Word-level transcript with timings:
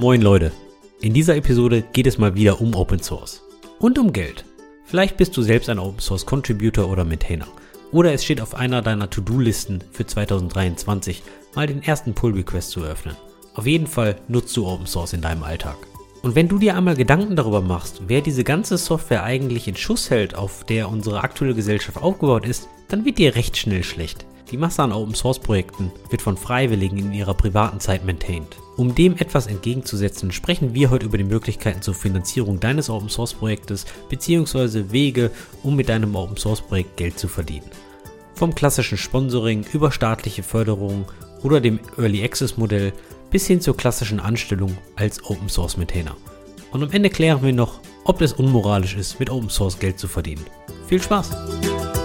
Moin 0.00 0.22
Leute, 0.22 0.52
in 1.00 1.12
dieser 1.12 1.34
Episode 1.34 1.82
geht 1.92 2.06
es 2.06 2.18
mal 2.18 2.36
wieder 2.36 2.60
um 2.60 2.72
Open 2.76 3.02
Source 3.02 3.42
und 3.80 3.98
um 3.98 4.12
Geld. 4.12 4.44
Vielleicht 4.84 5.16
bist 5.16 5.36
du 5.36 5.42
selbst 5.42 5.68
ein 5.68 5.80
Open 5.80 5.98
Source 5.98 6.24
Contributor 6.24 6.88
oder 6.88 7.04
Maintainer. 7.04 7.48
Oder 7.90 8.12
es 8.12 8.22
steht 8.22 8.40
auf 8.40 8.54
einer 8.54 8.80
deiner 8.80 9.10
To-Do-Listen 9.10 9.82
für 9.90 10.06
2023 10.06 11.24
mal 11.56 11.66
den 11.66 11.82
ersten 11.82 12.14
Pull 12.14 12.32
Request 12.34 12.70
zu 12.70 12.84
eröffnen. 12.84 13.16
Auf 13.54 13.66
jeden 13.66 13.88
Fall 13.88 14.14
nutzt 14.28 14.56
du 14.56 14.68
Open 14.68 14.86
Source 14.86 15.14
in 15.14 15.20
deinem 15.20 15.42
Alltag. 15.42 15.76
Und 16.22 16.36
wenn 16.36 16.46
du 16.46 16.60
dir 16.60 16.76
einmal 16.76 16.94
Gedanken 16.94 17.34
darüber 17.34 17.60
machst, 17.60 18.02
wer 18.06 18.20
diese 18.20 18.44
ganze 18.44 18.78
Software 18.78 19.24
eigentlich 19.24 19.66
in 19.66 19.74
Schuss 19.74 20.10
hält, 20.10 20.36
auf 20.36 20.62
der 20.62 20.88
unsere 20.88 21.24
aktuelle 21.24 21.56
Gesellschaft 21.56 22.00
aufgebaut 22.00 22.46
ist, 22.46 22.68
dann 22.86 23.04
wird 23.04 23.18
dir 23.18 23.34
recht 23.34 23.56
schnell 23.56 23.82
schlecht. 23.82 24.26
Die 24.52 24.58
Masse 24.58 24.80
an 24.80 24.92
Open 24.92 25.16
Source 25.16 25.40
Projekten 25.40 25.90
wird 26.08 26.22
von 26.22 26.36
Freiwilligen 26.36 26.98
in 26.98 27.12
ihrer 27.12 27.34
privaten 27.34 27.80
Zeit 27.80 28.04
maintained. 28.04 28.58
Um 28.78 28.94
dem 28.94 29.16
etwas 29.16 29.48
entgegenzusetzen, 29.48 30.30
sprechen 30.30 30.72
wir 30.72 30.88
heute 30.90 31.04
über 31.04 31.18
die 31.18 31.24
Möglichkeiten 31.24 31.82
zur 31.82 31.94
Finanzierung 31.94 32.60
deines 32.60 32.88
Open 32.88 33.08
Source 33.08 33.34
Projektes 33.34 33.84
bzw. 34.08 34.92
Wege, 34.92 35.32
um 35.64 35.74
mit 35.74 35.88
deinem 35.88 36.14
Open 36.14 36.36
Source 36.36 36.60
Projekt 36.60 36.96
Geld 36.96 37.18
zu 37.18 37.26
verdienen. 37.26 37.66
Vom 38.34 38.54
klassischen 38.54 38.96
Sponsoring 38.96 39.66
über 39.72 39.90
staatliche 39.90 40.44
Förderung 40.44 41.06
oder 41.42 41.60
dem 41.60 41.80
Early 41.98 42.22
Access 42.22 42.56
Modell 42.56 42.92
bis 43.32 43.48
hin 43.48 43.60
zur 43.60 43.76
klassischen 43.76 44.20
Anstellung 44.20 44.78
als 44.94 45.24
Open 45.24 45.48
Source 45.48 45.76
Maintainer. 45.76 46.16
Und 46.70 46.84
am 46.84 46.92
Ende 46.92 47.10
klären 47.10 47.42
wir 47.42 47.52
noch, 47.52 47.80
ob 48.04 48.20
es 48.20 48.32
unmoralisch 48.32 48.94
ist, 48.94 49.18
mit 49.18 49.28
Open 49.28 49.50
Source 49.50 49.80
Geld 49.80 49.98
zu 49.98 50.06
verdienen. 50.06 50.44
Viel 50.86 51.02
Spaß! 51.02 51.97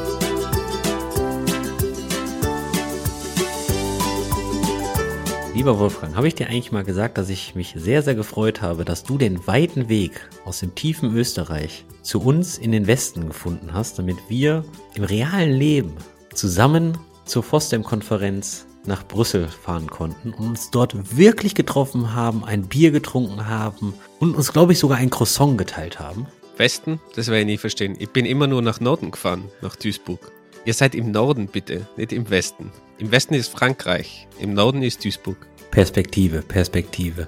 Lieber 5.55 5.77
Wolfgang, 5.77 6.15
habe 6.15 6.27
ich 6.27 6.33
dir 6.33 6.47
eigentlich 6.47 6.71
mal 6.71 6.83
gesagt, 6.83 7.19
dass 7.19 7.29
ich 7.29 7.53
mich 7.53 7.75
sehr, 7.77 8.01
sehr 8.01 8.15
gefreut 8.15 8.63
habe, 8.63 8.85
dass 8.85 9.03
du 9.03 9.19
den 9.19 9.45
weiten 9.45 9.87
Weg 9.87 10.27
aus 10.45 10.61
dem 10.61 10.73
tiefen 10.73 11.15
Österreich 11.15 11.85
zu 12.01 12.21
uns 12.21 12.57
in 12.57 12.71
den 12.71 12.87
Westen 12.87 13.27
gefunden 13.27 13.71
hast, 13.71 13.99
damit 13.99 14.17
wir 14.29 14.65
im 14.95 15.03
realen 15.03 15.51
Leben 15.51 15.93
zusammen 16.33 16.97
zur 17.25 17.43
FOSDEM-Konferenz 17.43 18.65
nach 18.87 19.07
Brüssel 19.07 19.47
fahren 19.47 19.85
konnten 19.85 20.33
und 20.33 20.49
uns 20.49 20.71
dort 20.71 21.15
wirklich 21.15 21.53
getroffen 21.53 22.15
haben, 22.15 22.43
ein 22.43 22.63
Bier 22.63 22.89
getrunken 22.89 23.47
haben 23.47 23.93
und 24.19 24.35
uns, 24.35 24.53
glaube 24.53 24.73
ich, 24.73 24.79
sogar 24.79 24.97
ein 24.97 25.11
Croissant 25.11 25.59
geteilt 25.59 25.99
haben. 25.99 26.25
Westen? 26.57 26.99
Das 27.15 27.27
werde 27.27 27.41
ich 27.41 27.45
nie 27.45 27.57
verstehen. 27.57 27.95
Ich 27.99 28.09
bin 28.09 28.25
immer 28.25 28.47
nur 28.47 28.63
nach 28.63 28.79
Norden 28.79 29.11
gefahren, 29.11 29.51
nach 29.61 29.75
Duisburg. 29.75 30.31
Ihr 30.65 30.73
seid 30.73 30.95
im 30.95 31.11
Norden 31.11 31.45
bitte, 31.45 31.87
nicht 31.95 32.11
im 32.11 32.31
Westen. 32.31 32.71
Im 32.99 33.11
Westen 33.11 33.33
ist 33.33 33.49
Frankreich, 33.49 34.27
im 34.39 34.53
Norden 34.53 34.83
ist 34.83 35.03
Duisburg. 35.03 35.47
Perspektive, 35.71 36.43
Perspektive. 36.43 37.27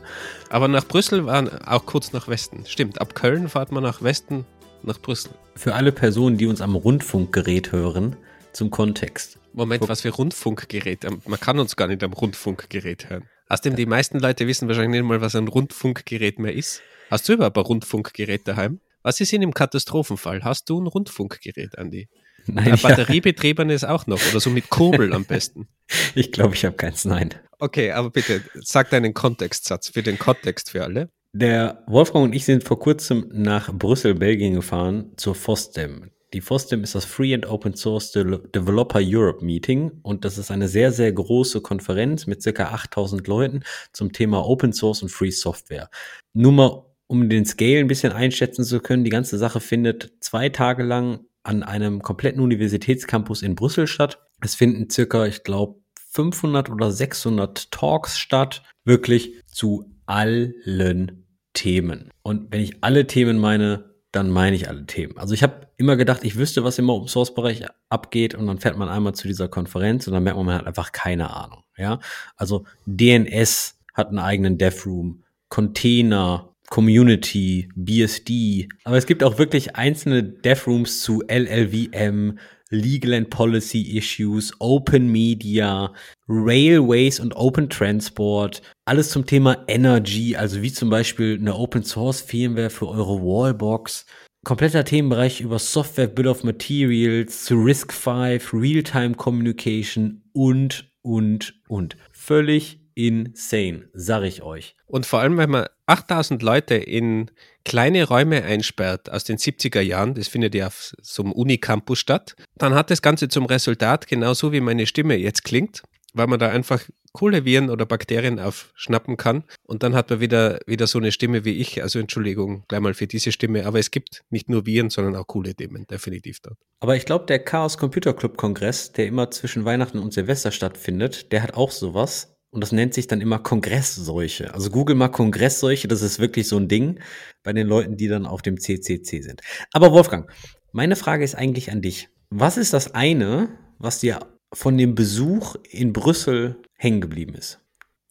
Aber 0.49 0.67
nach 0.67 0.88
Brüssel 0.88 1.25
waren 1.25 1.49
auch 1.63 1.85
kurz 1.88 2.13
nach 2.13 2.27
Westen. 2.27 2.66
Stimmt, 2.67 3.02
ab 3.02 3.16
Köln 3.16 3.49
fahrt 3.49 3.72
man 3.72 3.81
nach 3.81 4.03
Westen, 4.03 4.45
nach 4.83 4.99
Brüssel. 4.99 5.31
Für 5.55 5.73
alle 5.73 5.91
Personen, 5.91 6.38
die 6.38 6.45
uns 6.45 6.61
am 6.61 6.75
Rundfunkgerät 6.75 7.72
hören, 7.72 8.16
zum 8.53 8.69
Kontext. 8.69 9.39
Moment, 9.53 9.88
was 9.89 10.02
für 10.02 10.09
Rundfunkgerät? 10.09 11.07
Man 11.27 11.39
kann 11.39 11.57
uns 11.57 11.75
gar 11.75 11.88
nicht 11.88 12.03
am 12.03 12.13
Rundfunkgerät 12.13 13.09
hören. 13.09 13.23
Außerdem, 13.50 13.75
die 13.75 13.88
meisten 13.88 14.19
Leute 14.19 14.45
wissen 14.47 14.67
wahrscheinlich 14.67 15.02
nicht 15.02 15.07
mal, 15.07 15.22
was 15.22 15.35
ein 15.35 15.47
Rundfunkgerät 15.47 16.38
mehr 16.38 16.53
ist. 16.53 16.81
Hast 17.09 17.27
du 17.27 17.33
überhaupt 17.33 17.57
ein 17.57 17.63
Rundfunkgerät 17.63 18.47
daheim? 18.47 18.79
Was 19.02 19.19
ist 19.19 19.33
in 19.33 19.41
dem 19.41 19.53
Katastrophenfall? 19.53 20.44
Hast 20.44 20.69
du 20.69 20.79
ein 20.79 20.88
Rundfunkgerät, 20.88 21.77
Andi? 21.77 22.07
Nein, 22.47 22.73
ein 22.73 22.79
batteriebetriebenes 22.79 23.83
auch 23.83 24.07
noch 24.07 24.19
oder 24.29 24.39
so 24.39 24.49
mit 24.49 24.69
Kurbel 24.69 25.13
am 25.13 25.25
besten. 25.25 25.67
Ich 26.15 26.31
glaube, 26.31 26.55
ich 26.55 26.65
habe 26.65 26.75
keins, 26.75 27.05
nein. 27.05 27.35
Okay, 27.59 27.91
aber 27.91 28.09
bitte 28.09 28.41
sag 28.55 28.89
deinen 28.89 29.13
Kontextsatz 29.13 29.89
für 29.89 30.01
den 30.01 30.17
Kontext 30.17 30.71
für 30.71 30.83
alle. 30.83 31.09
Der 31.31 31.83
Wolfgang 31.85 32.25
und 32.25 32.33
ich 32.33 32.45
sind 32.45 32.63
vor 32.63 32.79
kurzem 32.79 33.29
nach 33.31 33.72
Brüssel, 33.72 34.16
Belgien 34.16 34.56
gefahren 34.56 35.11
zur 35.16 35.35
FOSDEM. 35.35 36.09
Die 36.33 36.41
FOSDEM 36.41 36.83
ist 36.83 36.95
das 36.95 37.06
Free 37.06 37.33
and 37.33 37.45
Open 37.45 37.75
Source 37.75 38.11
Developer 38.11 39.00
Europe 39.01 39.44
Meeting 39.45 39.91
und 40.01 40.25
das 40.25 40.38
ist 40.38 40.51
eine 40.51 40.67
sehr, 40.67 40.91
sehr 40.91 41.12
große 41.12 41.62
Konferenz 41.62 42.25
mit 42.25 42.41
circa 42.41 42.69
8000 42.73 43.27
Leuten 43.27 43.63
zum 43.94 44.12
Thema 44.12 44.45
Open 44.45 44.73
Source 44.73 45.01
und 45.01 45.09
Free 45.09 45.31
Software. 45.31 45.89
Nur 46.33 46.51
mal, 46.51 46.85
um 47.07 47.29
den 47.29 47.45
Scale 47.45 47.79
ein 47.79 47.88
bisschen 47.88 48.12
einschätzen 48.12 48.63
zu 48.63 48.79
können, 48.79 49.03
die 49.03 49.12
ganze 49.12 49.38
Sache 49.38 49.59
findet 49.59 50.12
zwei 50.19 50.50
Tage 50.50 50.83
lang 50.83 51.25
an 51.45 51.63
einem 51.63 52.01
kompletten 52.01 52.41
Universitätscampus 52.41 53.41
in 53.41 53.56
Brüssel 53.56 53.88
statt. 53.88 54.19
Es 54.41 54.56
finden 54.56 54.89
circa, 54.89 55.25
ich 55.25 55.44
glaube, 55.44 55.79
500 56.11 56.69
oder 56.69 56.91
600 56.91 57.72
Talks 57.72 58.17
statt, 58.17 58.63
wirklich 58.83 59.44
zu 59.47 59.91
allen 60.06 61.25
Themen. 61.53 62.09
Und 62.23 62.51
wenn 62.51 62.61
ich 62.61 62.83
alle 62.83 63.06
Themen 63.06 63.38
meine, 63.38 63.95
dann 64.11 64.29
meine 64.29 64.56
ich 64.56 64.69
alle 64.69 64.85
Themen. 64.85 65.17
Also 65.17 65.33
ich 65.33 65.44
habe 65.44 65.67
immer 65.78 65.97
gedacht, 65.97 66.23
ich 66.23 66.38
wüsste, 66.38 66.63
was 66.63 66.79
im 66.79 66.89
Open 66.89 67.07
Source 67.07 67.33
Bereich 67.33 67.66
abgeht 67.89 68.33
und 68.33 68.47
dann 68.47 68.59
fährt 68.59 68.77
man 68.77 68.89
einmal 68.89 69.13
zu 69.13 69.27
dieser 69.27 69.47
Konferenz 69.47 70.07
und 70.07 70.13
dann 70.13 70.23
merkt 70.23 70.38
man, 70.38 70.45
man 70.45 70.56
hat 70.56 70.67
einfach 70.67 70.94
keine 70.94 71.31
Ahnung. 71.31 71.63
Ja, 71.77 72.00
also 72.38 72.66
DNS 72.85 73.77
hat 73.94 74.07
einen 74.07 74.19
eigenen 74.19 74.57
Dev 74.57 74.85
Room, 74.85 75.23
Container, 75.50 76.54
Community, 76.69 77.69
BSD. 77.75 78.67
Aber 78.83 78.97
es 78.97 79.05
gibt 79.05 79.23
auch 79.23 79.37
wirklich 79.37 79.75
einzelne 79.75 80.23
Dev 80.23 80.63
Rooms 80.67 81.01
zu 81.01 81.21
LLVM, 81.27 82.37
Legal 82.69 83.13
and 83.13 83.29
Policy 83.29 83.97
Issues, 83.97 84.51
Open 84.59 85.11
Media, 85.11 85.93
Railways 86.27 87.19
und 87.19 87.35
Open 87.35 87.69
Transport. 87.69 88.61
Alles 88.85 89.09
zum 89.09 89.25
Thema 89.25 89.63
Energy, 89.67 90.35
also 90.35 90.61
wie 90.61 90.71
zum 90.71 90.89
Beispiel 90.89 91.37
eine 91.39 91.55
Open 91.55 91.83
Source 91.83 92.21
Firmware 92.21 92.69
für 92.69 92.87
eure 92.87 93.21
Wallbox. 93.21 94.05
Kompletter 94.43 94.83
Themenbereich 94.83 95.41
über 95.41 95.57
Software, 95.57 96.07
Bill 96.07 96.27
of 96.27 96.43
Materials, 96.43 97.45
zu 97.45 97.55
Risk 97.55 97.91
5, 97.91 98.53
Real-Time 98.53 99.15
Communication 99.15 100.21
und, 100.33 100.91
und, 101.01 101.55
und. 101.67 101.95
Völlig 102.11 102.84
insane, 102.95 103.89
sag 103.94 104.23
ich 104.23 104.41
euch. 104.41 104.75
Und 104.88 105.06
vor 105.06 105.19
allem, 105.19 105.38
wenn 105.38 105.50
man 105.50 105.67
8000 105.85 106.41
Leute 106.41 106.75
in 106.75 107.29
kleine 107.63 108.07
Räume 108.07 108.44
einsperrt 108.44 109.11
aus 109.11 109.23
den 109.23 109.38
70er 109.38 109.81
Jahren, 109.81 110.16
das 110.16 110.28
findet 110.28 110.56
ja 110.56 110.67
auf 110.67 110.95
so 111.01 111.23
einem 111.23 111.33
Unicampus 111.33 112.00
statt, 112.00 112.35
dann 112.57 112.73
hat 112.73 112.89
das 112.89 113.01
Ganze 113.01 113.28
zum 113.28 113.45
Resultat, 113.45 114.07
genauso 114.07 114.51
wie 114.51 114.61
meine 114.61 114.88
Stimme 114.88 115.16
jetzt 115.16 115.44
klingt, 115.44 115.83
weil 116.13 116.28
man 116.28 116.39
da 116.39 116.50
einfach 116.50 116.81
coole 117.16 117.45
Viren 117.45 117.69
oder 117.69 117.85
Bakterien 117.85 118.39
aufschnappen 118.39 119.17
kann. 119.17 119.45
Und 119.63 119.83
dann 119.83 119.95
hat 119.95 120.09
man 120.09 120.19
wieder, 120.19 120.59
wieder 120.67 120.85
so 120.85 121.00
eine 121.00 121.12
Stimme 121.12 121.45
wie 121.45 121.53
ich. 121.53 121.81
Also 121.81 121.97
Entschuldigung 121.97 122.66
gleich 122.67 122.81
mal 122.81 122.94
für 122.94 123.07
diese 123.07 123.31
Stimme. 123.31 123.66
Aber 123.66 123.79
es 123.79 123.89
gibt 123.89 124.23
nicht 124.29 124.50
nur 124.50 124.66
Viren, 124.66 124.89
sondern 124.89 125.16
auch 125.16 125.25
coole 125.25 125.56
Themen, 125.56 125.88
definitiv 125.88 126.41
dort. 126.41 126.57
Aber 126.81 126.95
ich 126.95 127.06
glaube, 127.06 127.25
der 127.25 127.39
Chaos 127.39 127.77
Computer 127.77 128.13
Club 128.13 128.38
Kongress, 128.38 128.91
der 128.91 129.07
immer 129.07 129.31
zwischen 129.31 129.63
Weihnachten 129.63 129.97
und 129.97 130.13
Silvester 130.13 130.51
stattfindet, 130.51 131.31
der 131.31 131.41
hat 131.41 131.53
auch 131.53 131.72
sowas. 131.72 132.34
Und 132.55 132.61
das 132.61 132.71
nennt 132.71 132.93
sich 132.93 133.07
dann 133.07 133.19
immer 133.19 133.38
Kongressseuche. 133.39 134.53
Also 134.53 134.69
Google 134.69 134.95
mal 134.95 135.09
Kongressseuche, 135.09 135.89
das 135.89 136.01
ist 136.01 136.19
wirklich 136.19 136.47
so 136.47 136.55
ein 136.55 136.69
Ding 136.69 137.01
bei 137.43 137.51
den 137.51 137.67
Leuten, 137.67 137.97
die 137.97 138.07
dann 138.07 138.25
auf 138.25 138.41
dem 138.41 138.57
CCC 138.57 139.21
sind. 139.21 139.41
Aber 139.73 139.91
Wolfgang, 139.91 140.31
meine 140.71 140.95
Frage 140.95 141.25
ist 141.25 141.35
eigentlich 141.35 141.69
an 141.69 141.81
dich. 141.81 142.07
Was 142.29 142.55
ist 142.55 142.71
das 142.71 142.95
eine, 142.95 143.49
was 143.77 143.99
dir 143.99 144.21
von 144.53 144.77
dem 144.77 144.95
Besuch 144.95 145.57
in 145.69 145.91
Brüssel 145.91 146.55
hängen 146.77 147.01
geblieben 147.01 147.33
ist? 147.33 147.59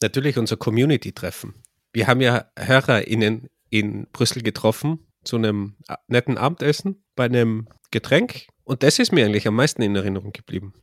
Natürlich 0.03 0.37
unser 0.37 0.57
Community-Treffen. 0.57 1.55
Wir 1.91 2.05
haben 2.05 2.21
ja 2.21 2.45
HörerInnen 2.55 3.49
in 3.71 4.05
Brüssel 4.13 4.43
getroffen 4.43 4.99
zu 5.23 5.37
einem 5.37 5.75
netten 6.07 6.37
Abendessen 6.37 7.03
bei 7.15 7.25
einem 7.25 7.67
Getränk. 7.89 8.45
Und 8.63 8.83
das 8.83 8.99
ist 8.99 9.11
mir 9.11 9.25
eigentlich 9.25 9.47
am 9.47 9.55
meisten 9.55 9.81
in 9.81 9.95
Erinnerung 9.95 10.33
geblieben. 10.33 10.75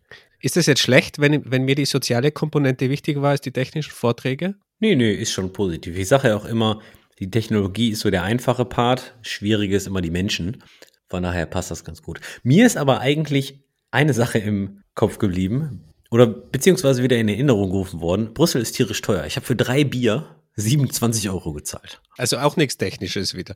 Ist 0.43 0.57
das 0.57 0.67
jetzt 0.67 0.83
schlecht, 0.83 1.21
wenn, 1.21 1.51
wenn 1.51 1.65
mir 1.65 1.77
die 1.77 1.85
soziale 1.85 2.33
Komponente 2.33 2.91
wichtiger 2.91 3.23
war 3.23 3.31
als 3.31 3.41
die 3.41 3.53
technischen 3.53 3.93
Vorträge? 3.93 4.57
Nee, 4.81 4.97
nee, 4.97 5.15
ist 5.15 5.31
schon 5.31 5.53
positiv. 5.53 5.97
Ich 5.97 6.09
sage 6.09 6.29
ja 6.29 6.37
auch 6.37 6.45
immer, 6.45 6.81
die 7.21 7.31
Technologie 7.31 7.91
ist 7.91 8.01
so 8.01 8.11
der 8.11 8.25
einfache 8.25 8.65
Part, 8.65 9.15
schwierige 9.23 9.77
ist 9.77 9.87
immer 9.87 10.01
die 10.01 10.11
Menschen. 10.11 10.63
Von 11.09 11.23
daher 11.23 11.47
passt 11.47 11.71
das 11.71 11.85
ganz 11.85 12.03
gut. 12.03 12.21
Mir 12.43 12.67
ist 12.67 12.77
aber 12.77 13.01
eigentlich 13.01 13.61
eine 13.93 14.15
Sache 14.15 14.39
im 14.39 14.83
Kopf 14.97 15.19
geblieben 15.19 15.85
oder 16.11 16.27
beziehungsweise 16.27 17.05
wieder 17.05 17.19
in 17.19 17.29
Erinnerung 17.29 17.71
gerufen 17.71 18.01
worden. 18.01 18.35
Brüssel 18.35 18.61
ist 18.61 18.73
tierisch 18.73 19.01
teuer. 19.01 19.25
Ich 19.27 19.37
habe 19.37 19.47
für 19.47 19.55
drei 19.55 19.85
Bier 19.85 20.27
27 20.57 21.31
Euro 21.31 21.53
gezahlt. 21.53 22.01
Also 22.19 22.39
auch 22.39 22.57
nichts 22.57 22.77
Technisches 22.79 23.35
wieder. 23.35 23.55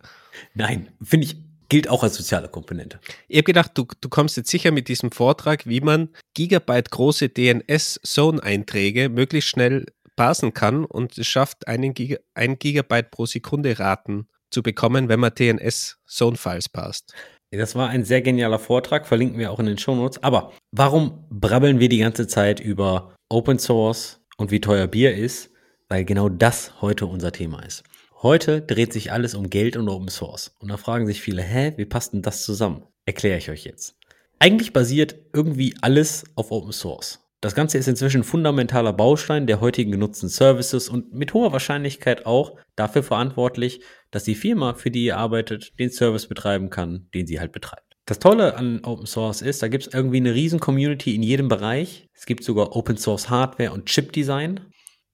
Nein, 0.54 0.88
finde 1.02 1.26
ich 1.26 1.36
gilt 1.68 1.88
auch 1.88 2.02
als 2.02 2.14
soziale 2.14 2.48
Komponente. 2.48 3.00
Ich 3.28 3.36
habe 3.38 3.44
gedacht, 3.44 3.72
du, 3.74 3.86
du 4.00 4.08
kommst 4.08 4.36
jetzt 4.36 4.50
sicher 4.50 4.70
mit 4.70 4.88
diesem 4.88 5.10
Vortrag, 5.10 5.66
wie 5.66 5.80
man 5.80 6.10
Gigabyte 6.34 6.90
große 6.90 7.28
DNS-Zone-Einträge 7.28 9.08
möglichst 9.08 9.50
schnell 9.50 9.86
parsen 10.16 10.54
kann 10.54 10.84
und 10.84 11.18
es 11.18 11.26
schafft, 11.26 11.68
einen 11.68 11.94
Giga, 11.94 12.16
ein 12.34 12.58
Gigabyte 12.58 13.10
pro 13.10 13.26
Sekunde 13.26 13.78
Raten 13.78 14.28
zu 14.50 14.62
bekommen, 14.62 15.08
wenn 15.08 15.20
man 15.20 15.34
DNS-Zone-Files 15.34 16.68
passt. 16.70 17.12
Das 17.50 17.74
war 17.74 17.88
ein 17.88 18.04
sehr 18.04 18.22
genialer 18.22 18.58
Vortrag, 18.58 19.06
verlinken 19.06 19.38
wir 19.38 19.52
auch 19.52 19.60
in 19.60 19.66
den 19.66 19.78
Shownotes. 19.78 20.22
Aber 20.22 20.52
warum 20.72 21.26
brabbeln 21.30 21.78
wir 21.78 21.88
die 21.88 21.98
ganze 21.98 22.26
Zeit 22.26 22.60
über 22.60 23.14
Open 23.28 23.58
Source 23.58 24.20
und 24.36 24.50
wie 24.50 24.60
teuer 24.60 24.86
Bier 24.86 25.14
ist? 25.14 25.50
Weil 25.88 26.04
genau 26.04 26.28
das 26.28 26.80
heute 26.82 27.06
unser 27.06 27.30
Thema 27.30 27.62
ist. 27.62 27.84
Heute 28.22 28.62
dreht 28.62 28.94
sich 28.94 29.12
alles 29.12 29.34
um 29.34 29.50
Geld 29.50 29.76
und 29.76 29.90
Open 29.90 30.08
Source. 30.08 30.54
Und 30.58 30.70
da 30.70 30.78
fragen 30.78 31.06
sich 31.06 31.20
viele, 31.20 31.42
hä, 31.42 31.74
wie 31.76 31.84
passt 31.84 32.14
denn 32.14 32.22
das 32.22 32.44
zusammen? 32.44 32.82
Erkläre 33.04 33.36
ich 33.36 33.50
euch 33.50 33.64
jetzt. 33.64 33.98
Eigentlich 34.38 34.72
basiert 34.72 35.16
irgendwie 35.34 35.74
alles 35.82 36.24
auf 36.34 36.50
Open 36.50 36.72
Source. 36.72 37.20
Das 37.42 37.54
Ganze 37.54 37.76
ist 37.76 37.88
inzwischen 37.88 38.24
fundamentaler 38.24 38.94
Baustein 38.94 39.46
der 39.46 39.60
heutigen 39.60 39.90
genutzten 39.92 40.30
Services 40.30 40.88
und 40.88 41.12
mit 41.12 41.34
hoher 41.34 41.52
Wahrscheinlichkeit 41.52 42.24
auch 42.24 42.56
dafür 42.74 43.02
verantwortlich, 43.02 43.82
dass 44.10 44.24
die 44.24 44.34
Firma, 44.34 44.72
für 44.72 44.90
die 44.90 45.04
ihr 45.04 45.18
arbeitet, 45.18 45.78
den 45.78 45.90
Service 45.90 46.26
betreiben 46.26 46.70
kann, 46.70 47.08
den 47.12 47.26
sie 47.26 47.38
halt 47.38 47.52
betreibt. 47.52 47.96
Das 48.06 48.18
Tolle 48.18 48.56
an 48.56 48.82
Open 48.82 49.06
Source 49.06 49.42
ist, 49.42 49.62
da 49.62 49.68
gibt 49.68 49.88
es 49.88 49.92
irgendwie 49.92 50.16
eine 50.16 50.32
riesen 50.32 50.58
Community 50.58 51.14
in 51.14 51.22
jedem 51.22 51.48
Bereich. 51.48 52.08
Es 52.14 52.24
gibt 52.24 52.44
sogar 52.44 52.74
Open 52.74 52.96
Source 52.96 53.28
Hardware 53.28 53.72
und 53.72 53.86
Chip 53.86 54.12
Design. 54.12 54.60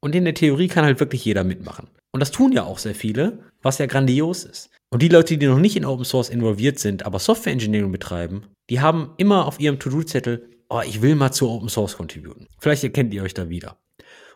Und 0.00 0.14
in 0.14 0.24
der 0.24 0.34
Theorie 0.34 0.68
kann 0.68 0.84
halt 0.84 1.00
wirklich 1.00 1.24
jeder 1.24 1.42
mitmachen. 1.42 1.88
Und 2.12 2.20
das 2.20 2.30
tun 2.30 2.52
ja 2.52 2.64
auch 2.64 2.78
sehr 2.78 2.94
viele, 2.94 3.40
was 3.62 3.78
ja 3.78 3.86
grandios 3.86 4.44
ist. 4.44 4.70
Und 4.90 5.02
die 5.02 5.08
Leute, 5.08 5.38
die 5.38 5.46
noch 5.46 5.58
nicht 5.58 5.76
in 5.76 5.86
Open 5.86 6.04
Source 6.04 6.28
involviert 6.28 6.78
sind, 6.78 7.06
aber 7.06 7.18
Software 7.18 7.52
Engineering 7.52 7.90
betreiben, 7.90 8.44
die 8.68 8.80
haben 8.80 9.14
immer 9.16 9.46
auf 9.46 9.58
ihrem 9.58 9.78
To-Do-Zettel, 9.78 10.50
oh, 10.68 10.82
ich 10.86 11.00
will 11.00 11.14
mal 11.14 11.32
zu 11.32 11.48
Open 11.48 11.70
Source 11.70 11.96
contributen. 11.96 12.46
Vielleicht 12.60 12.84
erkennt 12.84 13.14
ihr 13.14 13.22
euch 13.22 13.32
da 13.32 13.48
wieder. 13.48 13.78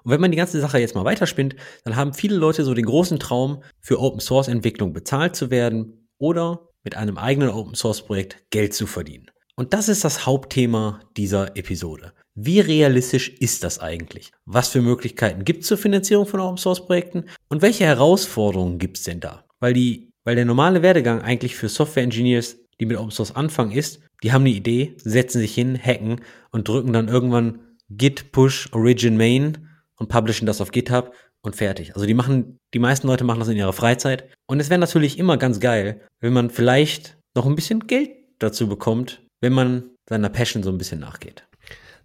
Und 0.02 0.12
wenn 0.12 0.20
man 0.20 0.30
die 0.30 0.36
ganze 0.36 0.60
Sache 0.60 0.78
jetzt 0.78 0.94
mal 0.94 1.04
weiterspinnt, 1.04 1.56
dann 1.84 1.96
haben 1.96 2.14
viele 2.14 2.36
Leute 2.36 2.64
so 2.64 2.72
den 2.72 2.86
großen 2.86 3.18
Traum, 3.18 3.62
für 3.82 4.00
Open 4.00 4.20
Source 4.20 4.48
Entwicklung 4.48 4.94
bezahlt 4.94 5.36
zu 5.36 5.50
werden 5.50 6.08
oder 6.18 6.68
mit 6.84 6.96
einem 6.96 7.18
eigenen 7.18 7.50
Open 7.50 7.74
Source 7.74 8.02
Projekt 8.02 8.44
Geld 8.50 8.72
zu 8.72 8.86
verdienen. 8.86 9.26
Und 9.56 9.74
das 9.74 9.88
ist 9.88 10.04
das 10.04 10.24
Hauptthema 10.24 11.00
dieser 11.16 11.56
Episode. 11.56 12.12
Wie 12.38 12.60
realistisch 12.60 13.30
ist 13.30 13.64
das 13.64 13.78
eigentlich? 13.78 14.30
Was 14.44 14.68
für 14.68 14.82
Möglichkeiten 14.82 15.46
gibt 15.46 15.62
es 15.62 15.68
zur 15.68 15.78
Finanzierung 15.78 16.26
von 16.26 16.40
Open 16.40 16.58
Source 16.58 16.84
Projekten? 16.84 17.24
Und 17.48 17.62
welche 17.62 17.86
Herausforderungen 17.86 18.78
gibt 18.78 18.98
es 18.98 19.04
denn 19.04 19.20
da? 19.20 19.46
Weil 19.58 19.72
die, 19.72 20.10
weil 20.22 20.36
der 20.36 20.44
normale 20.44 20.82
Werdegang 20.82 21.22
eigentlich 21.22 21.56
für 21.56 21.70
Software 21.70 22.02
Engineers, 22.02 22.58
die 22.78 22.84
mit 22.84 22.98
Open 22.98 23.10
Source 23.10 23.34
anfangen, 23.34 23.72
ist, 23.72 24.02
die 24.22 24.32
haben 24.32 24.42
eine 24.42 24.50
Idee, 24.50 24.96
setzen 24.98 25.40
sich 25.40 25.54
hin, 25.54 25.80
hacken 25.82 26.20
und 26.50 26.68
drücken 26.68 26.92
dann 26.92 27.08
irgendwann 27.08 27.60
Git 27.88 28.32
Push 28.32 28.68
Origin 28.72 29.16
Main 29.16 29.68
und 29.96 30.10
publishen 30.10 30.44
das 30.44 30.60
auf 30.60 30.72
GitHub 30.72 31.14
und 31.40 31.56
fertig. 31.56 31.94
Also 31.94 32.06
die 32.06 32.12
machen, 32.12 32.58
die 32.74 32.78
meisten 32.78 33.06
Leute 33.06 33.24
machen 33.24 33.40
das 33.40 33.48
in 33.48 33.56
ihrer 33.56 33.72
Freizeit. 33.72 34.28
Und 34.44 34.60
es 34.60 34.68
wäre 34.68 34.78
natürlich 34.78 35.18
immer 35.18 35.38
ganz 35.38 35.58
geil, 35.58 36.02
wenn 36.20 36.34
man 36.34 36.50
vielleicht 36.50 37.16
noch 37.34 37.46
ein 37.46 37.54
bisschen 37.54 37.86
Geld 37.86 38.10
dazu 38.38 38.68
bekommt, 38.68 39.22
wenn 39.40 39.54
man 39.54 39.84
seiner 40.06 40.28
Passion 40.28 40.62
so 40.62 40.68
ein 40.68 40.76
bisschen 40.76 41.00
nachgeht. 41.00 41.46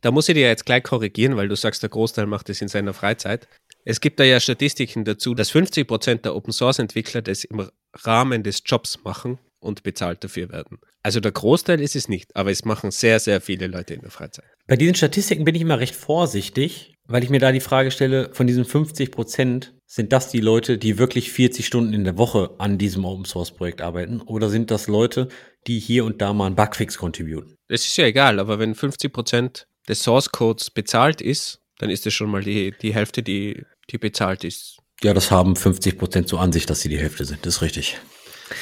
Da 0.02 0.12
muss 0.12 0.28
ich 0.28 0.36
dir 0.36 0.48
jetzt 0.48 0.66
gleich 0.66 0.84
korrigieren, 0.84 1.38
weil 1.38 1.48
du 1.48 1.56
sagst, 1.56 1.84
der 1.84 1.90
Großteil 1.90 2.26
macht 2.26 2.50
es 2.50 2.62
in 2.62 2.68
seiner 2.68 2.94
Freizeit. 2.94 3.48
Es 3.86 4.02
gibt 4.02 4.20
da 4.20 4.24
ja 4.24 4.40
Statistiken 4.40 5.06
dazu, 5.06 5.34
dass 5.34 5.52
50 5.52 5.88
Prozent 5.88 6.26
der 6.26 6.36
Open 6.36 6.54
Source 6.54 6.80
Entwickler 6.80 7.22
das 7.22 7.44
im 7.44 7.70
Rahmen 7.94 8.44
des 8.44 8.64
Jobs 8.66 9.04
machen 9.04 9.38
und 9.60 9.84
bezahlt 9.84 10.24
dafür 10.24 10.50
werden. 10.50 10.80
Also 11.04 11.20
der 11.20 11.32
Großteil 11.32 11.82
ist 11.82 11.96
es 11.96 12.10
nicht, 12.10 12.36
aber 12.36 12.52
es 12.52 12.66
machen 12.66 12.92
sehr, 12.92 13.20
sehr 13.20 13.42
viele 13.42 13.68
Leute 13.68 13.94
in 13.94 14.02
der 14.02 14.12
Freizeit. 14.12 14.46
Bei 14.68 14.76
diesen 14.76 14.96
Statistiken 14.96 15.46
bin 15.46 15.56
ich 15.56 15.62
immer 15.62 15.80
recht 15.80 15.96
vorsichtig, 15.96 16.94
weil 17.08 17.24
ich 17.24 17.30
mir 17.30 17.40
da 17.40 17.52
die 17.52 17.60
Frage 17.60 17.92
stelle, 17.92 18.30
von 18.34 18.48
diesen 18.48 18.66
50 18.66 19.12
Prozent, 19.12 19.74
sind 19.86 20.14
das 20.14 20.30
die 20.30 20.40
Leute, 20.40 20.78
die 20.78 20.98
wirklich 20.98 21.32
40 21.32 21.66
Stunden 21.66 21.94
in 21.94 22.04
der 22.04 22.18
Woche 22.18 22.52
an 22.60 22.78
diesem 22.78 23.04
Open 23.04 23.26
Source 23.26 23.52
Projekt 23.52 23.82
arbeiten? 23.82 24.22
Oder 24.22 24.50
sind 24.50 24.72
das 24.72 24.88
Leute, 24.88 25.28
die 25.68 25.80
hier 25.80 26.06
und 26.06 26.22
da 26.22 26.34
mal 26.34 26.46
einen 26.46 26.56
Bugfix 26.56 26.98
contributen? 26.98 27.56
Das 27.68 27.86
ist 27.86 27.98
ja 27.98 28.06
egal, 28.06 28.40
aber 28.40 28.60
wenn 28.60 28.76
50 28.76 29.12
Prozent 29.12 29.68
des 29.88 30.04
Source 30.04 30.32
Codes 30.32 30.70
bezahlt 30.70 31.22
ist, 31.22 31.62
dann 31.80 31.90
ist 31.90 32.06
es 32.06 32.14
schon 32.14 32.30
mal 32.30 32.44
die, 32.44 32.74
die 32.82 32.94
Hälfte, 32.94 33.24
die, 33.24 33.66
die 33.90 33.98
bezahlt 33.98 34.44
ist. 34.44 34.78
Ja, 35.04 35.14
das 35.14 35.32
haben 35.32 35.56
50 35.56 35.98
Prozent 35.98 36.28
so 36.28 36.38
an 36.38 36.52
sich, 36.52 36.66
dass 36.66 36.82
sie 36.82 36.90
die 36.90 37.00
Hälfte 37.00 37.26
sind. 37.26 37.46
Das 37.46 37.56
ist 37.56 37.62
richtig. 37.62 37.98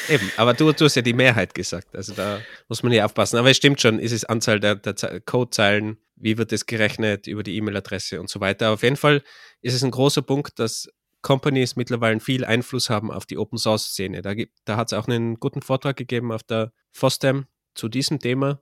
Eben, 0.08 0.32
aber 0.38 0.54
du, 0.54 0.72
du 0.72 0.86
hast 0.86 0.96
ja 0.96 1.02
die 1.02 1.14
Mehrheit 1.14 1.54
gesagt. 1.54 1.96
Also 1.96 2.14
da 2.14 2.40
muss 2.68 2.84
man 2.84 2.92
hier 2.92 3.06
aufpassen. 3.06 3.38
Aber 3.38 3.50
es 3.50 3.58
stimmt 3.58 3.82
schon, 3.82 4.00
ist 4.00 4.12
es 4.12 4.24
Anzahl 4.24 4.60
der, 4.60 4.76
der 4.76 5.20
Codezeilen, 5.22 5.98
wie 6.16 6.38
wird 6.38 6.54
es 6.54 6.66
gerechnet 6.66 7.28
über 7.28 7.44
die 7.44 7.56
E-Mail-Adresse 7.58 8.20
und 8.20 8.30
so 8.30 8.40
weiter. 8.40 8.72
Auf 8.72 8.84
jeden 8.84 8.96
Fall 8.96 9.24
ist 9.62 9.74
es 9.74 9.84
ein 9.84 9.92
großer 9.92 10.22
Punkt, 10.22 10.60
dass 10.60 10.88
Companies 11.22 11.76
mittlerweile 11.76 12.20
viel 12.20 12.46
Einfluss 12.46 12.90
haben 12.90 13.12
auf 13.12 13.26
die 13.26 13.38
Open 13.38 13.58
Source 13.58 13.88
Szene. 13.88 14.22
Da, 14.22 14.34
da 14.66 14.78
hat 14.78 14.92
es 14.92 14.98
auch 14.98 15.08
einen 15.08 15.36
guten 15.36 15.62
Vortrag 15.62 15.98
gegeben 15.98 16.32
auf 16.32 16.44
der 16.44 16.72
FOSDEM 16.92 17.46
zu 17.76 17.90
diesem 17.90 18.20
Thema, 18.20 18.62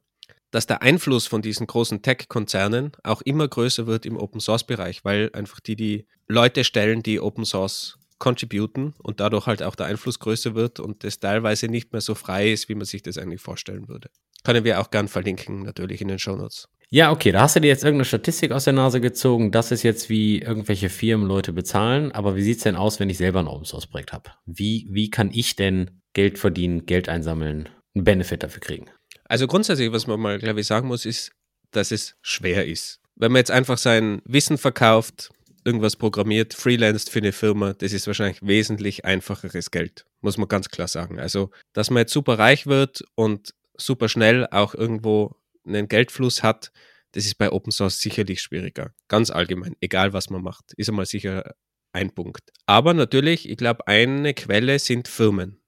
dass 0.52 0.66
der 0.66 0.82
Einfluss 0.82 1.28
von 1.28 1.42
diesen 1.42 1.68
großen 1.68 2.02
Tech-Konzernen 2.02 2.92
auch 3.04 3.22
immer 3.22 3.48
größer 3.48 3.88
wird 3.88 4.06
im 4.06 4.18
Open 4.18 4.40
Source 4.40 4.66
Bereich, 4.66 5.04
weil 5.04 5.30
einfach 5.34 5.60
die 5.60 5.76
die 5.76 6.08
Leute 6.28 6.64
stellen, 6.64 7.04
die 7.04 7.20
Open 7.20 7.46
Source 7.46 7.98
contributen 8.20 8.94
und 9.00 9.20
dadurch 9.20 9.46
halt 9.46 9.62
auch 9.62 9.76
der 9.76 9.86
Einfluss 9.88 10.20
größer 10.20 10.56
wird 10.56 10.80
und 10.80 11.04
das 11.04 11.20
teilweise 11.20 11.68
nicht 11.68 11.92
mehr 11.92 12.02
so 12.02 12.16
frei 12.16 12.52
ist, 12.52 12.70
wie 12.70 12.76
man 12.76 12.86
sich 12.86 13.04
das 13.04 13.18
eigentlich 13.18 13.42
vorstellen 13.42 13.88
würde. 13.88 14.10
Können 14.44 14.64
wir 14.64 14.80
auch 14.80 14.92
gern 14.92 15.08
verlinken, 15.08 15.64
natürlich 15.64 16.02
in 16.02 16.08
den 16.08 16.20
Show 16.20 16.36
Notes. 16.36 16.68
Ja, 16.90 17.12
okay, 17.12 17.34
da 17.34 17.42
hast 17.42 17.56
du 17.58 17.60
dir 17.60 17.68
jetzt 17.68 17.84
irgendeine 17.84 18.06
Statistik 18.06 18.52
aus 18.54 18.64
der 18.64 18.72
Nase 18.72 19.02
gezogen. 19.02 19.52
Das 19.52 19.72
ist 19.72 19.84
jetzt, 19.84 20.10
wie 20.10 20.40
irgendwelche 20.40 20.88
Firmen 20.88 21.28
Leute 21.28 21.52
bezahlen. 21.52 22.14
Aber 22.14 22.38
wie 22.38 22.44
sieht 22.44 22.58
es 22.58 22.64
denn 22.64 22.78
aus, 22.78 23.02
wenn 23.02 23.10
ich 23.10 23.18
selber 23.18 23.40
ein 23.40 23.48
Open 23.48 23.66
Source 23.66 23.88
Projekt 23.88 24.14
habe? 24.14 24.32
Wie, 24.46 24.88
wie 24.90 25.10
kann 25.10 25.30
ich 25.34 25.58
denn 25.58 26.02
Geld 26.14 26.40
verdienen, 26.40 26.86
Geld 26.86 27.10
einsammeln, 27.10 27.68
einen 27.94 28.06
Benefit 28.06 28.42
dafür 28.42 28.62
kriegen? 28.62 28.86
Also 29.28 29.48
grundsätzlich, 29.48 29.92
was 29.92 30.08
man 30.08 30.20
mal, 30.20 30.40
glaube 30.40 30.62
ich, 30.62 30.68
sagen 30.68 30.88
muss, 30.88 31.06
ist, 31.06 31.32
dass 31.72 31.92
es 31.92 32.16
schwer 32.22 32.66
ist. 32.66 33.00
Wenn 33.16 33.32
man 33.32 33.40
jetzt 33.40 33.52
einfach 33.52 33.78
sein 33.78 34.22
Wissen 34.26 34.58
verkauft, 34.58 35.32
irgendwas 35.66 35.96
programmiert, 35.96 36.54
freelanced 36.54 37.10
für 37.10 37.20
eine 37.20 37.34
Firma, 37.34 37.74
das 37.74 37.92
ist 37.92 38.08
wahrscheinlich 38.08 38.42
wesentlich 38.42 39.06
einfacheres 39.06 39.72
Geld, 39.72 40.06
muss 40.22 40.38
man 40.38 40.48
ganz 40.48 40.70
klar 40.70 40.88
sagen. 40.88 41.20
Also, 41.20 41.52
dass 41.74 41.90
man 41.90 42.02
jetzt 42.02 42.14
super 42.14 42.40
reich 42.40 42.68
wird 42.68 43.04
und 43.16 43.54
super 43.76 44.08
schnell 44.08 44.48
auch 44.48 44.74
irgendwo 44.74 45.36
einen 45.66 45.88
Geldfluss 45.88 46.42
hat, 46.44 46.72
das 47.12 47.26
ist 47.26 47.38
bei 47.38 47.52
Open 47.52 47.72
Source 47.72 48.00
sicherlich 48.00 48.42
schwieriger. 48.42 48.94
Ganz 49.08 49.30
allgemein, 49.30 49.76
egal 49.82 50.14
was 50.14 50.30
man 50.30 50.42
macht, 50.42 50.74
ist 50.78 50.90
einmal 50.90 51.06
sicher 51.06 51.56
ein 51.92 52.12
Punkt. 52.12 52.52
Aber 52.66 52.94
natürlich, 52.94 53.50
ich 53.50 53.58
glaube, 53.58 53.88
eine 53.88 54.34
Quelle 54.34 54.80
sind 54.80 55.08
Firmen. 55.08 55.60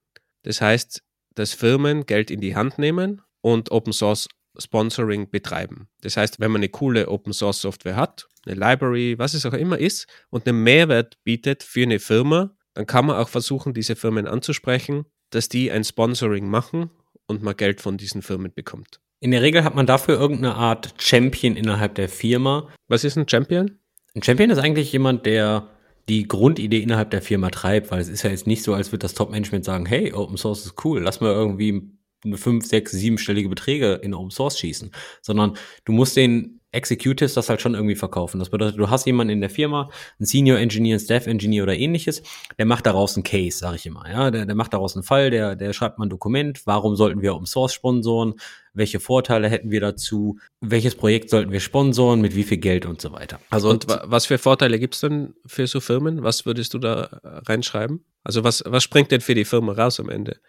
Das 0.44 0.62
heißt, 0.62 1.02
dass 1.36 1.54
Firmen 1.54 2.06
Geld 2.06 2.32
in 2.32 2.42
die 2.42 2.56
Hand 2.56 2.78
nehmen 2.78 3.22
und 3.42 3.72
Open 3.72 3.94
Source 3.94 4.28
Sponsoring 4.58 5.30
betreiben. 5.30 5.88
Das 6.02 6.18
heißt, 6.18 6.40
wenn 6.40 6.52
man 6.52 6.60
eine 6.60 6.70
coole 6.70 7.08
Open 7.08 7.34
Source 7.34 7.62
Software 7.62 7.96
hat, 7.96 8.28
eine 8.46 8.56
Library, 8.56 9.18
was 9.18 9.34
es 9.34 9.46
auch 9.46 9.54
immer 9.54 9.78
ist, 9.78 10.08
und 10.30 10.48
einen 10.48 10.64
Mehrwert 10.64 11.18
bietet 11.24 11.64
für 11.64 11.84
eine 11.84 12.00
Firma, 12.00 12.56
dann 12.74 12.86
kann 12.86 13.06
man 13.06 13.18
auch 13.18 13.30
versuchen, 13.30 13.74
diese 13.74 13.96
Firmen 13.96 14.28
anzusprechen, 14.28 15.06
dass 15.30 15.50
die 15.50 15.72
ein 15.72 15.84
Sponsoring 15.84 16.50
machen 16.50 16.90
und 17.28 17.44
man 17.44 17.56
Geld 17.56 17.82
von 17.82 17.98
diesen 17.98 18.22
Firmen 18.22 18.54
bekommt. 18.54 19.00
In 19.22 19.32
der 19.32 19.42
Regel 19.42 19.64
hat 19.64 19.76
man 19.76 19.86
dafür 19.86 20.20
irgendeine 20.20 20.56
Art 20.56 20.94
Champion 20.98 21.56
innerhalb 21.56 21.96
der 21.96 22.10
Firma. 22.10 22.70
Was 22.88 23.04
ist 23.04 23.18
ein 23.18 23.28
Champion? 23.28 23.78
Ein 24.16 24.24
Champion 24.24 24.50
ist 24.50 24.58
eigentlich 24.58 24.92
jemand, 24.94 25.26
der 25.26 25.68
die 26.08 26.28
Grundidee 26.28 26.80
innerhalb 26.80 27.12
der 27.12 27.22
Firma 27.22 27.50
treibt, 27.50 27.92
weil 27.92 28.00
es 28.00 28.08
ist 28.08 28.24
ja 28.24 28.32
jetzt 28.32 28.48
nicht 28.48 28.64
so, 28.64 28.74
als 28.74 28.92
würde 28.92 29.04
das 29.04 29.14
Top-Management 29.14 29.66
sagen, 29.66 29.86
hey, 29.86 30.14
Open 30.14 30.38
Source 30.38 30.66
ist 30.66 30.84
cool, 30.84 31.02
lass 31.02 31.22
mal 31.22 31.32
irgendwie 31.32 31.92
fünf, 32.36 32.66
sechs, 32.66 32.92
siebenstellige 32.92 33.50
Beträge 33.50 33.94
in 33.94 34.14
Open 34.14 34.32
Source 34.32 34.60
schießen, 34.60 34.92
sondern 35.22 35.58
du 35.86 35.92
musst 35.92 36.16
den 36.16 36.60
Executives 36.72 37.34
das 37.34 37.50
halt 37.50 37.62
schon 37.62 37.74
irgendwie 37.74 37.96
verkaufen. 37.96 38.38
Das 38.38 38.50
bedeutet, 38.50 38.78
du 38.78 38.90
hast 38.90 39.06
jemanden 39.06 39.34
in 39.34 39.42
der 39.42 39.50
Firma, 39.50 39.90
einen 40.20 40.26
Senior 40.26 40.60
Engineer, 40.60 40.96
einen 40.96 41.04
Staff 41.04 41.26
Engineer 41.26 41.64
oder 41.64 41.76
ähnliches, 41.76 42.22
der 42.60 42.66
macht 42.68 42.86
daraus 42.86 43.16
einen 43.16 43.24
Case, 43.24 43.58
sage 43.58 43.78
ich 43.78 43.86
immer. 43.88 44.08
Ja, 44.10 44.30
der, 44.30 44.46
der 44.46 44.56
macht 44.56 44.74
daraus 44.74 44.96
einen 44.96 45.04
Fall, 45.04 45.32
der, 45.32 45.56
der 45.56 45.74
schreibt 45.74 45.98
mal 45.98 46.06
ein 46.06 46.12
Dokument, 46.12 46.68
warum 46.68 46.96
sollten 46.96 47.24
wir 47.24 47.34
Open 47.34 47.48
Source 47.48 47.74
sponsoren, 47.74 48.36
welche 48.74 49.00
Vorteile 49.00 49.50
hätten 49.50 49.72
wir 49.72 49.82
dazu, 49.82 50.38
welches 50.62 50.94
Projekt 50.94 51.32
sollten 51.32 51.52
wir 51.52 51.60
sponsoren, 51.60 52.22
mit 52.22 52.36
wie 52.36 52.44
viel 52.44 52.60
Geld 52.60 52.86
und 52.86 53.02
so 53.02 53.12
weiter. 53.14 53.40
Also 53.50 53.70
und 53.72 53.88
was 53.88 54.28
für 54.28 54.38
Vorteile 54.38 54.78
gibt 54.78 54.94
es 54.94 55.02
denn 55.02 55.34
für 55.48 55.66
so 55.66 55.80
Firmen? 55.80 56.22
Was 56.22 56.46
würdest 56.46 56.76
du 56.76 56.78
da 56.78 57.20
reinschreiben? 57.24 58.06
Also 58.24 58.44
was, 58.44 58.64
was 58.66 58.84
springt 58.84 59.12
denn 59.12 59.22
für 59.22 59.34
die 59.34 59.46
Firma 59.46 59.74
raus 59.74 60.00
am 60.00 60.10
Ende? 60.10 60.40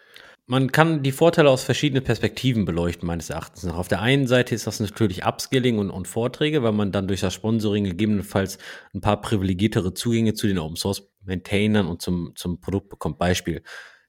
Man 0.51 0.73
kann 0.73 1.05
die 1.05 1.13
Vorteile 1.13 1.49
aus 1.49 1.63
verschiedenen 1.63 2.03
Perspektiven 2.03 2.65
beleuchten, 2.65 3.07
meines 3.07 3.31
Erachtens. 3.31 3.65
Auf 3.67 3.87
der 3.87 4.03
einen 4.03 4.27
Seite 4.27 4.53
ist 4.53 4.67
das 4.67 4.81
natürlich 4.81 5.25
Upskilling 5.25 5.79
und, 5.79 5.91
und 5.91 6.09
Vorträge, 6.09 6.65
weil 6.65 6.73
man 6.73 6.91
dann 6.91 7.07
durch 7.07 7.21
das 7.21 7.35
Sponsoring 7.35 7.85
gegebenenfalls 7.85 8.59
ein 8.93 9.01
paar 9.01 9.21
privilegiertere 9.21 9.95
Zugänge 9.95 10.35
zu 10.35 10.49
den 10.49 10.59
Open 10.59 10.75
Source 10.75 11.09
Maintainern 11.25 11.87
und 11.87 12.03
zum, 12.03 12.33
zum 12.35 12.61
Produkt 12.61 12.89
bekommt. 12.89 13.17
Beispiel 13.17 13.63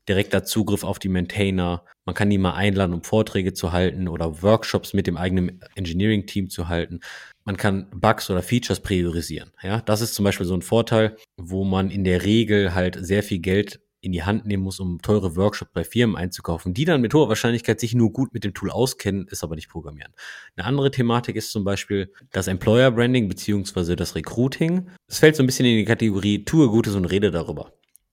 direkter 0.10 0.44
Zugriff 0.44 0.84
auf 0.84 0.98
die 0.98 1.10
Maintainer. 1.10 1.86
Man 2.06 2.16
kann 2.16 2.32
die 2.32 2.40
mal 2.40 2.56
einladen, 2.56 2.96
um 2.96 3.04
Vorträge 3.04 3.54
zu 3.54 3.72
halten 3.72 4.08
oder 4.08 4.42
Workshops 4.42 4.94
mit 4.94 5.06
dem 5.06 5.18
eigenen 5.18 5.64
Engineering-Team 5.76 6.50
zu 6.50 6.68
halten. 6.68 7.02
Man 7.46 7.56
kann 7.56 7.88
Bugs 7.94 8.32
oder 8.32 8.42
Features 8.42 8.80
priorisieren. 8.80 9.52
Ja, 9.62 9.82
das 9.82 10.02
ist 10.02 10.16
zum 10.16 10.26
Beispiel 10.26 10.48
so 10.48 10.56
ein 10.56 10.64
Vorteil, 10.64 11.18
wo 11.38 11.66
man 11.66 11.92
in 11.92 12.04
der 12.04 12.24
Regel 12.24 12.74
halt 12.74 12.98
sehr 13.00 13.22
viel 13.22 13.38
Geld 13.38 13.80
in 14.02 14.12
die 14.12 14.24
Hand 14.24 14.46
nehmen 14.46 14.64
muss, 14.64 14.80
um 14.80 15.02
teure 15.02 15.36
Workshops 15.36 15.72
bei 15.74 15.84
Firmen 15.84 16.16
einzukaufen, 16.16 16.74
die 16.74 16.86
dann 16.86 17.02
mit 17.02 17.14
hoher 17.14 17.30
Wahrscheinlichkeit 17.30 17.80
sich 17.80 17.94
nur 17.94 18.12
gut 18.12 18.34
mit 18.34 18.44
dem 18.44 18.54
Tool 18.54 18.72
auskennen, 18.72 19.28
ist 19.28 19.44
aber 19.44 19.56
nicht 19.56 19.70
programmieren. 19.70 20.14
Eine 20.56 20.66
andere 20.66 20.92
Thematik 20.92 21.36
ist 21.36 21.52
zum 21.52 21.64
Beispiel 21.64 22.12
das 22.32 22.48
Employer 22.48 22.92
Branding 22.92 23.30
beziehungsweise 23.30 23.96
das 23.96 24.16
Recruiting. 24.16 24.88
Es 25.08 25.20
fällt 25.20 25.36
so 25.36 25.44
ein 25.44 25.46
bisschen 25.46 25.66
in 25.66 25.78
die 25.78 25.86
Kategorie, 25.86 26.44
tue 26.44 26.68
Gutes 26.70 26.96
und 26.96 27.06
rede 27.06 27.32
darüber. 27.32 27.72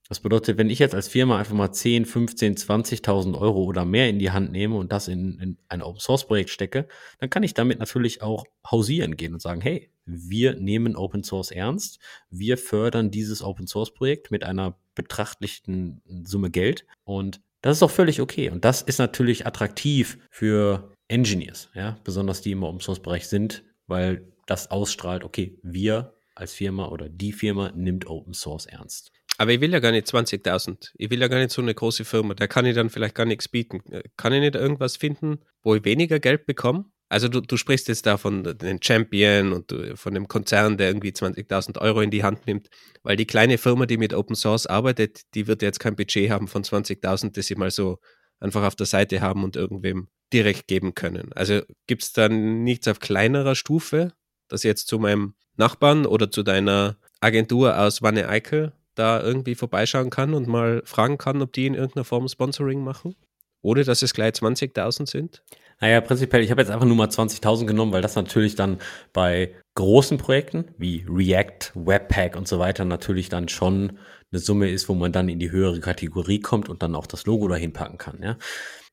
Das 0.08 0.20
bedeutet, 0.20 0.56
wenn 0.56 0.70
ich 0.70 0.78
jetzt 0.78 0.94
als 0.94 1.08
Firma 1.08 1.38
einfach 1.38 1.54
mal 1.54 1.70
10, 1.70 2.06
15, 2.06 2.56
20.000 2.56 3.38
Euro 3.38 3.64
oder 3.64 3.84
mehr 3.84 4.08
in 4.08 4.18
die 4.18 4.30
Hand 4.30 4.52
nehme 4.52 4.76
und 4.76 4.90
das 4.90 5.06
in, 5.06 5.38
in 5.38 5.58
ein 5.68 5.82
Open 5.82 6.00
Source 6.00 6.26
Projekt 6.26 6.48
stecke, 6.48 6.88
dann 7.18 7.28
kann 7.28 7.42
ich 7.42 7.52
damit 7.52 7.78
natürlich 7.78 8.22
auch 8.22 8.44
hausieren 8.70 9.16
gehen 9.16 9.34
und 9.34 9.42
sagen, 9.42 9.60
hey, 9.60 9.90
wir 10.06 10.54
nehmen 10.54 10.96
Open 10.96 11.24
Source 11.24 11.50
ernst, 11.50 11.98
wir 12.30 12.56
fördern 12.56 13.10
dieses 13.10 13.42
Open 13.42 13.66
Source 13.66 13.92
Projekt 13.92 14.30
mit 14.30 14.44
einer 14.44 14.78
betrachtlichen 14.98 16.02
Summe 16.24 16.50
Geld 16.50 16.84
und 17.04 17.40
das 17.62 17.78
ist 17.78 17.82
auch 17.82 17.90
völlig 17.90 18.20
okay. 18.20 18.50
Und 18.50 18.64
das 18.64 18.82
ist 18.82 18.98
natürlich 18.98 19.46
attraktiv 19.46 20.18
für 20.30 20.92
Engineers, 21.08 21.70
ja, 21.74 21.98
besonders 22.04 22.40
die 22.40 22.52
im 22.52 22.62
Open 22.62 22.80
Source 22.80 23.00
Bereich 23.00 23.26
sind, 23.26 23.64
weil 23.86 24.32
das 24.46 24.70
ausstrahlt, 24.70 25.24
okay, 25.24 25.58
wir 25.62 26.14
als 26.34 26.52
Firma 26.52 26.88
oder 26.88 27.08
die 27.08 27.32
Firma 27.32 27.72
nimmt 27.74 28.06
Open 28.06 28.34
Source 28.34 28.66
ernst. 28.66 29.10
Aber 29.38 29.52
ich 29.52 29.60
will 29.60 29.72
ja 29.72 29.78
gar 29.78 29.92
nicht 29.92 30.06
20.000. 30.06 30.90
Ich 30.96 31.10
will 31.10 31.20
ja 31.20 31.28
gar 31.28 31.38
nicht 31.38 31.52
so 31.52 31.62
eine 31.62 31.74
große 31.74 32.04
Firma. 32.04 32.34
Da 32.34 32.48
kann 32.48 32.66
ich 32.66 32.74
dann 32.74 32.90
vielleicht 32.90 33.14
gar 33.14 33.26
nichts 33.26 33.48
bieten. 33.48 33.82
Kann 34.16 34.32
ich 34.32 34.40
nicht 34.40 34.56
irgendwas 34.56 34.96
finden, 34.96 35.38
wo 35.62 35.76
ich 35.76 35.84
weniger 35.84 36.18
Geld 36.18 36.44
bekomme? 36.44 36.86
Also 37.08 37.28
du, 37.28 37.40
du 37.40 37.56
sprichst 37.56 37.88
jetzt 37.88 38.04
da 38.06 38.18
von 38.18 38.44
den 38.44 38.82
Champion 38.82 39.52
und 39.52 39.74
von 39.94 40.12
dem 40.12 40.28
Konzern, 40.28 40.76
der 40.76 40.88
irgendwie 40.88 41.10
20.000 41.10 41.78
Euro 41.80 42.02
in 42.02 42.10
die 42.10 42.22
Hand 42.22 42.46
nimmt, 42.46 42.68
weil 43.02 43.16
die 43.16 43.26
kleine 43.26 43.56
Firma, 43.56 43.86
die 43.86 43.96
mit 43.96 44.12
Open 44.12 44.36
Source 44.36 44.66
arbeitet, 44.66 45.22
die 45.34 45.46
wird 45.46 45.62
jetzt 45.62 45.80
kein 45.80 45.96
Budget 45.96 46.30
haben 46.30 46.48
von 46.48 46.64
20.000, 46.64 47.32
das 47.32 47.46
sie 47.46 47.54
mal 47.54 47.70
so 47.70 47.98
einfach 48.40 48.64
auf 48.64 48.76
der 48.76 48.86
Seite 48.86 49.20
haben 49.20 49.42
und 49.42 49.56
irgendwem 49.56 50.08
direkt 50.32 50.68
geben 50.68 50.94
können. 50.94 51.32
Also 51.32 51.62
gibt 51.86 52.02
es 52.02 52.12
dann 52.12 52.62
nichts 52.62 52.86
auf 52.88 53.00
kleinerer 53.00 53.54
Stufe, 53.54 54.12
dass 54.48 54.62
jetzt 54.62 54.88
zu 54.88 54.98
meinem 54.98 55.34
Nachbarn 55.56 56.06
oder 56.06 56.30
zu 56.30 56.42
deiner 56.42 56.98
Agentur 57.20 57.78
aus 57.78 58.02
Wanne 58.02 58.28
Eickel 58.28 58.72
da 58.94 59.22
irgendwie 59.22 59.54
vorbeischauen 59.54 60.10
kann 60.10 60.34
und 60.34 60.46
mal 60.46 60.82
fragen 60.84 61.18
kann, 61.18 61.40
ob 61.40 61.52
die 61.52 61.66
in 61.66 61.74
irgendeiner 61.74 62.04
Form 62.04 62.28
Sponsoring 62.28 62.82
machen? 62.82 63.16
Ohne 63.62 63.84
dass 63.84 64.02
es 64.02 64.14
gleich 64.14 64.34
20.000 64.34 65.08
sind? 65.08 65.42
Naja, 65.80 66.00
prinzipiell, 66.00 66.42
ich 66.42 66.50
habe 66.50 66.60
jetzt 66.60 66.70
einfach 66.70 66.86
nur 66.86 66.96
mal 66.96 67.08
20.000 67.08 67.66
genommen, 67.66 67.92
weil 67.92 68.02
das 68.02 68.16
natürlich 68.16 68.56
dann 68.56 68.78
bei 69.12 69.54
großen 69.74 70.18
Projekten 70.18 70.74
wie 70.76 71.06
React, 71.08 71.72
Webpack 71.74 72.34
und 72.36 72.48
so 72.48 72.58
weiter 72.58 72.84
natürlich 72.84 73.28
dann 73.28 73.48
schon 73.48 73.98
eine 74.32 74.40
Summe 74.40 74.70
ist, 74.70 74.88
wo 74.88 74.94
man 74.94 75.12
dann 75.12 75.28
in 75.28 75.38
die 75.38 75.52
höhere 75.52 75.78
Kategorie 75.80 76.40
kommt 76.40 76.68
und 76.68 76.82
dann 76.82 76.96
auch 76.96 77.06
das 77.06 77.26
Logo 77.26 77.46
dahin 77.46 77.72
packen 77.72 77.96
kann. 77.96 78.20
Ja? 78.22 78.36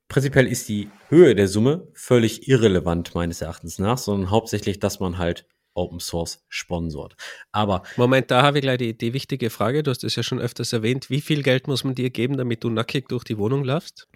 Prinzipiell 0.07 0.47
ist 0.47 0.69
die 0.69 0.89
Höhe 1.09 1.33
der 1.33 1.47
Summe 1.47 1.87
völlig 1.95 2.47
irrelevant 2.47 3.15
meines 3.15 3.41
Erachtens 3.41 3.79
nach, 3.79 3.97
sondern 3.97 4.29
hauptsächlich, 4.29 4.79
dass 4.79 4.99
man 4.99 5.17
halt 5.17 5.47
Open 5.73 5.99
Source 5.99 6.45
sponsort. 6.47 7.15
Aber 7.51 7.81
Moment, 7.97 8.31
da 8.31 8.43
habe 8.43 8.59
ich 8.59 8.61
gleich 8.61 8.77
die, 8.77 8.97
die 8.97 9.13
wichtige 9.13 9.49
Frage. 9.49 9.83
Du 9.83 9.91
hast 9.91 10.03
es 10.03 10.15
ja 10.15 10.23
schon 10.23 10.39
öfters 10.39 10.71
erwähnt. 10.71 11.09
Wie 11.09 11.19
viel 11.19 11.43
Geld 11.43 11.67
muss 11.67 11.83
man 11.83 11.95
dir 11.95 12.11
geben, 12.11 12.37
damit 12.37 12.63
du 12.63 12.69
nackig 12.69 13.09
durch 13.09 13.23
die 13.23 13.37
Wohnung 13.37 13.63
laufst? 13.63 14.07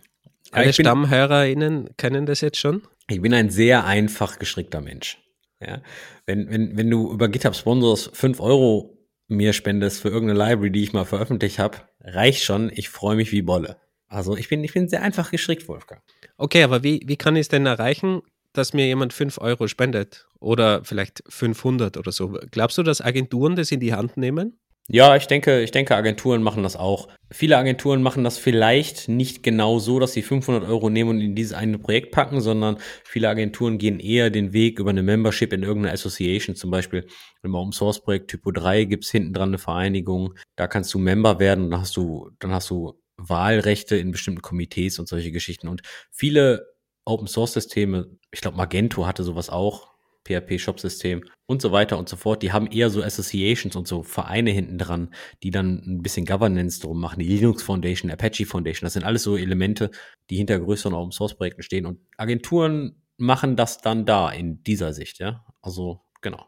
Alle 0.52 0.68
ja, 0.68 0.74
StammhörerInnen 0.74 1.90
kennen 1.98 2.26
das 2.26 2.42
jetzt 2.42 2.58
schon? 2.58 2.84
Ich 3.08 3.22
bin 3.22 3.34
ein 3.34 3.50
sehr 3.50 3.86
einfach 3.86 4.40
gestrickter 4.40 4.82
Mensch. 4.82 5.22
Ja, 5.62 5.82
wenn, 6.26 6.50
wenn, 6.50 6.78
wenn 6.78 6.90
du 6.90 7.12
über 7.12 7.28
GitHub 7.28 7.56
Sponsors 7.56 8.10
5 8.14 8.40
Euro 8.40 8.98
mir 9.28 9.54
spendest 9.54 10.02
für 10.02 10.10
irgendeine 10.10 10.40
Library, 10.40 10.72
die 10.72 10.84
ich 10.84 10.94
mal 10.94 11.06
veröffentlicht 11.06 11.60
habe, 11.60 11.78
reicht 12.02 12.44
schon. 12.44 12.72
Ich 12.74 12.90
freue 12.90 13.16
mich 13.16 13.32
wie 13.32 13.42
Bolle. 13.42 13.78
Also 14.08 14.36
ich 14.36 14.50
bin, 14.50 14.64
ich 14.64 14.74
bin 14.74 14.90
sehr 14.90 15.04
einfach 15.04 15.30
gestrickt, 15.30 15.68
Wolfgang. 15.68 16.02
Okay, 16.38 16.64
aber 16.64 16.84
wie, 16.84 17.04
wie 17.06 17.16
kann 17.16 17.36
ich 17.36 17.42
es 17.42 17.48
denn 17.48 17.66
erreichen, 17.66 18.22
dass 18.54 18.74
mir 18.74 18.88
jemand 18.88 19.14
5 19.14 19.40
Euro 19.40 19.68
spendet 19.68 20.28
oder 20.40 20.84
vielleicht 20.84 21.24
500 21.28 21.98
oder 21.98 22.12
so. 22.12 22.40
Glaubst 22.50 22.78
du, 22.78 22.84
dass 22.84 23.02
Agenturen 23.02 23.56
das 23.56 23.72
in 23.72 23.80
die 23.80 23.94
Hand 23.94 24.18
nehmen? 24.18 24.60
Ja, 24.92 25.16
ich 25.16 25.28
denke, 25.28 25.62
ich 25.62 25.70
denke, 25.70 25.96
Agenturen 25.96 26.42
machen 26.42 26.64
das 26.64 26.76
auch. 26.76 27.10
Viele 27.30 27.58
Agenturen 27.58 28.02
machen 28.02 28.24
das 28.24 28.40
vielleicht 28.40 29.08
nicht 29.08 29.44
genau 29.44 29.78
so, 29.78 30.00
dass 30.00 30.14
sie 30.14 30.24
500 30.24 30.68
Euro 30.68 30.90
nehmen 30.90 31.12
und 31.12 31.22
in 31.22 31.36
dieses 31.36 31.54
eine 31.54 31.78
Projekt 31.78 32.12
packen, 32.12 32.42
sondern 32.42 32.80
viele 33.04 33.30
Agenturen 33.30 33.78
gehen 33.78 34.00
eher 34.00 34.32
den 34.32 34.52
Weg 34.52 34.80
über 34.80 34.90
eine 34.90 35.04
Membership 35.04 35.54
in 35.54 35.62
irgendeiner 35.62 35.94
Association. 35.94 36.56
Zum 36.56 36.72
Beispiel 36.72 37.06
im 37.44 37.54
Open 37.54 37.72
Source 37.72 38.02
Projekt 38.02 38.32
Typo 38.32 38.50
3 38.50 38.86
gibt's 38.86 39.12
hinten 39.12 39.32
dran 39.32 39.50
eine 39.50 39.60
Vereinigung. 39.60 40.34
Da 40.56 40.68
kannst 40.68 40.92
du 40.96 40.98
Member 40.98 41.40
werden 41.40 41.66
und 41.66 41.70
dann 41.70 41.82
hast 41.82 41.96
du, 41.96 42.32
dann 42.40 42.52
hast 42.52 42.72
du 42.72 43.00
Wahlrechte 43.16 43.96
in 43.96 44.10
bestimmten 44.10 44.42
Komitees 44.42 44.98
und 44.98 45.08
solche 45.08 45.32
Geschichten. 45.32 45.68
Und 45.68 45.84
viele 46.12 46.66
Open 47.06 47.28
Source 47.28 47.54
Systeme, 47.54 48.08
ich 48.32 48.42
glaube 48.42 48.58
Magento 48.58 49.06
hatte 49.06 49.22
sowas 49.22 49.52
auch, 49.52 49.90
PHP 50.30 50.60
Shop 50.60 50.80
System 50.80 51.24
und 51.48 51.62
so 51.62 51.72
weiter 51.72 51.98
und 51.98 52.08
so 52.08 52.16
fort, 52.16 52.44
die 52.44 52.52
haben 52.52 52.68
eher 52.68 52.90
so 52.90 53.02
Associations 53.02 53.76
und 53.76 53.88
so 53.88 54.04
Vereine 54.04 54.52
hinten 54.52 54.78
dran, 54.78 55.14
die 55.44 55.52
dann 55.52 55.82
ein 55.86 56.02
bisschen 56.02 56.26
Governance 56.26 56.80
drum 56.80 57.00
machen, 57.00 57.20
die 57.20 57.28
Linux 57.28 57.64
Foundation, 57.64 58.12
Apache 58.12 58.46
Foundation, 58.46 58.86
das 58.86 58.94
sind 58.94 59.04
alles 59.04 59.24
so 59.24 59.36
Elemente, 59.36 59.92
die 60.30 60.38
hinter 60.38 60.60
größeren 60.60 60.94
Open 60.94 61.12
Source 61.12 61.36
Projekten 61.36 61.64
stehen 61.64 61.86
und 61.86 62.00
Agenturen 62.18 63.02
machen 63.18 63.56
das 63.56 63.80
dann 63.80 64.06
da 64.06 64.32
in 64.32 64.64
dieser 64.64 64.94
Sicht, 64.94 65.20
ja. 65.20 65.46
Also, 65.62 66.02
genau. 66.22 66.46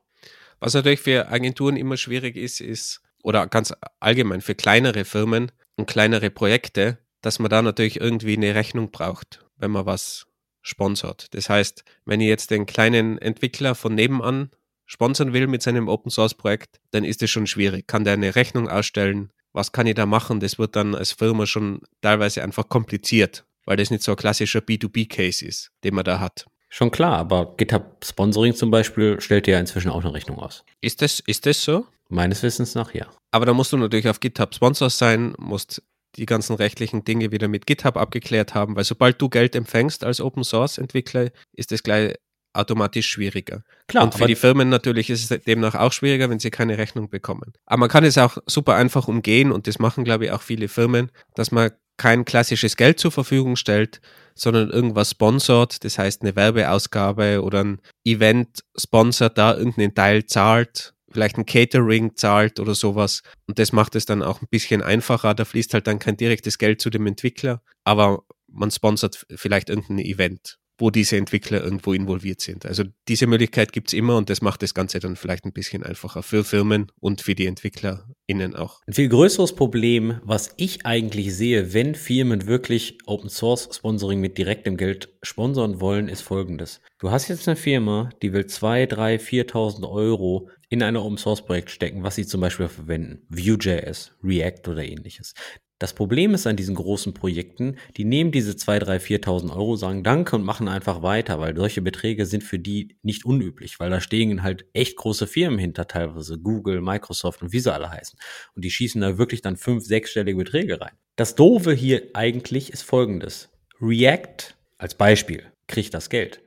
Was 0.60 0.74
natürlich 0.74 1.02
für 1.02 1.30
Agenturen 1.30 1.76
immer 1.76 1.98
schwierig 1.98 2.38
ist, 2.38 2.62
ist, 2.62 3.02
oder 3.24 3.48
ganz 3.48 3.74
allgemein 4.00 4.42
für 4.42 4.56
kleinere 4.56 5.06
Firmen 5.06 5.52
und 5.76 5.88
kleinere 5.88 6.30
Projekte, 6.30 7.00
dass 7.22 7.40
man 7.40 7.50
da 7.50 7.62
natürlich 7.62 8.00
irgendwie 8.00 8.36
eine 8.36 8.56
Rechnung 8.56 8.92
braucht, 8.92 9.46
wenn 9.58 9.72
man 9.72 9.86
was 9.86 10.28
sponsort. 10.62 11.28
Das 11.32 11.50
heißt, 11.50 11.84
wenn 12.06 12.22
ich 12.22 12.28
jetzt 12.28 12.52
den 12.52 12.66
kleinen 12.66 13.18
Entwickler 13.18 13.76
von 13.76 13.96
nebenan 13.96 14.52
sponsern 14.86 15.34
will 15.34 15.48
mit 15.48 15.62
seinem 15.62 15.88
Open 15.88 16.12
Source 16.12 16.34
Projekt, 16.34 16.82
dann 16.92 17.04
ist 17.04 17.24
es 17.24 17.30
schon 17.30 17.48
schwierig. 17.48 17.88
Kann 17.88 18.04
der 18.04 18.14
eine 18.14 18.36
Rechnung 18.36 18.70
ausstellen? 18.70 19.32
Was 19.54 19.72
kann 19.72 19.88
ich 19.88 19.96
da 19.96 20.06
machen? 20.06 20.40
Das 20.40 20.60
wird 20.60 20.76
dann 20.76 20.96
als 20.96 21.12
Firma 21.14 21.46
schon 21.46 21.82
teilweise 22.02 22.44
einfach 22.44 22.70
kompliziert, 22.70 23.46
weil 23.66 23.78
das 23.78 23.90
nicht 23.90 24.04
so 24.04 24.12
ein 24.12 24.18
klassischer 24.18 24.60
B2B-Case 24.60 25.46
ist, 25.46 25.72
den 25.84 25.96
man 25.96 26.06
da 26.06 26.20
hat. 26.20 26.46
Schon 26.70 26.92
klar, 26.92 27.18
aber 27.18 27.56
GitHub 27.58 27.98
Sponsoring 28.04 28.56
zum 28.56 28.72
Beispiel 28.72 29.20
stellt 29.20 29.48
ja 29.48 29.60
inzwischen 29.60 29.92
auch 29.92 30.04
eine 30.04 30.14
Rechnung 30.14 30.40
aus. 30.40 30.64
Ist 30.80 31.02
das, 31.02 31.20
ist 31.20 31.46
das 31.46 31.62
so? 31.64 31.86
Meines 32.08 32.44
Wissens 32.44 32.76
nach, 32.76 32.94
ja. 32.94 33.08
Aber 33.32 33.46
da 33.46 33.54
musst 33.54 33.74
du 33.74 33.78
natürlich 33.78 34.08
auf 34.08 34.20
GitHub 34.20 34.54
Sponsors 34.56 34.98
sein, 34.98 35.34
musst 35.38 35.82
die 36.16 36.26
ganzen 36.26 36.56
rechtlichen 36.56 37.04
Dinge 37.04 37.32
wieder 37.32 37.48
mit 37.48 37.66
GitHub 37.66 37.98
abgeklärt 37.98 38.54
haben, 38.54 38.76
weil 38.76 38.84
sobald 38.84 39.22
du 39.22 39.30
Geld 39.30 39.56
empfängst 39.56 40.04
als 40.04 40.22
Open 40.22 40.44
Source 40.44 40.78
Entwickler, 40.78 41.30
ist 41.54 41.72
es 41.72 41.84
gleich 41.84 42.16
automatisch 42.54 43.08
schwieriger. 43.08 43.64
Klar. 43.88 44.04
Und 44.04 44.16
für 44.16 44.28
die 44.28 44.36
Firmen 44.36 44.70
natürlich 44.70 45.10
ist 45.10 45.32
es 45.32 45.44
demnach 45.44 45.76
auch 45.76 45.94
schwieriger, 45.94 46.30
wenn 46.30 46.40
sie 46.40 46.52
keine 46.52 46.78
Rechnung 46.78 47.10
bekommen. 47.10 47.54
Aber 47.66 47.80
man 47.80 47.90
kann 47.90 48.04
es 48.04 48.18
auch 48.18 48.38
super 48.46 48.76
einfach 48.76 49.08
umgehen 49.08 49.52
und 49.52 49.68
das 49.68 49.80
machen, 49.80 50.04
glaube 50.04 50.26
ich, 50.26 50.32
auch 50.32 50.42
viele 50.42 50.68
Firmen, 50.68 51.12
dass 51.36 51.52
man 51.52 51.72
kein 51.98 52.26
klassisches 52.26 52.78
Geld 52.78 53.00
zur 53.00 53.12
Verfügung 53.12 53.56
stellt, 53.56 54.02
sondern 54.34 54.70
irgendwas 54.70 55.12
sponsort, 55.12 55.84
das 55.84 55.98
heißt 55.98 56.24
eine 56.24 56.36
Werbeausgabe 56.36 57.42
oder 57.44 57.64
ein 57.64 57.82
Event 58.04 58.64
sponsert, 58.76 59.38
da 59.38 59.56
irgendeinen 59.56 59.94
Teil 59.94 60.26
zahlt 60.26 60.94
vielleicht 61.12 61.38
ein 61.38 61.46
Catering 61.46 62.16
zahlt 62.16 62.60
oder 62.60 62.76
sowas. 62.76 63.24
Und 63.48 63.60
das 63.60 63.72
macht 63.72 63.96
es 63.96 64.06
dann 64.06 64.24
auch 64.24 64.42
ein 64.42 64.48
bisschen 64.50 64.82
einfacher. 64.82 65.34
Da 65.34 65.46
fließt 65.46 65.74
halt 65.74 65.88
dann 65.88 66.00
kein 66.00 66.18
direktes 66.18 66.58
Geld 66.58 66.82
zu 66.82 66.90
dem 66.90 67.08
Entwickler, 67.08 67.62
aber 67.84 68.24
man 68.48 68.72
sponsert 68.72 69.26
vielleicht 69.36 69.70
irgendein 69.70 70.00
Event 70.00 70.60
wo 70.82 70.90
diese 70.90 71.16
Entwickler 71.16 71.64
irgendwo 71.64 71.94
involviert 71.94 72.42
sind. 72.42 72.66
Also 72.66 72.84
diese 73.08 73.28
Möglichkeit 73.28 73.72
gibt 73.72 73.90
es 73.90 73.94
immer 73.94 74.18
und 74.18 74.30
das 74.30 74.42
macht 74.42 74.64
das 74.64 74.74
Ganze 74.74 75.00
dann 75.00 75.16
vielleicht 75.16 75.46
ein 75.46 75.54
bisschen 75.54 75.84
einfacher 75.84 76.24
für 76.24 76.44
Firmen 76.44 76.92
und 77.00 77.22
für 77.22 77.36
die 77.36 77.46
EntwicklerInnen 77.46 78.56
auch. 78.56 78.82
Ein 78.88 78.94
viel 78.94 79.08
größeres 79.08 79.54
Problem, 79.56 80.20
was 80.24 80.54
ich 80.58 80.86
eigentlich 80.86 81.36
sehe, 81.36 81.74
wenn 81.74 81.94
Firmen 81.96 82.48
wirklich 82.48 82.98
Open 83.06 83.30
Source 83.30 83.70
Sponsoring 83.72 84.20
mit 84.20 84.38
direktem 84.38 84.76
Geld 84.76 85.10
sponsern 85.22 85.80
wollen, 85.80 86.10
ist 86.10 86.22
folgendes. 86.22 86.82
Du 87.00 87.12
hast 87.12 87.28
jetzt 87.28 87.48
eine 87.48 87.56
Firma, 87.56 88.10
die 88.22 88.34
will 88.34 88.48
2, 88.48 88.88
3, 88.88 89.16
4.000 89.18 89.90
Euro 89.90 90.50
in 90.70 90.82
ein 90.82 90.98
Open 90.98 91.18
Source 91.18 91.46
Projekt 91.46 91.70
stecken, 91.70 92.02
was 92.02 92.16
sie 92.16 92.26
zum 92.26 92.42
Beispiel 92.42 92.68
verwenden. 92.68 93.22
Vue.js, 93.30 94.16
React 94.24 94.70
oder 94.70 94.84
ähnliches. 94.84 95.36
Das 95.82 95.94
Problem 95.94 96.36
ist 96.36 96.46
an 96.46 96.58
diesen 96.58 96.76
großen 96.76 97.16
Projekten, 97.16 97.76
die 97.98 98.06
nehmen 98.06 98.32
diese 98.32 98.56
2, 98.56 98.78
3, 98.78 98.98
4.000 98.98 99.50
Euro, 99.50 99.76
sagen 99.76 100.04
Danke 100.04 100.36
und 100.36 100.44
machen 100.44 100.68
einfach 100.68 101.02
weiter, 101.02 101.40
weil 101.40 101.56
solche 101.56 101.82
Beträge 101.82 102.28
sind 102.28 102.44
für 102.44 102.60
die 102.60 102.98
nicht 103.02 103.26
unüblich, 103.26 103.80
weil 103.80 103.90
da 103.90 104.00
stehen 104.00 104.44
halt 104.44 104.68
echt 104.74 104.96
große 104.96 105.26
Firmen 105.26 105.58
hinter, 105.58 105.88
teilweise 105.88 106.38
Google, 106.38 106.82
Microsoft 106.82 107.42
und 107.42 107.52
wie 107.52 107.60
sie 107.60 107.74
alle 107.74 107.90
heißen. 107.90 108.20
Und 108.56 108.64
die 108.64 108.70
schießen 108.70 109.02
da 109.02 109.18
wirklich 109.18 109.42
dann 109.42 109.58
fünf, 109.58 109.84
sechsstellige 109.84 110.38
Beträge 110.38 110.80
rein. 110.80 110.92
Das 111.16 111.34
Doofe 111.34 111.74
hier 111.74 112.12
eigentlich 112.14 112.72
ist 112.72 112.84
folgendes. 112.84 113.50
React 113.82 114.54
als 114.78 114.94
Beispiel 114.94 115.52
kriegt 115.66 115.96
das 115.96 116.12
Geld. 116.12 116.44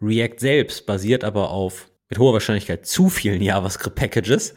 React 0.00 0.40
selbst 0.40 0.86
basiert 0.86 1.22
aber 1.22 1.50
auf 1.50 1.88
mit 2.10 2.18
hoher 2.18 2.32
Wahrscheinlichkeit 2.32 2.84
zu 2.84 3.10
vielen 3.10 3.42
JavaScript-Packages 3.42 4.56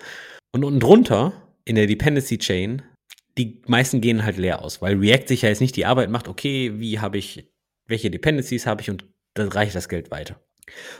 und 0.51 0.63
unten 0.63 0.79
drunter 0.79 1.43
in 1.63 1.75
der 1.75 1.85
Dependency 1.85 2.39
Chain 2.39 2.81
die 3.37 3.61
meisten 3.67 4.01
gehen 4.01 4.23
halt 4.23 4.37
leer 4.37 4.63
aus, 4.63 4.81
weil 4.81 4.97
React 4.97 5.27
sich 5.27 5.41
ja 5.41 5.49
jetzt 5.49 5.61
nicht 5.61 5.75
die 5.75 5.85
Arbeit 5.85 6.09
macht, 6.09 6.27
okay, 6.27 6.79
wie 6.79 6.99
habe 6.99 7.17
ich, 7.17 7.51
welche 7.85 8.09
Dependencies 8.09 8.65
habe 8.65 8.81
ich 8.81 8.89
und 8.89 9.05
dann 9.33 9.49
reicht 9.49 9.75
das 9.75 9.89
Geld 9.89 10.11
weiter. 10.11 10.39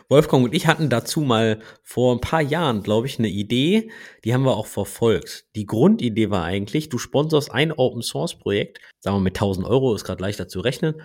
Wolfgang 0.10 0.44
und 0.44 0.54
ich 0.54 0.68
hatten 0.68 0.89
dazu 0.89 1.22
mal 1.22 1.60
vor 1.82 2.13
ein 2.13 2.22
paar 2.22 2.42
Jahren, 2.42 2.84
glaube 2.84 3.08
ich, 3.08 3.18
eine 3.18 3.30
Idee, 3.30 3.89
die 4.24 4.34
haben 4.34 4.44
wir 4.44 4.58
auch 4.58 4.68
verfolgt. 4.68 5.46
Die 5.56 5.65
Grundidee 5.65 6.30
war 6.30 6.44
eigentlich, 6.44 6.89
du 6.89 7.00
sponsorst 7.00 7.51
ein 7.51 7.72
Open 7.72 8.04
Source 8.04 8.38
Projekt, 8.38 8.80
sagen 9.00 9.18
wir 9.18 9.22
mit 9.22 9.38
1000 9.38 9.65
Euro, 9.65 9.96
ist 9.96 10.04
gerade 10.04 10.22
leichter 10.22 10.48
zu 10.48 10.60
rechnen, 10.60 11.01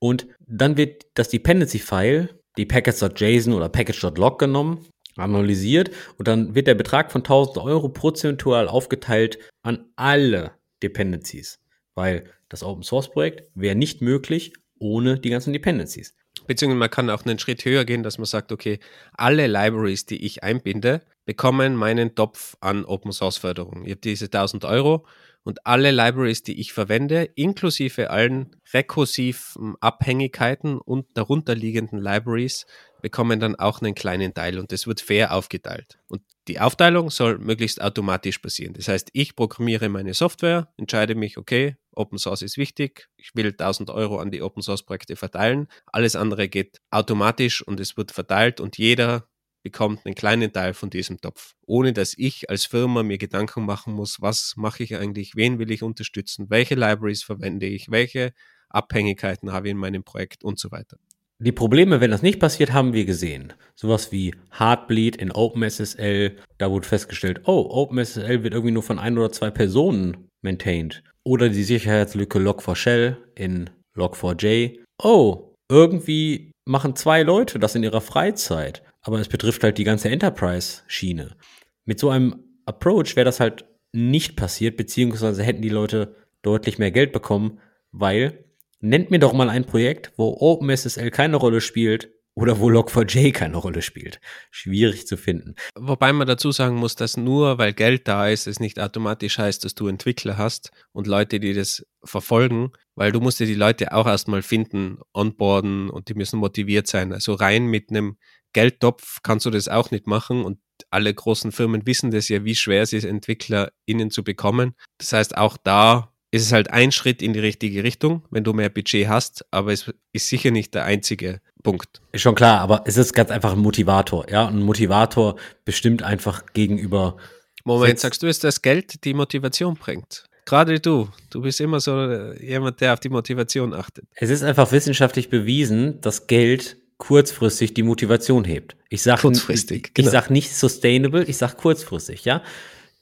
und 0.00 0.26
dann 0.40 0.76
wird 0.76 1.06
das 1.14 1.28
Dependency 1.28 1.78
File, 1.78 2.40
die 2.58 2.66
package.json 2.66 3.54
oder 3.54 3.68
package.log 3.68 4.38
genommen, 4.38 4.86
analysiert 5.16 5.90
und 6.18 6.26
dann 6.28 6.54
wird 6.54 6.66
der 6.66 6.74
Betrag 6.74 7.12
von 7.12 7.20
1000 7.20 7.58
Euro 7.58 7.88
prozentual 7.88 8.68
aufgeteilt 8.68 9.38
an 9.64 9.86
alle 9.96 10.52
Dependencies, 10.82 11.58
weil 11.94 12.30
das 12.48 12.62
Open 12.62 12.84
Source 12.84 13.10
Projekt 13.10 13.50
wäre 13.54 13.74
nicht 13.74 14.00
möglich 14.00 14.52
ohne 14.78 15.18
die 15.18 15.30
ganzen 15.30 15.52
Dependencies. 15.52 16.14
Beziehungsweise 16.46 16.78
man 16.78 16.90
kann 16.90 17.10
auch 17.10 17.24
einen 17.24 17.38
Schritt 17.38 17.64
höher 17.64 17.84
gehen, 17.84 18.02
dass 18.02 18.18
man 18.18 18.26
sagt, 18.26 18.52
okay, 18.52 18.78
alle 19.14 19.46
Libraries, 19.46 20.04
die 20.04 20.24
ich 20.24 20.42
einbinde, 20.42 21.00
bekommen 21.24 21.74
meinen 21.74 22.14
Topf 22.14 22.56
an 22.60 22.84
Open 22.84 23.12
Source 23.12 23.38
Förderung. 23.38 23.84
Ich 23.84 23.92
habe 23.92 24.00
diese 24.00 24.26
1000 24.26 24.66
Euro 24.66 25.06
und 25.42 25.66
alle 25.66 25.90
Libraries, 25.90 26.42
die 26.42 26.60
ich 26.60 26.74
verwende, 26.74 27.24
inklusive 27.34 28.10
allen 28.10 28.56
rekursiven 28.74 29.76
Abhängigkeiten 29.80 30.78
und 30.78 31.06
darunterliegenden 31.14 31.98
Libraries, 31.98 32.66
bekommen 33.00 33.40
dann 33.40 33.54
auch 33.54 33.80
einen 33.80 33.94
kleinen 33.94 34.34
Teil 34.34 34.58
und 34.58 34.72
das 34.72 34.86
wird 34.86 35.00
fair 35.00 35.32
aufgeteilt. 35.32 35.98
Und 36.08 36.22
die 36.48 36.60
Aufteilung 36.60 37.10
soll 37.10 37.38
möglichst 37.38 37.80
automatisch 37.80 38.38
passieren. 38.38 38.74
Das 38.74 38.88
heißt, 38.88 39.10
ich 39.12 39.34
programmiere 39.34 39.88
meine 39.88 40.14
Software, 40.14 40.72
entscheide 40.76 41.14
mich, 41.14 41.38
okay, 41.38 41.76
Open 41.92 42.18
Source 42.18 42.42
ist 42.42 42.58
wichtig, 42.58 43.08
ich 43.16 43.30
will 43.34 43.48
1000 43.48 43.90
Euro 43.90 44.18
an 44.18 44.30
die 44.30 44.42
Open 44.42 44.62
Source 44.62 44.84
Projekte 44.84 45.16
verteilen, 45.16 45.68
alles 45.86 46.16
andere 46.16 46.48
geht 46.48 46.80
automatisch 46.90 47.62
und 47.62 47.80
es 47.80 47.96
wird 47.96 48.12
verteilt 48.12 48.60
und 48.60 48.78
jeder 48.78 49.28
bekommt 49.62 50.04
einen 50.04 50.14
kleinen 50.14 50.52
Teil 50.52 50.74
von 50.74 50.90
diesem 50.90 51.20
Topf, 51.20 51.54
ohne 51.62 51.94
dass 51.94 52.12
ich 52.18 52.50
als 52.50 52.66
Firma 52.66 53.02
mir 53.02 53.16
Gedanken 53.16 53.64
machen 53.64 53.94
muss, 53.94 54.20
was 54.20 54.54
mache 54.56 54.82
ich 54.82 54.94
eigentlich, 54.96 55.36
wen 55.36 55.58
will 55.58 55.70
ich 55.70 55.82
unterstützen, 55.82 56.50
welche 56.50 56.74
Libraries 56.74 57.22
verwende 57.22 57.66
ich, 57.66 57.90
welche 57.90 58.34
Abhängigkeiten 58.68 59.52
habe 59.52 59.68
ich 59.68 59.72
in 59.72 59.78
meinem 59.78 60.04
Projekt 60.04 60.44
und 60.44 60.58
so 60.58 60.70
weiter. 60.70 60.98
Die 61.38 61.52
Probleme, 61.52 62.00
wenn 62.00 62.10
das 62.10 62.22
nicht 62.22 62.40
passiert, 62.40 62.72
haben 62.72 62.92
wir 62.92 63.04
gesehen. 63.04 63.52
Sowas 63.74 64.12
wie 64.12 64.34
Heartbleed 64.58 65.16
in 65.16 65.32
OpenSSL, 65.32 66.36
da 66.58 66.70
wurde 66.70 66.86
festgestellt, 66.86 67.42
oh, 67.44 67.66
OpenSSL 67.70 68.42
wird 68.42 68.54
irgendwie 68.54 68.72
nur 68.72 68.82
von 68.82 68.98
ein 68.98 69.18
oder 69.18 69.32
zwei 69.32 69.50
Personen 69.50 70.28
maintained. 70.42 71.02
Oder 71.24 71.48
die 71.48 71.64
Sicherheitslücke 71.64 72.38
Log4Shell 72.38 73.16
in 73.34 73.70
Log4j. 73.96 74.78
Oh, 75.02 75.54
irgendwie 75.68 76.52
machen 76.66 76.96
zwei 76.96 77.22
Leute 77.22 77.58
das 77.58 77.74
in 77.74 77.82
ihrer 77.82 78.00
Freizeit 78.00 78.82
aber 79.04 79.20
es 79.20 79.28
betrifft 79.28 79.62
halt 79.62 79.78
die 79.78 79.84
ganze 79.84 80.08
Enterprise-Schiene. 80.08 81.36
Mit 81.84 82.00
so 82.00 82.08
einem 82.08 82.42
Approach 82.64 83.14
wäre 83.16 83.26
das 83.26 83.38
halt 83.38 83.66
nicht 83.92 84.34
passiert, 84.34 84.76
beziehungsweise 84.76 85.44
hätten 85.44 85.62
die 85.62 85.68
Leute 85.68 86.16
deutlich 86.42 86.78
mehr 86.78 86.90
Geld 86.90 87.12
bekommen, 87.12 87.60
weil 87.92 88.43
nennt 88.84 89.10
mir 89.10 89.18
doch 89.18 89.32
mal 89.32 89.48
ein 89.48 89.64
Projekt, 89.64 90.12
wo 90.16 90.36
OpenSSL 90.38 91.10
keine 91.10 91.36
Rolle 91.36 91.60
spielt 91.60 92.10
oder 92.34 92.58
wo 92.58 92.68
Log4j 92.68 93.32
keine 93.32 93.56
Rolle 93.56 93.80
spielt. 93.80 94.20
Schwierig 94.50 95.06
zu 95.06 95.16
finden. 95.16 95.54
Wobei 95.74 96.12
man 96.12 96.26
dazu 96.26 96.52
sagen 96.52 96.76
muss, 96.76 96.96
dass 96.96 97.16
nur 97.16 97.58
weil 97.58 97.72
Geld 97.72 98.06
da 98.08 98.28
ist, 98.28 98.46
es 98.46 98.60
nicht 98.60 98.80
automatisch 98.80 99.38
heißt, 99.38 99.64
dass 99.64 99.74
du 99.74 99.86
Entwickler 99.86 100.36
hast 100.36 100.70
und 100.92 101.06
Leute, 101.06 101.40
die 101.40 101.54
das 101.54 101.86
verfolgen, 102.04 102.72
weil 102.94 103.12
du 103.12 103.20
musst 103.20 103.40
dir 103.40 103.46
die 103.46 103.54
Leute 103.54 103.92
auch 103.92 104.06
erstmal 104.06 104.42
finden, 104.42 104.98
onboarden 105.12 105.88
und 105.90 106.08
die 106.08 106.14
müssen 106.14 106.38
motiviert 106.38 106.86
sein. 106.86 107.12
Also 107.12 107.34
rein 107.34 107.66
mit 107.66 107.90
einem 107.90 108.18
Geldtopf 108.52 109.20
kannst 109.22 109.46
du 109.46 109.50
das 109.50 109.68
auch 109.68 109.90
nicht 109.90 110.06
machen 110.06 110.44
und 110.44 110.58
alle 110.90 111.12
großen 111.12 111.52
Firmen 111.52 111.86
wissen 111.86 112.10
das 112.10 112.28
ja, 112.28 112.44
wie 112.44 112.54
schwer 112.54 112.82
es 112.82 112.92
ist, 112.92 113.04
EntwicklerInnen 113.04 114.10
zu 114.10 114.24
bekommen. 114.24 114.74
Das 114.98 115.12
heißt, 115.12 115.36
auch 115.36 115.56
da 115.56 116.13
ist 116.34 116.42
es 116.42 116.52
halt 116.52 116.70
ein 116.72 116.90
Schritt 116.90 117.22
in 117.22 117.32
die 117.32 117.38
richtige 117.38 117.84
Richtung, 117.84 118.24
wenn 118.30 118.42
du 118.42 118.52
mehr 118.52 118.68
Budget 118.68 119.06
hast, 119.06 119.44
aber 119.52 119.72
es 119.72 119.92
ist 120.12 120.28
sicher 120.28 120.50
nicht 120.50 120.74
der 120.74 120.84
einzige 120.84 121.40
Punkt. 121.62 122.02
Ist 122.10 122.22
schon 122.22 122.34
klar, 122.34 122.60
aber 122.60 122.82
es 122.86 122.96
ist 122.96 123.12
ganz 123.12 123.30
einfach 123.30 123.52
ein 123.52 123.60
Motivator, 123.60 124.28
ja. 124.28 124.48
Ein 124.48 124.62
Motivator 124.62 125.36
bestimmt 125.64 126.02
einfach 126.02 126.44
gegenüber. 126.52 127.18
Moment, 127.62 128.00
sagst 128.00 128.20
du, 128.24 128.26
ist 128.26 128.42
das 128.42 128.62
Geld 128.62 129.04
die 129.04 129.14
Motivation 129.14 129.76
bringt? 129.76 130.24
Gerade 130.44 130.80
du, 130.80 131.08
du 131.30 131.40
bist 131.40 131.60
immer 131.60 131.78
so 131.78 132.32
jemand, 132.40 132.80
der 132.80 132.94
auf 132.94 133.00
die 133.00 133.10
Motivation 133.10 133.72
achtet. 133.72 134.04
Es 134.16 134.28
ist 134.28 134.42
einfach 134.42 134.72
wissenschaftlich 134.72 135.30
bewiesen, 135.30 136.00
dass 136.00 136.26
Geld 136.26 136.78
kurzfristig 136.98 137.74
die 137.74 137.84
Motivation 137.84 138.44
hebt. 138.44 138.74
Ich 138.88 139.02
sage 139.02 139.20
kurzfristig. 139.20 139.86
Ich, 139.86 139.94
genau. 139.94 140.08
ich 140.08 140.12
sage 140.12 140.32
nicht 140.32 140.54
sustainable, 140.54 141.22
ich 141.24 141.36
sage 141.36 141.54
kurzfristig, 141.54 142.24
ja. 142.24 142.42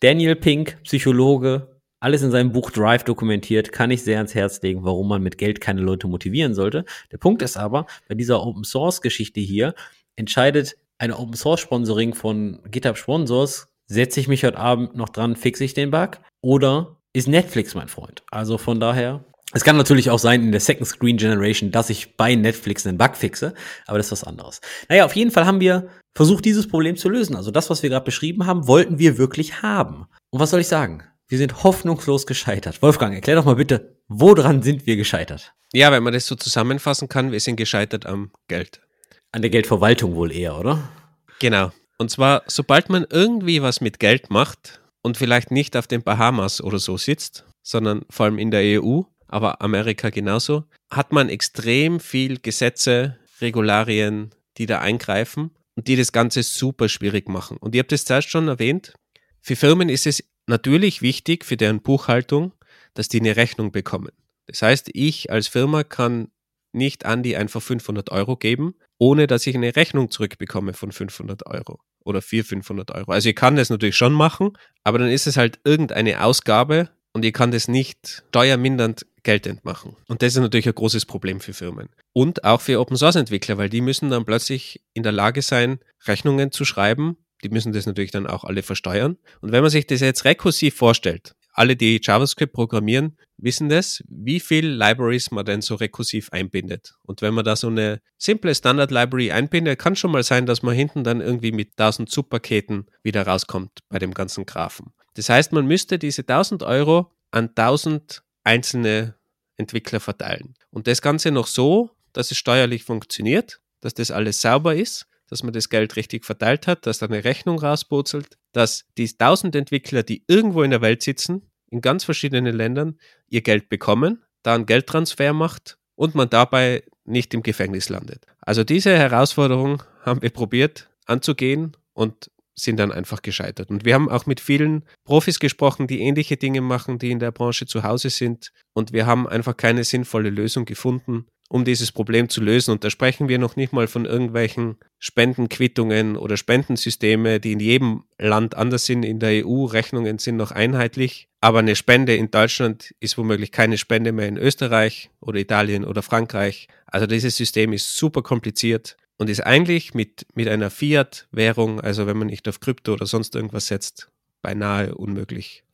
Daniel 0.00 0.36
Pink, 0.36 0.76
Psychologe, 0.84 1.71
alles 2.02 2.22
in 2.22 2.32
seinem 2.32 2.52
Buch 2.52 2.70
Drive 2.70 3.04
dokumentiert, 3.04 3.72
kann 3.72 3.90
ich 3.90 4.02
sehr 4.02 4.16
ans 4.16 4.34
Herz 4.34 4.60
legen, 4.62 4.84
warum 4.84 5.08
man 5.08 5.22
mit 5.22 5.38
Geld 5.38 5.60
keine 5.60 5.80
Leute 5.80 6.08
motivieren 6.08 6.54
sollte. 6.54 6.84
Der 7.12 7.18
Punkt 7.18 7.42
ist 7.42 7.56
aber, 7.56 7.86
bei 8.08 8.14
dieser 8.14 8.44
Open 8.44 8.64
Source 8.64 9.00
Geschichte 9.00 9.40
hier 9.40 9.74
entscheidet 10.16 10.76
eine 10.98 11.18
Open 11.18 11.34
Source 11.34 11.60
Sponsoring 11.60 12.14
von 12.14 12.58
GitHub 12.70 12.98
Sponsors, 12.98 13.68
setze 13.86 14.18
ich 14.18 14.26
mich 14.26 14.44
heute 14.44 14.58
Abend 14.58 14.96
noch 14.96 15.10
dran, 15.10 15.36
fixe 15.36 15.64
ich 15.64 15.74
den 15.74 15.90
Bug 15.90 16.18
oder 16.40 16.96
ist 17.12 17.28
Netflix 17.28 17.74
mein 17.74 17.88
Freund? 17.88 18.24
Also 18.30 18.58
von 18.58 18.80
daher 18.80 19.24
es 19.54 19.64
kann 19.64 19.76
natürlich 19.76 20.08
auch 20.08 20.18
sein 20.18 20.42
in 20.42 20.50
der 20.50 20.62
Second 20.62 20.86
Screen 20.86 21.18
Generation, 21.18 21.70
dass 21.70 21.90
ich 21.90 22.16
bei 22.16 22.34
Netflix 22.34 22.86
einen 22.86 22.96
Bug 22.96 23.16
fixe, 23.16 23.52
aber 23.86 23.98
das 23.98 24.06
ist 24.06 24.12
was 24.12 24.24
anderes. 24.24 24.62
Naja, 24.88 25.04
auf 25.04 25.14
jeden 25.14 25.30
Fall 25.30 25.44
haben 25.44 25.60
wir 25.60 25.88
versucht, 26.14 26.46
dieses 26.46 26.66
Problem 26.66 26.96
zu 26.96 27.10
lösen. 27.10 27.36
Also 27.36 27.50
das, 27.50 27.68
was 27.68 27.82
wir 27.82 27.90
gerade 27.90 28.06
beschrieben 28.06 28.46
haben, 28.46 28.66
wollten 28.66 28.98
wir 28.98 29.18
wirklich 29.18 29.62
haben. 29.62 30.06
Und 30.30 30.40
was 30.40 30.50
soll 30.50 30.60
ich 30.60 30.68
sagen? 30.68 31.04
Wir 31.32 31.38
sind 31.38 31.64
hoffnungslos 31.64 32.26
gescheitert. 32.26 32.82
Wolfgang, 32.82 33.14
erklär 33.14 33.36
doch 33.36 33.46
mal 33.46 33.56
bitte, 33.56 33.96
woran 34.06 34.62
sind 34.62 34.86
wir 34.86 34.96
gescheitert? 34.96 35.54
Ja, 35.72 35.90
wenn 35.90 36.02
man 36.02 36.12
das 36.12 36.26
so 36.26 36.34
zusammenfassen 36.34 37.08
kann, 37.08 37.32
wir 37.32 37.40
sind 37.40 37.56
gescheitert 37.56 38.04
am 38.04 38.32
Geld. 38.48 38.82
An 39.30 39.40
der 39.40 39.50
Geldverwaltung 39.50 40.14
wohl 40.14 40.30
eher, 40.30 40.58
oder? 40.58 40.90
Genau. 41.38 41.72
Und 41.96 42.10
zwar, 42.10 42.42
sobald 42.48 42.90
man 42.90 43.06
irgendwie 43.08 43.62
was 43.62 43.80
mit 43.80 43.98
Geld 43.98 44.28
macht 44.28 44.82
und 45.00 45.16
vielleicht 45.16 45.50
nicht 45.50 45.74
auf 45.74 45.86
den 45.86 46.02
Bahamas 46.02 46.60
oder 46.60 46.78
so 46.78 46.98
sitzt, 46.98 47.46
sondern 47.62 48.02
vor 48.10 48.26
allem 48.26 48.38
in 48.38 48.50
der 48.50 48.82
EU, 48.82 49.00
aber 49.26 49.62
Amerika 49.62 50.10
genauso, 50.10 50.64
hat 50.90 51.12
man 51.12 51.30
extrem 51.30 51.98
viel 51.98 52.40
Gesetze, 52.40 53.16
Regularien, 53.40 54.34
die 54.58 54.66
da 54.66 54.80
eingreifen 54.80 55.52
und 55.76 55.88
die 55.88 55.96
das 55.96 56.12
Ganze 56.12 56.42
super 56.42 56.90
schwierig 56.90 57.30
machen. 57.30 57.56
Und 57.56 57.74
ihr 57.74 57.78
habt 57.78 57.92
es 57.92 58.04
zuerst 58.04 58.28
schon 58.28 58.48
erwähnt, 58.48 58.92
für 59.40 59.56
Firmen 59.56 59.88
ist 59.88 60.06
es 60.06 60.22
natürlich 60.52 61.02
wichtig 61.02 61.44
für 61.44 61.56
deren 61.56 61.82
Buchhaltung, 61.82 62.52
dass 62.94 63.08
die 63.08 63.20
eine 63.20 63.36
Rechnung 63.36 63.72
bekommen. 63.72 64.12
Das 64.46 64.62
heißt, 64.62 64.90
ich 64.92 65.30
als 65.32 65.48
Firma 65.48 65.82
kann 65.82 66.28
nicht 66.72 67.04
Andi 67.04 67.36
einfach 67.36 67.60
500 67.60 68.10
Euro 68.10 68.36
geben, 68.36 68.74
ohne 68.98 69.26
dass 69.26 69.46
ich 69.46 69.54
eine 69.54 69.74
Rechnung 69.74 70.10
zurückbekomme 70.10 70.72
von 70.74 70.92
500 70.92 71.46
Euro 71.46 71.80
oder 72.04 72.22
400, 72.22 72.64
500 72.64 72.90
Euro. 72.92 73.12
Also 73.12 73.28
ich 73.28 73.36
kann 73.36 73.56
das 73.56 73.70
natürlich 73.70 73.96
schon 73.96 74.12
machen, 74.12 74.52
aber 74.84 74.98
dann 74.98 75.08
ist 75.08 75.26
es 75.26 75.36
halt 75.36 75.60
irgendeine 75.64 76.24
Ausgabe 76.24 76.90
und 77.12 77.24
ich 77.24 77.32
kann 77.32 77.50
das 77.50 77.68
nicht 77.68 78.24
steuermindernd 78.28 79.06
geltend 79.22 79.64
machen. 79.64 79.96
Und 80.08 80.22
das 80.22 80.34
ist 80.34 80.40
natürlich 80.40 80.66
ein 80.66 80.74
großes 80.74 81.06
Problem 81.06 81.40
für 81.40 81.52
Firmen. 81.52 81.88
Und 82.12 82.44
auch 82.44 82.60
für 82.60 82.80
Open 82.80 82.96
Source 82.96 83.16
Entwickler, 83.16 83.58
weil 83.58 83.68
die 83.68 83.80
müssen 83.80 84.10
dann 84.10 84.24
plötzlich 84.24 84.82
in 84.94 85.02
der 85.02 85.12
Lage 85.12 85.42
sein, 85.42 85.78
Rechnungen 86.06 86.50
zu 86.50 86.64
schreiben. 86.64 87.16
Die 87.42 87.48
müssen 87.48 87.72
das 87.72 87.86
natürlich 87.86 88.10
dann 88.10 88.26
auch 88.26 88.44
alle 88.44 88.62
versteuern. 88.62 89.16
Und 89.40 89.52
wenn 89.52 89.62
man 89.62 89.70
sich 89.70 89.86
das 89.86 90.00
jetzt 90.00 90.24
rekursiv 90.24 90.76
vorstellt, 90.76 91.34
alle, 91.52 91.76
die 91.76 92.00
JavaScript 92.02 92.52
programmieren, 92.52 93.18
wissen 93.36 93.68
das, 93.68 94.02
wie 94.08 94.40
viel 94.40 94.66
Libraries 94.66 95.30
man 95.30 95.44
denn 95.44 95.60
so 95.60 95.74
rekursiv 95.74 96.30
einbindet. 96.32 96.94
Und 97.02 97.20
wenn 97.20 97.34
man 97.34 97.44
da 97.44 97.56
so 97.56 97.66
eine 97.66 98.00
simple 98.16 98.54
Standard-Library 98.54 99.32
einbindet, 99.32 99.78
kann 99.78 99.94
schon 99.94 100.12
mal 100.12 100.22
sein, 100.22 100.46
dass 100.46 100.62
man 100.62 100.74
hinten 100.74 101.04
dann 101.04 101.20
irgendwie 101.20 101.52
mit 101.52 101.72
1000 101.78 102.10
Subpaketen 102.10 102.86
wieder 103.02 103.26
rauskommt 103.26 103.80
bei 103.88 103.98
dem 103.98 104.14
ganzen 104.14 104.46
Graphen. 104.46 104.92
Das 105.14 105.28
heißt, 105.28 105.52
man 105.52 105.66
müsste 105.66 105.98
diese 105.98 106.22
1000 106.22 106.62
Euro 106.62 107.12
an 107.30 107.50
1000 107.50 108.22
einzelne 108.44 109.16
Entwickler 109.56 110.00
verteilen. 110.00 110.54
Und 110.70 110.86
das 110.86 111.02
Ganze 111.02 111.30
noch 111.30 111.46
so, 111.46 111.90
dass 112.12 112.30
es 112.30 112.38
steuerlich 112.38 112.84
funktioniert, 112.84 113.60
dass 113.80 113.94
das 113.94 114.10
alles 114.10 114.40
sauber 114.40 114.74
ist, 114.74 115.06
dass 115.32 115.42
man 115.42 115.54
das 115.54 115.70
Geld 115.70 115.96
richtig 115.96 116.26
verteilt 116.26 116.66
hat, 116.66 116.86
dass 116.86 116.98
da 116.98 117.06
eine 117.06 117.24
Rechnung 117.24 117.58
rauspurzelt, 117.58 118.36
dass 118.52 118.84
die 118.98 119.08
1000 119.08 119.56
Entwickler, 119.56 120.02
die 120.02 120.24
irgendwo 120.26 120.62
in 120.62 120.70
der 120.70 120.82
Welt 120.82 121.02
sitzen, 121.02 121.50
in 121.70 121.80
ganz 121.80 122.04
verschiedenen 122.04 122.54
Ländern, 122.54 122.98
ihr 123.30 123.40
Geld 123.40 123.70
bekommen, 123.70 124.22
da 124.42 124.54
einen 124.54 124.66
Geldtransfer 124.66 125.32
macht 125.32 125.78
und 125.94 126.14
man 126.14 126.28
dabei 126.28 126.82
nicht 127.04 127.32
im 127.32 127.42
Gefängnis 127.42 127.88
landet. 127.88 128.26
Also 128.42 128.62
diese 128.62 128.94
Herausforderung 128.94 129.82
haben 130.02 130.20
wir 130.20 130.28
probiert 130.28 130.90
anzugehen 131.06 131.78
und 131.94 132.30
sind 132.54 132.76
dann 132.76 132.92
einfach 132.92 133.22
gescheitert. 133.22 133.70
Und 133.70 133.86
wir 133.86 133.94
haben 133.94 134.10
auch 134.10 134.26
mit 134.26 134.38
vielen 134.38 134.84
Profis 135.04 135.40
gesprochen, 135.40 135.86
die 135.86 136.02
ähnliche 136.02 136.36
Dinge 136.36 136.60
machen, 136.60 136.98
die 136.98 137.10
in 137.10 137.20
der 137.20 137.32
Branche 137.32 137.64
zu 137.64 137.84
Hause 137.84 138.10
sind. 138.10 138.52
Und 138.74 138.92
wir 138.92 139.06
haben 139.06 139.26
einfach 139.26 139.56
keine 139.56 139.84
sinnvolle 139.84 140.28
Lösung 140.28 140.66
gefunden. 140.66 141.26
Um 141.52 141.66
dieses 141.66 141.92
Problem 141.92 142.30
zu 142.30 142.40
lösen. 142.40 142.70
Und 142.70 142.82
da 142.82 142.88
sprechen 142.88 143.28
wir 143.28 143.38
noch 143.38 143.56
nicht 143.56 143.74
mal 143.74 143.86
von 143.86 144.06
irgendwelchen 144.06 144.76
Spendenquittungen 144.98 146.16
oder 146.16 146.38
Spendensysteme, 146.38 147.40
die 147.40 147.52
in 147.52 147.60
jedem 147.60 148.04
Land 148.18 148.54
anders 148.54 148.86
sind. 148.86 149.02
In 149.02 149.18
der 149.18 149.46
EU 149.46 149.66
Rechnungen 149.66 150.16
sind 150.16 150.38
noch 150.38 150.50
einheitlich. 150.50 151.28
Aber 151.42 151.58
eine 151.58 151.76
Spende 151.76 152.16
in 152.16 152.30
Deutschland 152.30 152.94
ist 153.00 153.18
womöglich 153.18 153.52
keine 153.52 153.76
Spende 153.76 154.12
mehr 154.12 154.28
in 154.28 154.38
Österreich 154.38 155.10
oder 155.20 155.40
Italien 155.40 155.84
oder 155.84 156.00
Frankreich. 156.00 156.68
Also 156.86 157.06
dieses 157.06 157.36
System 157.36 157.74
ist 157.74 157.98
super 157.98 158.22
kompliziert 158.22 158.96
und 159.18 159.28
ist 159.28 159.44
eigentlich 159.44 159.92
mit, 159.92 160.24
mit 160.32 160.48
einer 160.48 160.70
Fiat-Währung, 160.70 161.82
also 161.82 162.06
wenn 162.06 162.16
man 162.16 162.28
nicht 162.28 162.48
auf 162.48 162.60
Krypto 162.60 162.94
oder 162.94 163.04
sonst 163.04 163.34
irgendwas 163.34 163.66
setzt, 163.66 164.10
beinahe 164.40 164.94
unmöglich. 164.94 165.64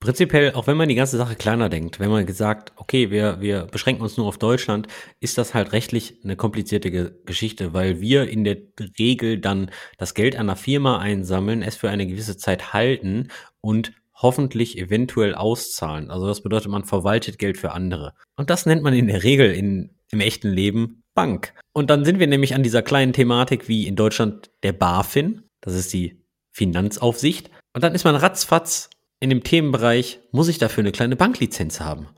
Prinzipiell, 0.00 0.52
auch 0.52 0.68
wenn 0.68 0.76
man 0.76 0.88
die 0.88 0.94
ganze 0.94 1.16
Sache 1.16 1.34
kleiner 1.34 1.68
denkt, 1.68 1.98
wenn 1.98 2.10
man 2.10 2.24
gesagt, 2.24 2.72
okay, 2.76 3.10
wir, 3.10 3.40
wir 3.40 3.64
beschränken 3.64 4.02
uns 4.02 4.16
nur 4.16 4.26
auf 4.26 4.38
Deutschland, 4.38 4.86
ist 5.18 5.38
das 5.38 5.54
halt 5.54 5.72
rechtlich 5.72 6.20
eine 6.22 6.36
komplizierte 6.36 7.12
Geschichte, 7.24 7.72
weil 7.72 8.00
wir 8.00 8.28
in 8.28 8.44
der 8.44 8.58
Regel 8.98 9.38
dann 9.40 9.72
das 9.96 10.14
Geld 10.14 10.36
einer 10.36 10.54
Firma 10.54 10.98
einsammeln, 10.98 11.62
es 11.62 11.74
für 11.74 11.90
eine 11.90 12.06
gewisse 12.06 12.36
Zeit 12.36 12.72
halten 12.72 13.28
und 13.60 13.92
hoffentlich 14.14 14.78
eventuell 14.78 15.34
auszahlen. 15.34 16.10
Also 16.10 16.28
das 16.28 16.42
bedeutet, 16.42 16.70
man 16.70 16.84
verwaltet 16.84 17.38
Geld 17.38 17.56
für 17.56 17.72
andere. 17.72 18.14
Und 18.36 18.50
das 18.50 18.66
nennt 18.66 18.82
man 18.82 18.94
in 18.94 19.08
der 19.08 19.24
Regel 19.24 19.52
in, 19.52 19.96
im 20.10 20.20
echten 20.20 20.48
Leben 20.48 21.02
Bank. 21.14 21.54
Und 21.72 21.90
dann 21.90 22.04
sind 22.04 22.20
wir 22.20 22.28
nämlich 22.28 22.54
an 22.54 22.62
dieser 22.62 22.82
kleinen 22.82 23.12
Thematik 23.12 23.66
wie 23.66 23.88
in 23.88 23.96
Deutschland 23.96 24.50
der 24.62 24.72
BaFin, 24.72 25.42
das 25.60 25.74
ist 25.74 25.92
die 25.92 26.22
Finanzaufsicht. 26.52 27.50
Und 27.74 27.82
dann 27.82 27.94
ist 27.94 28.04
man 28.04 28.14
ratzfatz 28.14 28.90
in 29.20 29.30
dem 29.30 29.42
Themenbereich, 29.42 30.20
muss 30.30 30.48
ich 30.48 30.58
dafür 30.58 30.82
eine 30.82 30.92
kleine 30.92 31.16
Banklizenz 31.16 31.80
haben? 31.80 32.08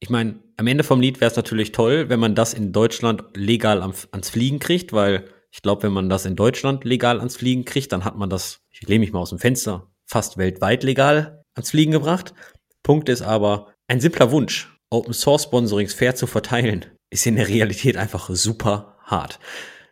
Ich 0.00 0.10
meine, 0.10 0.40
am 0.56 0.66
Ende 0.66 0.84
vom 0.84 1.00
Lied 1.00 1.20
wäre 1.20 1.30
es 1.30 1.36
natürlich 1.36 1.72
toll, 1.72 2.08
wenn 2.08 2.20
man 2.20 2.34
das 2.34 2.54
in 2.54 2.72
Deutschland 2.72 3.24
legal 3.34 3.82
ans 3.82 4.30
Fliegen 4.30 4.58
kriegt, 4.58 4.92
weil 4.92 5.24
ich 5.52 5.62
glaube, 5.62 5.82
wenn 5.84 5.92
man 5.92 6.08
das 6.08 6.26
in 6.26 6.36
Deutschland 6.36 6.84
legal 6.84 7.18
ans 7.18 7.36
Fliegen 7.36 7.64
kriegt, 7.64 7.92
dann 7.92 8.04
hat 8.04 8.16
man 8.16 8.30
das, 8.30 8.60
ich 8.70 8.86
lehne 8.88 9.00
mich 9.00 9.12
mal 9.12 9.20
aus 9.20 9.30
dem 9.30 9.38
Fenster, 9.38 9.90
fast 10.06 10.38
weltweit 10.38 10.82
legal 10.84 11.44
ans 11.54 11.70
Fliegen 11.70 11.92
gebracht. 11.92 12.34
Punkt 12.82 13.08
ist 13.08 13.22
aber, 13.22 13.74
ein 13.88 14.00
simpler 14.00 14.30
Wunsch, 14.30 14.74
Open 14.90 15.12
Source 15.12 15.44
Sponsorings 15.44 15.94
fair 15.94 16.14
zu 16.14 16.26
verteilen, 16.26 16.86
ist 17.10 17.26
in 17.26 17.36
der 17.36 17.48
Realität 17.48 17.96
einfach 17.96 18.30
super 18.30 18.96
hart. 19.04 19.38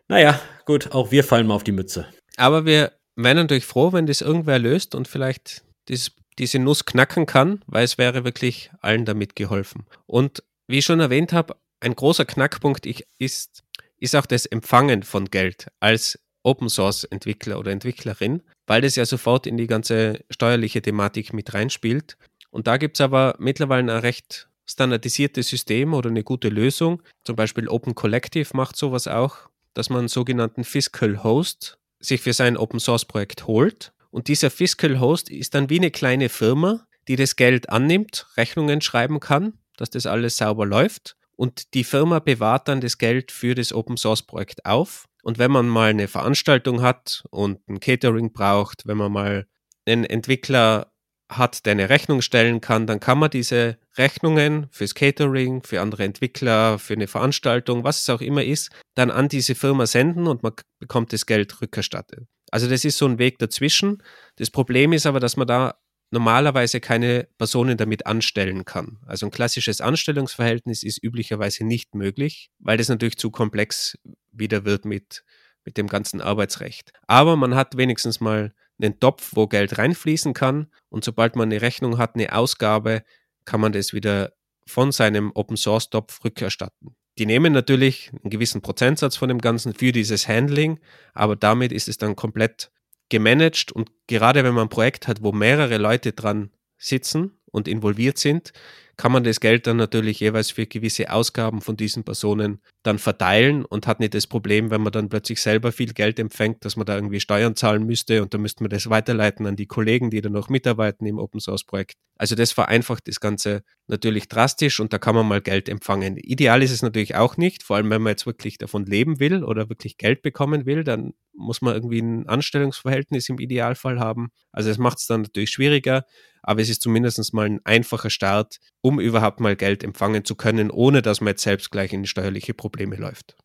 Naja, 0.07 0.39
gut, 0.65 0.91
auch 0.91 1.11
wir 1.11 1.23
fallen 1.23 1.45
mal 1.45 1.55
auf 1.55 1.63
die 1.63 1.71
Mütze. 1.71 2.07
Aber 2.37 2.65
wir 2.65 2.93
wären 3.15 3.37
natürlich 3.37 3.65
froh, 3.65 3.93
wenn 3.93 4.07
das 4.07 4.21
irgendwer 4.21 4.59
löst 4.59 4.95
und 4.95 5.07
vielleicht 5.07 5.63
dieses 5.87 6.11
diese 6.39 6.59
Nuss 6.59 6.85
knacken 6.85 7.25
kann, 7.25 7.61
weil 7.67 7.83
es 7.83 7.97
wäre 7.97 8.23
wirklich 8.23 8.71
allen 8.81 9.05
damit 9.05 9.35
geholfen. 9.35 9.85
Und 10.07 10.43
wie 10.67 10.79
ich 10.79 10.85
schon 10.85 10.99
erwähnt 10.99 11.33
habe, 11.33 11.57
ein 11.81 11.95
großer 11.95 12.25
Knackpunkt 12.25 12.85
ist, 12.85 13.63
ist 13.97 14.15
auch 14.15 14.25
das 14.25 14.45
Empfangen 14.45 15.03
von 15.03 15.25
Geld 15.25 15.67
als 15.79 16.19
Open 16.43 16.69
Source 16.69 17.03
Entwickler 17.03 17.59
oder 17.59 17.71
Entwicklerin, 17.71 18.41
weil 18.65 18.81
das 18.81 18.95
ja 18.95 19.05
sofort 19.05 19.45
in 19.45 19.57
die 19.57 19.67
ganze 19.67 20.23
steuerliche 20.29 20.81
Thematik 20.81 21.33
mit 21.33 21.53
reinspielt. 21.53 22.17
Und 22.49 22.67
da 22.67 22.77
gibt 22.77 22.97
es 22.97 23.01
aber 23.01 23.35
mittlerweile 23.39 23.93
ein 23.93 23.99
recht 23.99 24.47
standardisiertes 24.65 25.49
System 25.49 25.93
oder 25.93 26.09
eine 26.09 26.23
gute 26.23 26.49
Lösung. 26.49 27.01
Zum 27.23 27.35
Beispiel 27.35 27.67
Open 27.67 27.95
Collective 27.95 28.55
macht 28.55 28.75
sowas 28.75 29.07
auch, 29.07 29.49
dass 29.73 29.89
man 29.89 29.99
einen 29.99 30.07
sogenannten 30.07 30.63
Fiscal 30.63 31.23
Host 31.23 31.77
sich 31.99 32.21
für 32.21 32.33
sein 32.33 32.55
Open 32.55 32.79
Source 32.79 33.05
Projekt 33.05 33.47
holt 33.47 33.91
und 34.11 34.27
dieser 34.27 34.49
Fiscal 34.49 34.99
Host 34.99 35.29
ist 35.29 35.53
dann 35.53 35.69
wie 35.69 35.77
eine 35.77 35.91
kleine 35.91 36.29
Firma, 36.29 36.85
die 37.07 37.15
das 37.15 37.35
Geld 37.35 37.69
annimmt, 37.69 38.27
Rechnungen 38.37 38.81
schreiben 38.81 39.19
kann, 39.19 39.53
dass 39.77 39.89
das 39.89 40.05
alles 40.05 40.37
sauber 40.37 40.65
läuft. 40.65 41.15
Und 41.35 41.73
die 41.73 41.83
Firma 41.83 42.19
bewahrt 42.19 42.67
dann 42.67 42.81
das 42.81 42.97
Geld 42.97 43.31
für 43.31 43.55
das 43.55 43.71
Open 43.71 43.97
Source 43.97 44.23
Projekt 44.23 44.65
auf. 44.65 45.05
Und 45.23 45.37
wenn 45.37 45.51
man 45.51 45.67
mal 45.67 45.89
eine 45.89 46.07
Veranstaltung 46.07 46.81
hat 46.81 47.23
und 47.29 47.67
ein 47.69 47.79
Catering 47.79 48.33
braucht, 48.33 48.85
wenn 48.85 48.97
man 48.97 49.11
mal 49.11 49.47
einen 49.85 50.03
Entwickler 50.05 50.91
hat, 51.29 51.65
der 51.65 51.71
eine 51.71 51.89
Rechnung 51.89 52.21
stellen 52.21 52.59
kann, 52.59 52.87
dann 52.87 52.99
kann 52.99 53.19
man 53.19 53.29
diese 53.29 53.77
Rechnungen 53.97 54.67
fürs 54.71 54.95
Catering, 54.95 55.61
für 55.61 55.79
andere 55.79 56.03
Entwickler, 56.03 56.79
für 56.79 56.93
eine 56.93 57.07
Veranstaltung, 57.07 57.83
was 57.83 58.01
es 58.01 58.09
auch 58.09 58.21
immer 58.21 58.43
ist, 58.43 58.71
dann 58.95 59.11
an 59.11 59.29
diese 59.29 59.55
Firma 59.55 59.85
senden 59.85 60.27
und 60.27 60.41
man 60.41 60.53
bekommt 60.79 61.13
das 61.13 61.25
Geld 61.25 61.61
rückerstattet. 61.61 62.27
Also 62.51 62.67
das 62.67 62.85
ist 62.85 62.97
so 62.97 63.05
ein 63.05 63.19
Weg 63.19 63.39
dazwischen. 63.39 64.03
Das 64.35 64.49
Problem 64.51 64.93
ist 64.93 65.05
aber, 65.05 65.19
dass 65.19 65.37
man 65.37 65.47
da 65.47 65.75
normalerweise 66.11 66.79
keine 66.79 67.27
Personen 67.37 67.77
damit 67.77 68.05
anstellen 68.07 68.65
kann. 68.65 68.97
Also 69.05 69.27
ein 69.27 69.31
klassisches 69.31 69.81
Anstellungsverhältnis 69.81 70.83
ist 70.83 71.03
üblicherweise 71.03 71.65
nicht 71.65 71.93
möglich, 71.93 72.49
weil 72.59 72.77
das 72.77 72.89
natürlich 72.89 73.17
zu 73.17 73.29
komplex 73.29 73.97
wieder 74.31 74.65
wird 74.65 74.85
mit, 74.85 75.23
mit 75.65 75.77
dem 75.77 75.87
ganzen 75.87 76.21
Arbeitsrecht. 76.21 76.93
Aber 77.07 77.35
man 77.35 77.55
hat 77.55 77.77
wenigstens 77.77 78.19
mal 78.19 78.53
einen 78.81 78.99
Topf, 78.99 79.31
wo 79.33 79.47
Geld 79.47 79.77
reinfließen 79.77 80.33
kann 80.33 80.71
und 80.89 81.03
sobald 81.03 81.35
man 81.35 81.49
eine 81.49 81.61
Rechnung 81.61 81.97
hat, 81.97 82.15
eine 82.15 82.33
Ausgabe, 82.33 83.03
kann 83.45 83.61
man 83.61 83.71
das 83.71 83.93
wieder 83.93 84.33
von 84.65 84.91
seinem 84.91 85.31
Open 85.35 85.57
Source 85.57 85.89
Topf 85.89 86.23
rückerstatten. 86.23 86.95
Die 87.19 87.25
nehmen 87.25 87.51
natürlich 87.51 88.11
einen 88.13 88.29
gewissen 88.29 88.61
Prozentsatz 88.61 89.17
von 89.17 89.27
dem 89.27 89.39
Ganzen 89.39 89.73
für 89.73 89.91
dieses 89.91 90.29
Handling, 90.29 90.79
aber 91.13 91.35
damit 91.35 91.73
ist 91.73 91.89
es 91.89 91.97
dann 91.97 92.15
komplett 92.15 92.71
gemanagt 93.09 93.73
und 93.73 93.91
gerade 94.07 94.43
wenn 94.45 94.53
man 94.53 94.67
ein 94.67 94.69
Projekt 94.69 95.07
hat, 95.09 95.21
wo 95.21 95.33
mehrere 95.33 95.77
Leute 95.77 96.13
dran 96.13 96.49
sitzen 96.77 97.37
und 97.51 97.67
involviert 97.67 98.17
sind, 98.17 98.53
kann 98.95 99.11
man 99.11 99.25
das 99.25 99.41
Geld 99.41 99.67
dann 99.67 99.75
natürlich 99.75 100.21
jeweils 100.21 100.51
für 100.51 100.65
gewisse 100.65 101.11
Ausgaben 101.11 101.59
von 101.61 101.75
diesen 101.75 102.05
Personen 102.05 102.61
dann 102.83 102.97
verteilen 102.97 103.65
und 103.65 103.87
hat 103.87 103.99
nicht 103.99 104.13
das 104.13 104.25
Problem, 104.25 104.71
wenn 104.71 104.81
man 104.81 104.93
dann 104.93 105.09
plötzlich 105.09 105.41
selber 105.41 105.71
viel 105.71 105.93
Geld 105.93 106.17
empfängt, 106.17 106.63
dass 106.63 106.77
man 106.77 106.85
da 106.85 106.95
irgendwie 106.95 107.19
Steuern 107.19 107.55
zahlen 107.55 107.85
müsste 107.85 108.21
und 108.21 108.33
dann 108.33 108.41
müsste 108.41 108.63
man 108.63 108.69
das 108.69 108.89
weiterleiten 108.89 109.45
an 109.47 109.57
die 109.57 109.65
Kollegen, 109.65 110.09
die 110.09 110.21
dann 110.21 110.31
noch 110.31 110.47
mitarbeiten 110.47 111.05
im 111.05 111.19
Open 111.19 111.41
Source 111.41 111.65
Projekt. 111.65 111.95
Also 112.17 112.35
das 112.35 112.53
vereinfacht 112.53 113.07
das 113.07 113.19
Ganze 113.19 113.63
natürlich 113.87 114.29
drastisch 114.29 114.79
und 114.79 114.93
da 114.93 114.97
kann 114.97 115.15
man 115.15 115.27
mal 115.27 115.41
Geld 115.41 115.67
empfangen. 115.67 116.15
Ideal 116.17 116.63
ist 116.63 116.71
es 116.71 116.81
natürlich 116.81 117.15
auch 117.15 117.35
nicht, 117.35 117.63
vor 117.63 117.75
allem 117.75 117.89
wenn 117.89 118.01
man 118.01 118.11
jetzt 118.11 118.25
wirklich 118.25 118.57
davon 118.57 118.85
leben 118.85 119.19
will 119.19 119.43
oder 119.43 119.69
wirklich 119.69 119.97
Geld 119.97 120.21
bekommen 120.21 120.65
will, 120.65 120.83
dann 120.83 121.13
muss 121.33 121.61
man 121.61 121.73
irgendwie 121.73 121.99
ein 121.99 122.27
Anstellungsverhältnis 122.27 123.29
im 123.29 123.39
Idealfall 123.39 123.99
haben. 123.99 124.29
Also 124.51 124.69
es 124.69 124.77
macht 124.77 124.99
es 124.99 125.07
dann 125.07 125.21
natürlich 125.21 125.51
schwieriger, 125.51 126.05
aber 126.43 126.61
es 126.61 126.69
ist 126.69 126.81
zumindest 126.81 127.33
mal 127.33 127.45
ein 127.45 127.59
einfacher 127.63 128.09
Start, 128.09 128.57
um 128.81 128.99
überhaupt 128.99 129.39
mal 129.39 129.55
Geld 129.55 129.83
empfangen 129.83 130.25
zu 130.25 130.35
können, 130.35 130.71
ohne 130.71 131.01
dass 131.01 131.21
man 131.21 131.31
jetzt 131.31 131.43
selbst 131.43 131.71
gleich 131.71 131.93
in 131.93 132.05
steuerliche 132.05 132.53
Probleme 132.53 132.68
läuft. 132.77 133.35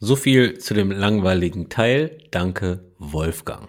So 0.00 0.16
viel 0.16 0.58
zu 0.58 0.74
dem 0.74 0.90
langweiligen 0.90 1.68
Teil. 1.68 2.18
Danke, 2.30 2.92
Wolfgang. 2.98 3.68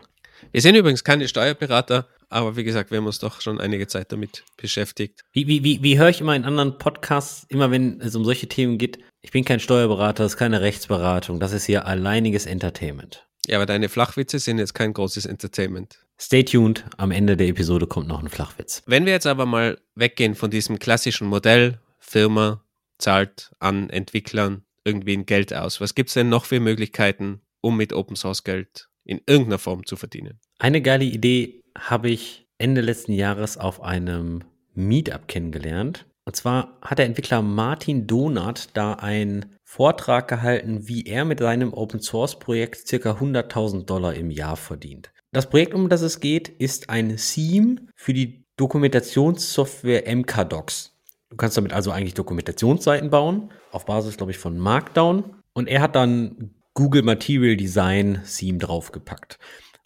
Wir 0.51 0.61
sind 0.61 0.75
übrigens 0.75 1.03
keine 1.03 1.27
Steuerberater, 1.27 2.07
aber 2.29 2.55
wie 2.55 2.63
gesagt, 2.63 2.91
wir 2.91 2.97
haben 2.97 3.05
uns 3.05 3.19
doch 3.19 3.41
schon 3.41 3.61
einige 3.61 3.87
Zeit 3.87 4.11
damit 4.11 4.43
beschäftigt. 4.57 5.23
Wie, 5.31 5.47
wie, 5.47 5.63
wie, 5.63 5.83
wie 5.83 5.97
höre 5.97 6.09
ich 6.09 6.21
immer 6.21 6.35
in 6.35 6.45
anderen 6.45 6.77
Podcasts, 6.77 7.45
immer 7.49 7.71
wenn 7.71 8.01
es 8.01 8.15
um 8.15 8.25
solche 8.25 8.47
Themen 8.47 8.77
geht, 8.77 8.99
ich 9.21 9.31
bin 9.31 9.45
kein 9.45 9.59
Steuerberater, 9.59 10.23
das 10.23 10.33
ist 10.33 10.37
keine 10.37 10.61
Rechtsberatung, 10.61 11.39
das 11.39 11.51
ist 11.51 11.65
hier 11.65 11.85
alleiniges 11.85 12.45
Entertainment. 12.45 13.25
Ja, 13.47 13.57
aber 13.57 13.65
deine 13.65 13.89
Flachwitze 13.89 14.39
sind 14.39 14.57
jetzt 14.57 14.73
kein 14.73 14.93
großes 14.93 15.25
Entertainment. 15.25 15.99
Stay 16.19 16.43
tuned, 16.43 16.85
am 16.97 17.11
Ende 17.11 17.37
der 17.37 17.47
Episode 17.47 17.87
kommt 17.87 18.07
noch 18.07 18.21
ein 18.21 18.29
Flachwitz. 18.29 18.81
Wenn 18.85 19.05
wir 19.05 19.13
jetzt 19.13 19.27
aber 19.27 19.45
mal 19.45 19.77
weggehen 19.95 20.35
von 20.35 20.49
diesem 20.49 20.79
klassischen 20.79 21.27
Modell, 21.27 21.79
Firma 21.99 22.63
zahlt 22.97 23.51
an 23.59 23.89
Entwicklern 23.89 24.63
irgendwie 24.85 25.17
ein 25.17 25.25
Geld 25.25 25.53
aus, 25.53 25.81
was 25.81 25.95
gibt 25.95 26.09
es 26.09 26.13
denn 26.13 26.29
noch 26.29 26.45
für 26.45 26.59
Möglichkeiten, 26.59 27.41
um 27.61 27.75
mit 27.75 27.91
Open 27.91 28.15
Source 28.15 28.43
Geld 28.43 28.87
in 29.03 29.19
irgendeiner 29.25 29.59
Form 29.59 29.85
zu 29.85 29.95
verdienen? 29.95 30.39
Eine 30.59 30.81
geile 30.81 31.03
Idee 31.05 31.61
habe 31.77 32.09
ich 32.09 32.47
Ende 32.57 32.81
letzten 32.81 33.11
Jahres 33.11 33.57
auf 33.57 33.81
einem 33.81 34.43
Meetup 34.73 35.27
kennengelernt. 35.27 36.05
Und 36.25 36.35
zwar 36.35 36.79
hat 36.81 36.99
der 36.99 37.05
Entwickler 37.05 37.41
Martin 37.41 38.07
Donat 38.07 38.69
da 38.73 38.93
einen 38.93 39.57
Vortrag 39.63 40.27
gehalten, 40.27 40.87
wie 40.87 41.03
er 41.03 41.25
mit 41.25 41.39
seinem 41.39 41.73
Open 41.73 41.99
Source 41.99 42.39
Projekt 42.39 42.87
circa 42.87 43.11
100.000 43.13 43.85
Dollar 43.85 44.15
im 44.15 44.31
Jahr 44.31 44.55
verdient. 44.55 45.11
Das 45.31 45.49
Projekt, 45.49 45.73
um 45.73 45.89
das 45.89 46.01
es 46.01 46.19
geht, 46.19 46.47
ist 46.47 46.89
ein 46.89 47.17
Theme 47.17 47.87
für 47.95 48.13
die 48.13 48.45
Dokumentationssoftware 48.57 50.03
MKDocs. 50.15 50.94
Du 51.29 51.37
kannst 51.37 51.57
damit 51.57 51.73
also 51.73 51.91
eigentlich 51.91 52.13
Dokumentationsseiten 52.13 53.09
bauen, 53.09 53.51
auf 53.71 53.85
Basis, 53.85 54.17
glaube 54.17 54.31
ich, 54.31 54.37
von 54.37 54.57
Markdown. 54.57 55.35
Und 55.53 55.67
er 55.67 55.81
hat 55.81 55.95
dann 55.95 56.51
Google 56.73 57.03
Material 57.03 57.55
Design 57.55 58.21
Theme 58.25 58.57
draufgepackt. 58.57 59.39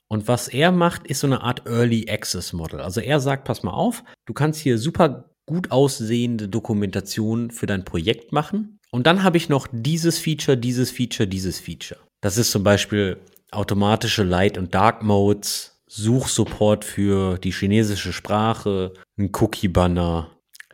Und 0.08 0.28
was 0.28 0.47
er 0.47 0.71
macht, 0.71 1.06
ist 1.08 1.19
so 1.19 1.28
eine 1.28 1.41
Art 1.41 1.67
Early 1.67 2.10
Access 2.10 2.52
Model. 2.52 2.82
Also 2.82 2.99
er 2.99 3.19
sagt, 3.19 3.45
pass 3.45 3.63
mal 3.63 3.73
auf, 3.73 4.04
du 4.25 4.34
kannst 4.34 4.60
hier 4.60 4.78
super 4.78 5.30
gut 5.45 5.71
aussehende 5.71 6.49
Dokumentation 6.49 7.52
für 7.52 7.67
dein 7.67 7.86
Projekt 7.86 8.32
machen. 8.32 8.80
Und 8.91 9.06
dann 9.06 9.23
habe 9.23 9.38
ich 9.38 9.49
noch 9.49 9.67
dieses 9.71 10.17
Feature, 10.17 10.58
dieses 10.58 10.91
Feature, 10.91 11.28
dieses 11.28 11.60
Feature. 11.60 11.99
Das 12.21 12.38
ist 12.38 12.52
zum 12.52 12.63
Beispiel 12.63 13.17
automatische 13.52 14.23
Light- 14.23 14.58
und 14.58 14.73
Dark-Modes, 14.73 15.80
Suchsupport 15.88 16.86
für 16.86 17.38
die 17.38 17.52
chinesische 17.52 18.13
Sprache, 18.13 18.93
ein 19.17 19.32
Cookie-Banner, 19.34 20.30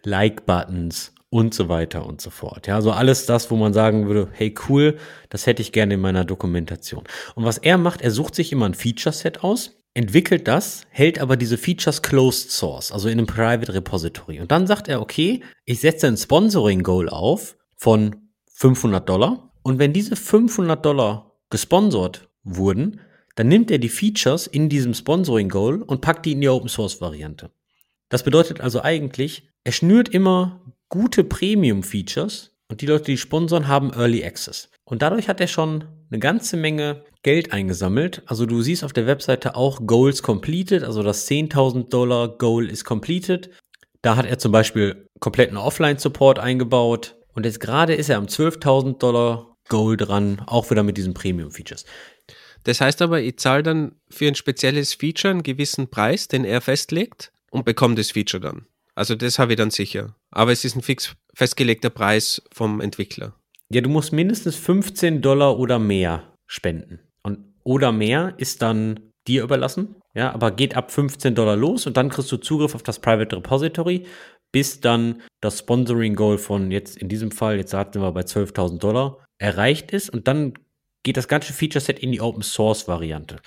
Like-Buttons 0.06 1.13
und 1.30 1.54
so 1.54 1.68
weiter 1.68 2.06
und 2.06 2.22
so 2.22 2.30
fort. 2.30 2.68
Ja, 2.68 2.76
also 2.76 2.91
alles 2.91 3.26
das, 3.26 3.52
wo 3.52 3.56
man 3.56 3.74
sagen 3.74 4.08
würde, 4.08 4.30
hey 4.32 4.56
cool, 4.70 4.98
das 5.30 5.46
hätte 5.46 5.62
ich 5.62 5.72
gerne 5.72 5.96
in 5.96 6.00
meiner 6.00 6.24
Dokumentation. 6.24 7.04
Und 7.36 7.44
was 7.44 7.58
er 7.58 7.78
macht, 7.78 8.02
er 8.02 8.12
sucht 8.12 8.36
sich 8.36 8.52
immer 8.52 8.65
ein 8.65 8.74
Feature-Set 8.74 9.44
aus, 9.44 9.76
entwickelt 9.94 10.48
das, 10.48 10.84
hält 10.89 11.20
aber 11.20 11.36
diese 11.38 11.58
Features 11.58 12.02
closed 12.02 12.52
source, 12.52 12.91
also 12.91 13.10
in 13.10 13.18
einem 13.18 13.28
Private 13.28 13.74
Repository. 13.74 14.39
Und 14.39 14.52
dann 14.52 14.68
sagt 14.68 14.88
er, 14.88 15.02
okay, 15.02 15.41
ich 15.65 15.80
setze 15.80 16.08
ein 16.08 16.18
Sponsoring 16.18 16.84
Goal 16.84 17.10
auf 17.10 17.58
von 17.76 18.15
500 18.54 19.08
Dollar. 19.08 19.52
Und 19.63 19.80
wenn 19.80 19.94
diese 19.94 20.15
500 20.15 20.86
Dollar 20.86 21.34
gesponsert 21.50 22.30
wurden, 22.44 23.02
dann 23.36 23.48
nimmt 23.48 23.72
er 23.72 23.80
die 23.80 23.89
Features 23.89 24.48
in 24.48 24.70
diesem 24.70 24.94
Sponsoring 24.94 25.50
Goal 25.50 25.82
und 25.82 26.02
packt 26.02 26.26
die 26.26 26.34
in 26.34 26.41
die 26.41 26.50
Open 26.50 26.70
Source 26.70 27.02
Variante. 27.02 27.50
Das 28.15 28.23
bedeutet 28.23 28.62
also 28.62 28.82
eigentlich, 28.82 29.43
er 29.65 29.73
schnürt 29.73 30.08
immer 30.08 30.62
gute 30.88 31.25
Premium 31.25 31.84
Features 31.84 32.51
und 32.69 32.80
die 32.80 32.86
Leute, 32.86 33.04
die 33.04 33.17
sponsern, 33.17 33.67
haben 33.67 33.91
Early 33.91 34.23
Access. 34.23 34.69
Und 34.86 35.01
dadurch 35.01 35.28
hat 35.28 35.41
er 35.41 35.47
schon 35.47 35.84
eine 36.10 36.19
ganze 36.19 36.56
Menge 36.56 37.04
Geld 37.23 37.51
eingesammelt. 37.51 38.23
Also 38.25 38.45
du 38.45 38.62
siehst 38.62 38.86
auf 38.86 38.93
der 38.93 39.06
Webseite 39.06 39.58
auch 39.58 39.86
Goals 39.86 40.23
completed, 40.23 40.86
also 40.86 41.04
das 41.04 41.28
10.000 41.28 41.89
Dollar 41.89 42.38
Goal 42.38 42.69
ist 42.69 42.86
completed. 42.86 43.49
Da 44.01 44.15
hat 44.15 44.25
er 44.25 44.39
zum 44.39 44.54
Beispiel 44.54 45.10
kompletten 45.19 45.58
Offline-Support 45.58 46.39
eingebaut. 46.39 47.17
Und 47.34 47.45
jetzt 47.45 47.60
gerade 47.60 47.95
ist 47.95 48.08
er 48.08 48.17
am 48.17 48.28
12.000 48.28 48.97
Dollar 48.97 49.58
Goal 49.67 49.97
dran, 49.97 50.41
auch 50.47 50.71
wieder 50.71 50.84
mit 50.84 50.95
diesen 50.95 51.13
Premium-Features. 51.13 51.84
Das 52.63 52.80
heißt 52.80 53.01
aber, 53.01 53.19
ich 53.19 53.38
zahle 53.39 53.63
dann 53.63 53.95
für 54.10 54.30
ein 54.30 54.36
spezielles 54.36 54.93
Feature 54.93 55.32
einen 55.34 55.43
gewissen 55.43 55.89
Preis, 55.89 56.30
den 56.30 56.45
er 56.45 56.62
festlegt 56.62 57.34
und 57.56 57.63
bekomme 57.63 57.96
das 57.96 58.12
Feature 58.12 58.41
dann. 58.41 58.68
Also 58.96 59.15
das 59.15 59.39
habe 59.39 59.54
ich 59.54 59.58
dann 59.58 59.72
sicher. 59.72 60.15
Aber 60.32 60.52
es 60.52 60.65
ist 60.65 60.76
ein 60.76 60.82
fix 60.82 61.15
festgelegter 61.34 61.89
Preis 61.89 62.41
vom 62.52 62.82
Entwickler. 62.82 63.34
Ja, 63.70 63.82
du 63.82 63.89
musst 63.89 64.12
mindestens 64.12 64.56
15 64.58 65.22
Dollar 65.22 65.58
oder 65.58 65.80
mehr 65.80 66.34
spenden. 66.48 67.00
Und 67.24 67.39
oder 67.63 67.91
mehr 67.91 68.34
ist 68.38 68.62
dann 68.62 69.00
dir 69.28 69.44
überlassen. 69.44 69.96
Ja, 70.13 70.34
aber 70.34 70.52
geht 70.52 70.76
ab 70.76 70.91
15 70.91 71.34
Dollar 71.34 71.56
los 71.56 71.88
und 71.88 71.98
dann 71.98 72.10
kriegst 72.10 72.32
du 72.32 72.38
Zugriff 72.38 72.76
auf 72.76 72.84
das 72.84 73.00
Private 73.00 73.38
Repository, 73.38 74.06
bis 74.52 74.80
dann 74.82 75.22
das 75.41 75.60
Sponsoring 75.60 76.15
Goal 76.15 76.38
von 76.38 76.72
jetzt 76.72 76.98
in 76.98 77.10
diesem 77.10 77.32
Fall, 77.32 77.58
jetzt 77.58 77.72
sagten 77.72 78.02
wir 78.02 78.12
bei 78.12 78.22
12.000 78.22 78.80
Dollar, 78.80 79.26
erreicht 79.39 79.91
ist 79.91 80.10
und 80.10 80.28
dann 80.28 80.54
geht 81.04 81.18
das 81.18 81.28
ganze 81.28 81.54
Feature 81.54 81.84
Set 81.84 82.00
in 82.00 82.12
die 82.12 82.22
Open 82.22 82.44
Source 82.44 82.88
Variante. 82.88 83.38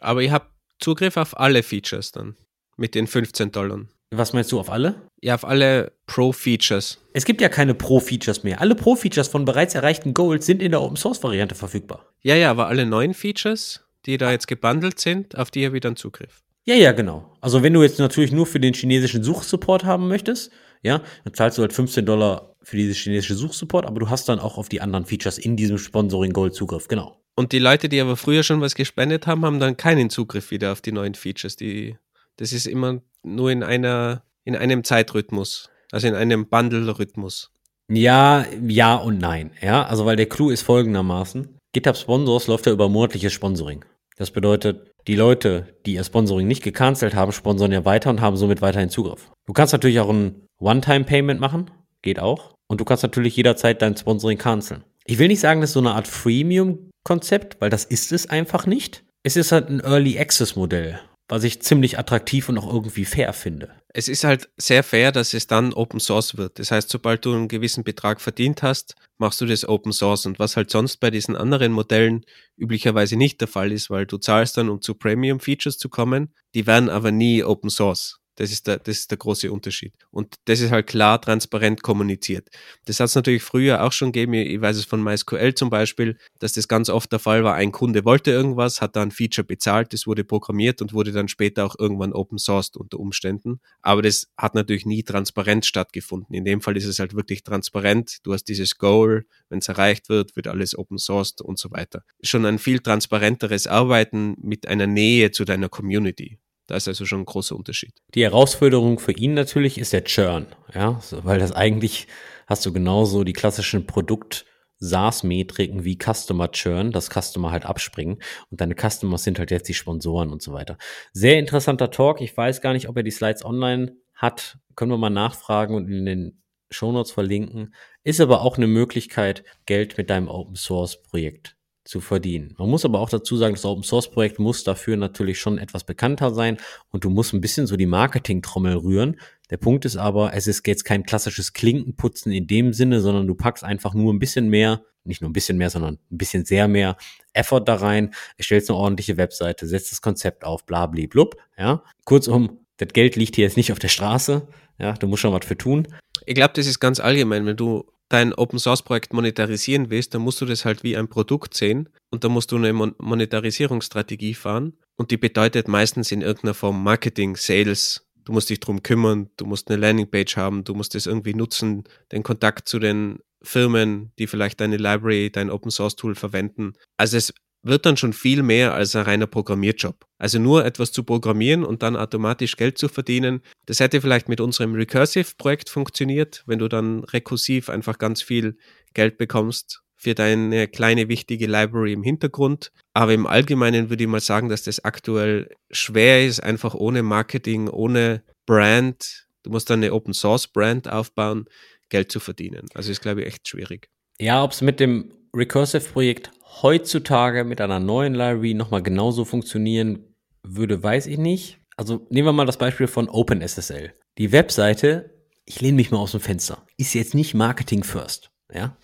Aber 0.00 0.22
ihr 0.22 0.32
habt 0.32 0.50
Zugriff 0.80 1.16
auf 1.16 1.38
alle 1.38 1.62
Features 1.62 2.12
dann 2.12 2.36
mit 2.78 2.94
den 2.94 3.06
15 3.06 3.52
Dollar. 3.52 3.80
Was 4.10 4.32
meinst 4.32 4.50
du 4.52 4.58
auf 4.58 4.70
alle? 4.70 5.02
Ja, 5.20 5.34
auf 5.34 5.44
alle 5.44 5.92
Pro-Features. 6.06 6.98
Es 7.12 7.26
gibt 7.26 7.42
ja 7.42 7.50
keine 7.50 7.74
Pro-Features 7.74 8.42
mehr. 8.42 8.60
Alle 8.60 8.74
Pro-Features 8.74 9.28
von 9.28 9.44
bereits 9.44 9.74
erreichten 9.74 10.14
Goals 10.14 10.46
sind 10.46 10.62
in 10.62 10.70
der 10.70 10.80
Open-Source-Variante 10.80 11.54
verfügbar. 11.54 12.06
Ja, 12.22 12.34
ja, 12.34 12.50
aber 12.50 12.68
alle 12.68 12.86
neuen 12.86 13.12
Features, 13.12 13.82
die 14.06 14.16
da 14.16 14.30
jetzt 14.30 14.48
gebundelt 14.48 14.98
sind, 14.98 15.36
auf 15.36 15.50
die 15.50 15.66
habe 15.66 15.76
ich 15.76 15.82
dann 15.82 15.96
Zugriff. 15.96 16.42
Ja, 16.64 16.74
ja, 16.74 16.92
genau. 16.92 17.36
Also 17.40 17.62
wenn 17.62 17.74
du 17.74 17.82
jetzt 17.82 17.98
natürlich 17.98 18.32
nur 18.32 18.46
für 18.46 18.60
den 18.60 18.74
chinesischen 18.74 19.22
Suchsupport 19.22 19.84
haben 19.84 20.08
möchtest, 20.08 20.50
ja, 20.82 21.02
dann 21.24 21.34
zahlst 21.34 21.58
du 21.58 21.62
halt 21.62 21.72
15 21.72 22.06
Dollar 22.06 22.54
für 22.62 22.76
diese 22.76 22.92
chinesische 22.94 23.34
Suchsupport, 23.34 23.86
aber 23.86 24.00
du 24.00 24.10
hast 24.10 24.28
dann 24.28 24.38
auch 24.38 24.58
auf 24.58 24.68
die 24.68 24.80
anderen 24.80 25.06
Features 25.06 25.38
in 25.38 25.56
diesem 25.56 25.78
Sponsoring 25.78 26.32
Gold 26.32 26.54
Zugriff, 26.54 26.88
genau. 26.88 27.18
Und 27.34 27.52
die 27.52 27.58
Leute, 27.58 27.88
die 27.88 28.00
aber 28.00 28.16
früher 28.16 28.42
schon 28.42 28.60
was 28.60 28.74
gespendet 28.74 29.26
haben, 29.26 29.44
haben 29.44 29.60
dann 29.60 29.76
keinen 29.76 30.10
Zugriff 30.10 30.50
wieder 30.50 30.72
auf 30.72 30.80
die 30.80 30.92
neuen 30.92 31.14
Features. 31.14 31.56
Die, 31.56 31.96
das 32.38 32.52
ist 32.52 32.66
immer 32.66 33.02
nur 33.22 33.50
in 33.50 33.62
einer, 33.62 34.22
in 34.44 34.56
einem 34.56 34.84
Zeitrhythmus, 34.84 35.68
also 35.92 36.08
in 36.08 36.14
einem 36.14 36.48
Bundle-Rhythmus. 36.48 37.50
Ja, 37.90 38.46
ja 38.66 38.96
und 38.96 39.18
nein. 39.18 39.50
Ja, 39.60 39.84
also 39.84 40.06
weil 40.06 40.16
der 40.16 40.28
Clou 40.28 40.50
ist 40.50 40.62
folgendermaßen. 40.62 41.58
GitHub 41.72 41.96
Sponsors 41.96 42.46
läuft 42.46 42.66
ja 42.66 42.72
über 42.72 42.88
monatliches 42.88 43.32
Sponsoring. 43.32 43.84
Das 44.16 44.30
bedeutet, 44.30 44.90
die 45.06 45.14
Leute, 45.14 45.74
die 45.86 45.94
ihr 45.94 46.04
Sponsoring 46.04 46.46
nicht 46.46 46.62
gecancelt 46.62 47.14
haben, 47.14 47.32
sponsern 47.32 47.72
ja 47.72 47.84
weiter 47.84 48.10
und 48.10 48.20
haben 48.20 48.36
somit 48.36 48.62
weiterhin 48.62 48.90
Zugriff. 48.90 49.30
Du 49.46 49.52
kannst 49.52 49.72
natürlich 49.72 50.00
auch 50.00 50.10
ein 50.10 50.46
One-Time-Payment 50.58 51.40
machen, 51.40 51.70
geht 52.02 52.18
auch. 52.18 52.54
Und 52.68 52.80
du 52.80 52.84
kannst 52.84 53.02
natürlich 53.02 53.36
jederzeit 53.36 53.80
dein 53.80 53.96
Sponsoring 53.96 54.38
canceln. 54.38 54.84
Ich 55.04 55.18
will 55.18 55.28
nicht 55.28 55.40
sagen, 55.40 55.60
das 55.60 55.70
ist 55.70 55.74
so 55.74 55.80
eine 55.80 55.92
Art 55.92 56.08
Freemium-Konzept, 56.08 57.60
weil 57.60 57.70
das 57.70 57.84
ist 57.84 58.12
es 58.12 58.28
einfach 58.28 58.66
nicht. 58.66 59.04
Es 59.22 59.36
ist 59.36 59.52
halt 59.52 59.70
ein 59.70 59.80
Early 59.80 60.18
Access 60.18 60.56
Modell 60.56 61.00
was 61.28 61.44
ich 61.44 61.60
ziemlich 61.62 61.98
attraktiv 61.98 62.48
und 62.48 62.58
auch 62.58 62.72
irgendwie 62.72 63.04
fair 63.04 63.32
finde. 63.32 63.70
Es 63.88 64.08
ist 64.08 64.24
halt 64.24 64.48
sehr 64.56 64.82
fair, 64.82 65.12
dass 65.12 65.34
es 65.34 65.46
dann 65.46 65.72
Open 65.72 66.00
Source 66.00 66.36
wird. 66.36 66.58
Das 66.58 66.70
heißt, 66.70 66.88
sobald 66.88 67.24
du 67.24 67.34
einen 67.34 67.48
gewissen 67.48 67.84
Betrag 67.84 68.20
verdient 68.20 68.62
hast, 68.62 68.96
machst 69.18 69.40
du 69.40 69.46
das 69.46 69.68
Open 69.68 69.92
Source. 69.92 70.26
Und 70.26 70.38
was 70.38 70.56
halt 70.56 70.70
sonst 70.70 70.98
bei 70.98 71.10
diesen 71.10 71.36
anderen 71.36 71.72
Modellen 71.72 72.24
üblicherweise 72.56 73.16
nicht 73.16 73.40
der 73.40 73.48
Fall 73.48 73.72
ist, 73.72 73.90
weil 73.90 74.06
du 74.06 74.18
zahlst 74.18 74.56
dann, 74.56 74.68
um 74.68 74.80
zu 74.80 74.94
Premium 74.94 75.40
Features 75.40 75.78
zu 75.78 75.88
kommen, 75.88 76.32
die 76.54 76.66
werden 76.66 76.88
aber 76.88 77.12
nie 77.12 77.44
Open 77.44 77.70
Source. 77.70 78.17
Das 78.38 78.52
ist, 78.52 78.68
der, 78.68 78.78
das 78.78 78.98
ist 78.98 79.10
der 79.10 79.18
große 79.18 79.50
Unterschied. 79.50 79.94
Und 80.12 80.36
das 80.44 80.60
ist 80.60 80.70
halt 80.70 80.86
klar, 80.86 81.20
transparent 81.20 81.82
kommuniziert. 81.82 82.48
Das 82.84 83.00
hat 83.00 83.06
es 83.06 83.16
natürlich 83.16 83.42
früher 83.42 83.82
auch 83.82 83.90
schon 83.90 84.12
gegeben. 84.12 84.34
Ich 84.34 84.60
weiß 84.60 84.76
es 84.76 84.84
von 84.84 85.02
MySQL 85.02 85.54
zum 85.54 85.70
Beispiel, 85.70 86.16
dass 86.38 86.52
das 86.52 86.68
ganz 86.68 86.88
oft 86.88 87.10
der 87.10 87.18
Fall 87.18 87.42
war. 87.42 87.54
Ein 87.54 87.72
Kunde 87.72 88.04
wollte 88.04 88.30
irgendwas, 88.30 88.80
hat 88.80 88.94
da 88.94 89.02
ein 89.02 89.10
Feature 89.10 89.44
bezahlt, 89.44 89.92
das 89.92 90.06
wurde 90.06 90.22
programmiert 90.22 90.80
und 90.80 90.92
wurde 90.92 91.10
dann 91.10 91.26
später 91.26 91.64
auch 91.66 91.74
irgendwann 91.80 92.12
open 92.12 92.38
sourced 92.38 92.76
unter 92.76 93.00
Umständen. 93.00 93.60
Aber 93.82 94.02
das 94.02 94.28
hat 94.36 94.54
natürlich 94.54 94.86
nie 94.86 95.02
transparent 95.02 95.66
stattgefunden. 95.66 96.32
In 96.32 96.44
dem 96.44 96.60
Fall 96.60 96.76
ist 96.76 96.86
es 96.86 97.00
halt 97.00 97.16
wirklich 97.16 97.42
transparent. 97.42 98.18
Du 98.22 98.32
hast 98.32 98.44
dieses 98.44 98.78
Goal, 98.78 99.26
wenn 99.48 99.58
es 99.58 99.66
erreicht 99.66 100.08
wird, 100.08 100.36
wird 100.36 100.46
alles 100.46 100.78
open 100.78 100.98
sourced 100.98 101.42
und 101.42 101.58
so 101.58 101.72
weiter. 101.72 102.04
Schon 102.22 102.46
ein 102.46 102.60
viel 102.60 102.78
transparenteres 102.78 103.66
Arbeiten 103.66 104.36
mit 104.40 104.68
einer 104.68 104.86
Nähe 104.86 105.32
zu 105.32 105.44
deiner 105.44 105.68
Community. 105.68 106.38
Da 106.68 106.76
ist 106.76 106.86
also 106.86 107.06
schon 107.06 107.22
ein 107.22 107.26
großer 107.26 107.56
Unterschied. 107.56 107.94
Die 108.14 108.22
Herausforderung 108.22 108.98
für 108.98 109.12
ihn 109.12 109.32
natürlich 109.32 109.78
ist 109.78 109.94
der 109.94 110.04
Churn, 110.04 110.46
ja, 110.74 111.00
weil 111.10 111.38
das 111.38 111.50
eigentlich 111.50 112.06
hast 112.46 112.64
du 112.66 112.72
genauso 112.72 113.24
die 113.24 113.32
klassischen 113.32 113.86
Produkt 113.86 114.44
SaaS-Metriken 114.78 115.84
wie 115.84 115.98
Customer 115.98 116.52
Churn, 116.52 116.92
dass 116.92 117.08
Customer 117.10 117.50
halt 117.50 117.64
abspringen 117.64 118.18
und 118.50 118.60
deine 118.60 118.76
Customers 118.76 119.24
sind 119.24 119.38
halt 119.38 119.50
jetzt 119.50 119.68
die 119.68 119.74
Sponsoren 119.74 120.30
und 120.30 120.42
so 120.42 120.52
weiter. 120.52 120.76
Sehr 121.12 121.38
interessanter 121.38 121.90
Talk. 121.90 122.20
Ich 122.20 122.36
weiß 122.36 122.60
gar 122.60 122.74
nicht, 122.74 122.88
ob 122.88 122.96
er 122.98 123.02
die 123.02 123.10
Slides 123.10 123.44
online 123.44 123.96
hat. 124.14 124.58
Können 124.76 124.92
wir 124.92 124.98
mal 124.98 125.10
nachfragen 125.10 125.74
und 125.74 125.88
in 125.88 126.04
den 126.04 126.42
Shownotes 126.70 127.12
verlinken. 127.12 127.74
Ist 128.04 128.20
aber 128.20 128.42
auch 128.42 128.58
eine 128.58 128.66
Möglichkeit, 128.66 129.42
Geld 129.64 129.96
mit 129.96 130.10
deinem 130.10 130.28
Open 130.28 130.54
Source 130.54 131.02
Projekt 131.02 131.57
zu 131.88 132.00
verdienen. 132.02 132.54
Man 132.58 132.68
muss 132.68 132.84
aber 132.84 133.00
auch 133.00 133.08
dazu 133.08 133.38
sagen, 133.38 133.54
das 133.54 133.64
Open 133.64 133.82
Source 133.82 134.10
Projekt 134.10 134.38
muss 134.38 134.62
dafür 134.62 134.98
natürlich 134.98 135.40
schon 135.40 135.56
etwas 135.56 135.84
bekannter 135.84 136.34
sein 136.34 136.58
und 136.90 137.02
du 137.02 137.08
musst 137.08 137.32
ein 137.32 137.40
bisschen 137.40 137.66
so 137.66 137.78
die 137.78 137.86
Marketing-Trommel 137.86 138.76
rühren. 138.76 139.18
Der 139.48 139.56
Punkt 139.56 139.86
ist 139.86 139.96
aber, 139.96 140.34
es 140.34 140.46
ist 140.46 140.66
jetzt 140.66 140.84
kein 140.84 141.04
klassisches 141.04 141.54
Klinkenputzen 141.54 142.30
in 142.30 142.46
dem 142.46 142.74
Sinne, 142.74 143.00
sondern 143.00 143.26
du 143.26 143.34
packst 143.34 143.64
einfach 143.64 143.94
nur 143.94 144.12
ein 144.12 144.18
bisschen 144.18 144.50
mehr, 144.50 144.82
nicht 145.04 145.22
nur 145.22 145.30
ein 145.30 145.32
bisschen 145.32 145.56
mehr, 145.56 145.70
sondern 145.70 145.94
ein 145.94 146.18
bisschen 146.18 146.44
sehr 146.44 146.68
mehr 146.68 146.98
Effort 147.32 147.62
da 147.64 147.76
rein, 147.76 148.12
erstellst 148.36 148.68
eine 148.68 148.78
ordentliche 148.78 149.16
Webseite, 149.16 149.66
setzt 149.66 149.90
das 149.90 150.02
Konzept 150.02 150.44
auf, 150.44 150.66
bla, 150.66 150.84
bla, 150.86 151.06
blub, 151.08 151.36
ja. 151.56 151.82
Kurzum, 152.04 152.66
das 152.76 152.92
Geld 152.92 153.16
liegt 153.16 153.36
hier 153.36 153.46
jetzt 153.46 153.56
nicht 153.56 153.72
auf 153.72 153.78
der 153.78 153.88
Straße, 153.88 154.46
ja, 154.78 154.92
du 154.92 155.06
musst 155.06 155.22
schon 155.22 155.32
was 155.32 155.46
für 155.46 155.56
tun. 155.56 155.88
Ich 156.26 156.34
glaube, 156.34 156.52
das 156.54 156.66
ist 156.66 156.80
ganz 156.80 157.00
allgemein, 157.00 157.46
wenn 157.46 157.56
du 157.56 157.90
dein 158.08 158.32
Open 158.34 158.58
Source 158.58 158.82
Projekt 158.82 159.12
monetarisieren 159.12 159.90
willst, 159.90 160.14
dann 160.14 160.22
musst 160.22 160.40
du 160.40 160.46
das 160.46 160.64
halt 160.64 160.82
wie 160.82 160.96
ein 160.96 161.08
Produkt 161.08 161.54
sehen 161.54 161.88
und 162.10 162.24
da 162.24 162.28
musst 162.28 162.52
du 162.52 162.56
eine 162.56 162.72
Mon 162.72 162.94
Monetarisierungsstrategie 162.98 164.34
fahren 164.34 164.74
und 164.96 165.10
die 165.10 165.16
bedeutet 165.16 165.68
meistens 165.68 166.10
in 166.12 166.22
irgendeiner 166.22 166.54
Form 166.54 166.82
Marketing, 166.82 167.36
Sales. 167.36 168.06
Du 168.24 168.32
musst 168.32 168.50
dich 168.50 168.60
drum 168.60 168.82
kümmern, 168.82 169.30
du 169.36 169.46
musst 169.46 169.70
eine 169.70 169.80
Landingpage 169.80 170.36
haben, 170.36 170.64
du 170.64 170.74
musst 170.74 170.94
es 170.94 171.06
irgendwie 171.06 171.34
nutzen, 171.34 171.84
den 172.12 172.22
Kontakt 172.22 172.68
zu 172.68 172.78
den 172.78 173.20
Firmen, 173.42 174.12
die 174.18 174.26
vielleicht 174.26 174.60
deine 174.60 174.76
Library, 174.76 175.30
dein 175.30 175.50
Open 175.50 175.70
Source 175.70 175.96
Tool 175.96 176.14
verwenden. 176.14 176.74
Also 176.96 177.16
es 177.16 177.32
wird 177.62 177.86
dann 177.86 177.96
schon 177.96 178.12
viel 178.12 178.42
mehr 178.42 178.74
als 178.74 178.94
ein 178.94 179.02
reiner 179.02 179.26
Programmierjob. 179.26 180.06
Also 180.18 180.38
nur 180.38 180.64
etwas 180.64 180.92
zu 180.92 181.02
programmieren 181.02 181.64
und 181.64 181.82
dann 181.82 181.96
automatisch 181.96 182.56
Geld 182.56 182.78
zu 182.78 182.88
verdienen, 182.88 183.42
das 183.66 183.80
hätte 183.80 184.00
vielleicht 184.00 184.28
mit 184.28 184.40
unserem 184.40 184.74
Recursive-Projekt 184.74 185.68
funktioniert, 185.68 186.44
wenn 186.46 186.58
du 186.58 186.68
dann 186.68 187.04
rekursiv 187.04 187.68
einfach 187.68 187.98
ganz 187.98 188.22
viel 188.22 188.56
Geld 188.94 189.18
bekommst 189.18 189.82
für 189.96 190.14
deine 190.14 190.68
kleine 190.68 191.08
wichtige 191.08 191.46
Library 191.46 191.92
im 191.92 192.04
Hintergrund. 192.04 192.70
Aber 192.94 193.12
im 193.12 193.26
Allgemeinen 193.26 193.90
würde 193.90 194.04
ich 194.04 194.08
mal 194.08 194.20
sagen, 194.20 194.48
dass 194.48 194.62
das 194.62 194.84
aktuell 194.84 195.50
schwer 195.70 196.24
ist, 196.24 196.40
einfach 196.40 196.74
ohne 196.74 197.02
Marketing, 197.02 197.68
ohne 197.68 198.22
Brand. 198.46 199.26
Du 199.42 199.50
musst 199.50 199.68
dann 199.70 199.80
eine 199.80 199.92
Open 199.92 200.14
Source 200.14 200.46
Brand 200.46 200.88
aufbauen, 200.88 201.46
Geld 201.88 202.12
zu 202.12 202.20
verdienen. 202.20 202.68
Also 202.74 202.92
ist, 202.92 203.00
glaube 203.00 203.22
ich, 203.22 203.26
echt 203.26 203.48
schwierig. 203.48 203.88
Ja, 204.20 204.44
ob 204.44 204.52
es 204.52 204.60
mit 204.60 204.78
dem 204.78 205.12
Recursive-Projekt 205.34 206.30
heutzutage 206.62 207.44
mit 207.44 207.60
einer 207.60 207.80
neuen 207.80 208.14
Library 208.14 208.54
nochmal 208.54 208.82
genauso 208.82 209.24
funktionieren 209.24 210.14
würde, 210.42 210.82
weiß 210.82 211.06
ich 211.06 211.18
nicht. 211.18 211.60
Also 211.76 212.06
nehmen 212.10 212.28
wir 212.28 212.32
mal 212.32 212.46
das 212.46 212.58
Beispiel 212.58 212.88
von 212.88 213.08
OpenSSL. 213.08 213.92
Die 214.18 214.32
Webseite 214.32 215.18
ich 215.48 215.62
lehne 215.62 215.76
mich 215.76 215.90
mal 215.90 215.98
aus 215.98 216.12
dem 216.12 216.20
Fenster. 216.20 216.62
Ist 216.76 216.92
jetzt 216.94 217.14
nicht 217.14 217.34
Marketing 217.34 217.82
first, 217.82 218.30
ja. 218.52 218.76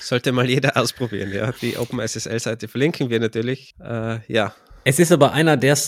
Sollte 0.00 0.32
mal 0.32 0.48
jeder 0.48 0.76
ausprobieren, 0.76 1.32
ja. 1.32 1.52
Die 1.60 1.76
OpenSSL-Seite 1.76 2.68
verlinken 2.68 3.10
wir 3.10 3.20
natürlich, 3.20 3.74
äh, 3.80 4.20
ja. 4.32 4.54
Es 4.84 4.98
ist 4.98 5.12
aber 5.12 5.32
einer 5.32 5.56
der 5.56 5.78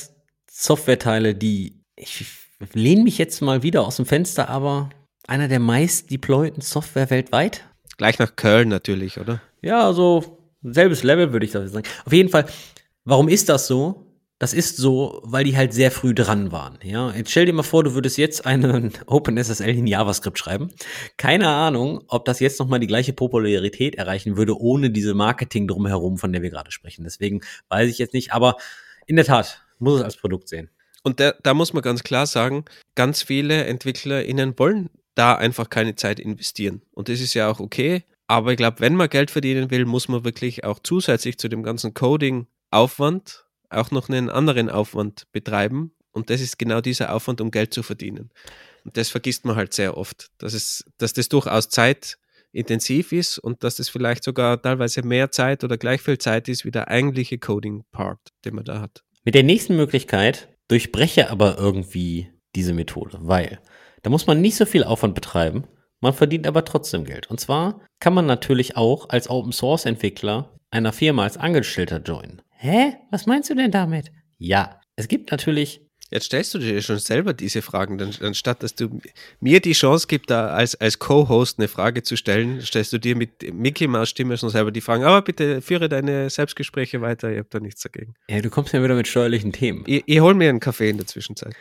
Softwareteile, 0.51 1.35
die, 1.35 1.83
ich 1.97 2.27
lehne 2.75 3.05
mich 3.05 3.19
jetzt 3.19 3.41
mal 3.41 3.63
wieder 3.63 3.87
aus 3.87 3.97
dem 3.97 4.07
Fenster, 4.07 4.49
aber 4.51 4.91
einer 5.27 5.49
der 5.49 5.61
meist 5.61 6.11
deployten 6.11 6.61
Software 6.61 7.11
weltweit. 7.11 7.65
Gleich 7.97 8.19
nach 8.19 8.37
Köln 8.37 8.69
natürlich, 8.69 9.19
oder? 9.19 9.41
Ja, 9.63 9.87
also 9.87 10.36
selbes 10.73 11.03
Level 11.03 11.33
würde 11.33 11.47
ich 11.47 11.53
sagen. 11.53 11.83
Auf 12.05 12.13
jeden 12.13 12.29
Fall, 12.29 12.47
warum 13.05 13.29
ist 13.29 13.49
das 13.49 13.67
so? 13.67 14.03
Das 14.39 14.53
ist 14.53 14.77
so, 14.77 15.23
weil 15.25 15.45
die 15.45 15.57
halt 15.57 15.73
sehr 15.73 15.91
früh 15.91 16.15
dran 16.15 16.53
waren. 16.53 16.79
Ja, 16.83 17.11
jetzt 17.13 17.31
stell 17.31 17.47
dir 17.47 17.55
mal 17.55 17.63
vor, 17.63 17.85
du 17.85 17.95
würdest 17.95 18.19
jetzt 18.19 18.45
einen 18.45 18.93
OpenSSL 19.07 19.71
in 19.71 19.87
JavaScript 19.87 20.39
schreiben. 20.39 20.71
Keine 21.17 21.49
Ahnung, 21.49 22.05
ob 22.09 22.27
das 22.27 22.41
jetzt 22.41 22.61
nochmal 22.61 22.81
die 22.81 22.87
gleiche 22.87 23.15
Popularität 23.15 23.95
erreichen 23.95 24.37
würde, 24.37 24.61
ohne 24.61 24.91
diese 24.91 25.15
Marketing 25.15 25.67
drumherum, 25.67 26.19
von 26.19 26.33
der 26.33 26.43
wir 26.43 26.51
gerade 26.51 26.71
sprechen. 26.71 27.05
Deswegen 27.05 27.41
weiß 27.71 27.89
ich 27.89 27.97
jetzt 27.97 28.13
nicht, 28.13 28.33
aber 28.33 28.57
in 29.07 29.17
der 29.17 29.25
Tat 29.25 29.63
muss 29.79 30.01
es 30.01 30.05
als 30.05 30.19
Produkt 30.19 30.49
sehen. 30.49 30.69
Und 31.03 31.19
da, 31.19 31.33
da 31.43 31.55
muss 31.55 31.73
man 31.73 31.83
ganz 31.83 32.03
klar 32.03 32.27
sagen, 32.27 32.67
ganz 32.95 33.23
viele 33.23 33.65
EntwicklerInnen 33.65 34.59
wollen 34.59 34.91
da 35.17 35.35
einfach 35.35 35.71
keine 35.71 35.97
Zeit 35.97 36.21
investieren. 36.21 36.83
Und 36.93 37.09
das 37.09 37.21
ist 37.21 37.35
ja 37.35 37.51
auch 37.51 37.59
okay. 37.59 38.05
Aber 38.27 38.51
ich 38.51 38.57
glaube, 38.57 38.81
wenn 38.81 38.97
man 38.97 39.09
Geld 39.09 39.31
verdienen 39.31 39.71
will, 39.71 39.85
muss 39.85 40.09
man 40.09 40.25
wirklich 40.25 40.65
auch 40.65 40.79
zusätzlich 40.83 41.39
zu 41.39 41.49
dem 41.49 41.63
ganzen 41.63 41.95
Coding-Aufwand 41.95 43.45
auch 43.71 43.91
noch 43.91 44.09
einen 44.09 44.31
anderen 44.31 44.69
Aufwand 44.71 45.31
betreiben. 45.33 45.93
Und 46.13 46.31
das 46.31 46.41
ist 46.41 46.59
genau 46.59 46.81
dieser 46.81 47.15
Aufwand, 47.15 47.41
um 47.41 47.51
Geld 47.51 47.75
zu 47.75 47.83
verdienen. 47.83 48.31
Und 48.85 48.97
das 48.97 49.11
vergisst 49.11 49.45
man 49.45 49.57
halt 49.57 49.75
sehr 49.75 49.97
oft, 49.97 50.29
dass, 50.39 50.55
es, 50.55 50.85
dass 50.99 51.13
das 51.13 51.29
durchaus 51.29 51.69
zeitintensiv 51.69 53.13
ist 53.13 53.39
und 53.39 53.63
dass 53.65 53.77
das 53.77 53.89
vielleicht 53.89 54.25
sogar 54.25 54.61
teilweise 54.61 55.03
mehr 55.03 55.31
Zeit 55.31 55.63
oder 55.63 55.77
gleich 55.77 56.01
viel 56.01 56.19
Zeit 56.19 56.49
ist 56.49 56.65
wie 56.65 56.71
der 56.71 56.89
eigentliche 56.89 57.39
Coding-Part, 57.39 58.33
den 58.45 58.55
man 58.55 58.65
da 58.65 58.81
hat. 58.81 59.05
Mit 59.25 59.35
der 59.35 59.43
nächsten 59.43 59.77
Möglichkeit 59.77 60.49
durchbreche 60.69 61.31
aber 61.31 61.59
irgendwie 61.59 62.31
diese 62.55 62.73
Methode, 62.73 63.19
weil 63.23 63.61
da 64.03 64.11
muss 64.11 64.27
man 64.27 64.41
nicht 64.41 64.57
so 64.57 64.65
viel 64.65 64.85
Aufwand 64.85 65.15
betreiben, 65.15 65.65
man 66.07 66.15
verdient 66.15 66.47
aber 66.47 66.65
trotzdem 66.65 67.05
Geld. 67.05 67.29
Und 67.29 67.41
zwar 67.41 67.81
kann 67.99 68.15
man 68.15 68.27
natürlich 68.27 68.77
auch 68.77 69.09
als 69.09 69.29
Open 69.29 69.51
Source 69.51 69.87
Entwickler 69.87 70.57
einer 70.71 70.93
Firma 70.93 71.25
als 71.25 71.37
Angestellter 71.37 72.01
joinen. 72.01 72.43
Hä? 72.51 72.95
Was 73.11 73.27
meinst 73.27 73.51
du 73.51 73.57
denn 73.57 73.73
damit? 73.73 74.13
Ja, 74.39 74.81
es 74.95 75.09
gibt 75.09 75.33
natürlich. 75.33 75.81
Jetzt 76.13 76.27
stellst 76.27 76.55
du 76.55 76.61
dir 76.61 76.81
schon 76.81 77.01
selber 77.01 77.35
diese 77.35 77.61
Fragen, 77.61 78.01
anstatt 78.21 78.63
dass 78.63 78.77
du 78.77 79.01
mir 79.41 79.59
die 79.59 79.73
Chance 79.73 80.07
gibst, 80.07 80.31
da 80.31 80.51
als, 80.51 80.77
als 80.77 81.01
Co-Host 81.01 81.59
eine 81.59 81.67
Frage 81.67 82.05
zu 82.05 82.17
stellen, 82.17 82.61
stellst 82.61 82.93
du 82.93 82.99
dir 82.99 83.17
mit 83.17 83.53
Mickey 83.53 83.89
Maus 83.89 84.11
Stimme 84.11 84.39
schon 84.39 84.51
selber 84.51 84.71
die 84.71 84.81
Fragen. 84.81 85.03
Aber 85.03 85.23
bitte 85.23 85.61
führe 85.61 85.89
deine 85.89 86.31
Selbstgespräche 86.31 87.01
weiter, 87.01 87.33
ich 87.33 87.39
habe 87.39 87.49
da 87.51 87.59
nichts 87.59 87.83
dagegen. 87.83 88.15
Ja, 88.29 88.41
du 88.41 88.49
kommst 88.49 88.73
ja 88.73 88.81
wieder 88.81 88.95
mit 88.95 89.09
steuerlichen 89.09 89.51
Themen. 89.51 89.83
Ich, 89.89 90.05
ich 90.07 90.21
hol 90.21 90.35
mir 90.35 90.51
einen 90.51 90.61
Kaffee 90.61 90.91
in 90.91 90.99
der 90.99 91.09
Zwischenzeit. 91.09 91.57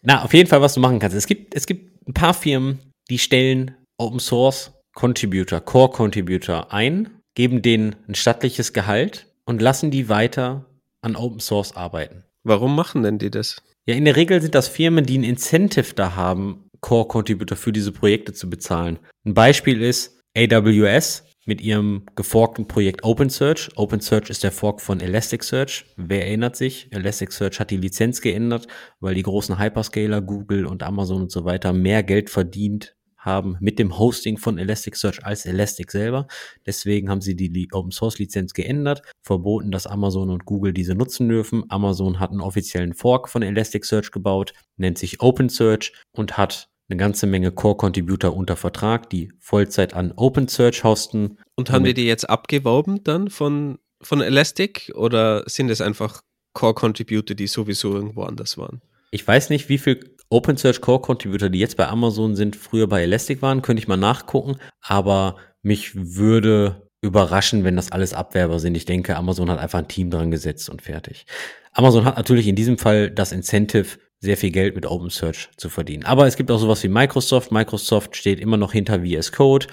Na, 0.00 0.24
auf 0.24 0.32
jeden 0.32 0.48
Fall, 0.48 0.62
was 0.62 0.72
du 0.72 0.80
machen 0.80 0.98
kannst. 0.98 1.14
Es 1.14 1.26
gibt, 1.26 1.54
es 1.54 1.66
gibt 1.66 2.08
ein 2.08 2.14
paar 2.14 2.32
Firmen, 2.32 2.89
die 3.10 3.18
stellen 3.18 3.76
Open 3.98 4.20
Source 4.20 4.72
Contributor, 4.94 5.60
Core 5.60 5.90
Contributor 5.90 6.72
ein, 6.72 7.10
geben 7.34 7.62
denen 7.62 7.96
ein 8.08 8.14
stattliches 8.14 8.72
Gehalt 8.72 9.26
und 9.44 9.60
lassen 9.60 9.90
die 9.90 10.08
weiter 10.08 10.66
an 11.02 11.16
Open 11.16 11.40
Source 11.40 11.76
arbeiten. 11.76 12.24
Warum 12.44 12.74
machen 12.74 13.02
denn 13.02 13.18
die 13.18 13.30
das? 13.30 13.62
Ja, 13.86 13.94
in 13.94 14.04
der 14.04 14.16
Regel 14.16 14.40
sind 14.40 14.54
das 14.54 14.68
Firmen, 14.68 15.04
die 15.06 15.18
ein 15.18 15.24
Incentive 15.24 15.94
da 15.94 16.14
haben, 16.14 16.64
Core 16.80 17.08
Contributor 17.08 17.56
für 17.56 17.72
diese 17.72 17.92
Projekte 17.92 18.32
zu 18.32 18.48
bezahlen. 18.48 18.98
Ein 19.24 19.34
Beispiel 19.34 19.82
ist 19.82 20.18
AWS 20.36 21.24
mit 21.46 21.60
ihrem 21.60 22.06
geforkten 22.14 22.68
Projekt 22.68 23.02
OpenSearch. 23.02 23.70
OpenSearch 23.76 24.30
ist 24.30 24.44
der 24.44 24.52
Fork 24.52 24.80
von 24.80 25.00
Elasticsearch. 25.00 25.86
Wer 25.96 26.26
erinnert 26.26 26.56
sich? 26.56 26.88
Elasticsearch 26.92 27.58
hat 27.58 27.70
die 27.70 27.76
Lizenz 27.76 28.20
geändert, 28.20 28.68
weil 29.00 29.14
die 29.14 29.22
großen 29.22 29.58
Hyperscaler, 29.58 30.20
Google 30.20 30.66
und 30.66 30.82
Amazon 30.82 31.22
und 31.22 31.32
so 31.32 31.44
weiter 31.44 31.72
mehr 31.72 32.02
Geld 32.02 32.30
verdient 32.30 32.94
haben 33.20 33.56
mit 33.60 33.78
dem 33.78 33.98
Hosting 33.98 34.38
von 34.38 34.58
Elasticsearch 34.58 35.24
als 35.24 35.46
Elastic 35.46 35.90
selber. 35.90 36.26
Deswegen 36.66 37.10
haben 37.10 37.20
sie 37.20 37.36
die 37.36 37.68
Open 37.72 37.92
Source 37.92 38.18
Lizenz 38.18 38.54
geändert, 38.54 39.02
verboten, 39.22 39.70
dass 39.70 39.86
Amazon 39.86 40.30
und 40.30 40.46
Google 40.46 40.72
diese 40.72 40.94
nutzen 40.94 41.28
dürfen. 41.28 41.64
Amazon 41.68 42.18
hat 42.18 42.30
einen 42.30 42.40
offiziellen 42.40 42.94
Fork 42.94 43.28
von 43.28 43.42
Elasticsearch 43.42 44.10
gebaut, 44.10 44.54
nennt 44.76 44.98
sich 44.98 45.20
OpenSearch 45.20 45.92
und 46.12 46.38
hat 46.38 46.68
eine 46.88 46.96
ganze 46.96 47.26
Menge 47.26 47.52
Core-Contributor 47.52 48.34
unter 48.34 48.56
Vertrag, 48.56 49.08
die 49.10 49.32
Vollzeit 49.38 49.94
an 49.94 50.12
OpenSearch 50.16 50.82
hosten. 50.82 51.38
Und 51.54 51.70
haben 51.70 51.84
wir 51.84 51.94
die 51.94 52.06
jetzt 52.06 52.28
abgeworben 52.28 53.04
dann 53.04 53.30
von, 53.30 53.78
von 54.02 54.22
Elastic 54.22 54.90
oder 54.94 55.44
sind 55.46 55.70
es 55.70 55.80
einfach 55.80 56.22
Core-Contributor, 56.54 57.36
die 57.36 57.46
sowieso 57.46 57.94
irgendwo 57.94 58.22
anders 58.22 58.58
waren? 58.58 58.80
Ich 59.10 59.26
weiß 59.26 59.50
nicht, 59.50 59.68
wie 59.68 59.78
viel 59.78 60.16
OpenSearch 60.28 60.80
Core 60.80 61.00
Contributor, 61.00 61.48
die 61.48 61.58
jetzt 61.58 61.76
bei 61.76 61.88
Amazon 61.88 62.36
sind, 62.36 62.54
früher 62.54 62.86
bei 62.86 63.02
Elastic 63.02 63.42
waren, 63.42 63.62
könnte 63.62 63.82
ich 63.82 63.88
mal 63.88 63.96
nachgucken, 63.96 64.56
aber 64.80 65.36
mich 65.62 65.92
würde 65.94 66.88
überraschen, 67.02 67.64
wenn 67.64 67.76
das 67.76 67.92
alles 67.92 68.12
Abwerber 68.12 68.60
sind. 68.60 68.76
Ich 68.76 68.84
denke, 68.84 69.16
Amazon 69.16 69.50
hat 69.50 69.58
einfach 69.58 69.78
ein 69.78 69.88
Team 69.88 70.10
dran 70.10 70.30
gesetzt 70.30 70.68
und 70.68 70.82
fertig. 70.82 71.26
Amazon 71.72 72.04
hat 72.04 72.16
natürlich 72.16 72.46
in 72.46 72.56
diesem 72.56 72.78
Fall 72.78 73.10
das 73.10 73.32
Incentive, 73.32 73.98
sehr 74.22 74.36
viel 74.36 74.50
Geld 74.50 74.74
mit 74.74 74.84
OpenSearch 74.84 75.48
zu 75.56 75.70
verdienen. 75.70 76.04
Aber 76.04 76.26
es 76.26 76.36
gibt 76.36 76.50
auch 76.50 76.58
sowas 76.58 76.82
wie 76.82 76.88
Microsoft. 76.88 77.52
Microsoft 77.52 78.16
steht 78.16 78.38
immer 78.38 78.58
noch 78.58 78.72
hinter 78.72 79.00
VS 79.00 79.32
Code. 79.32 79.66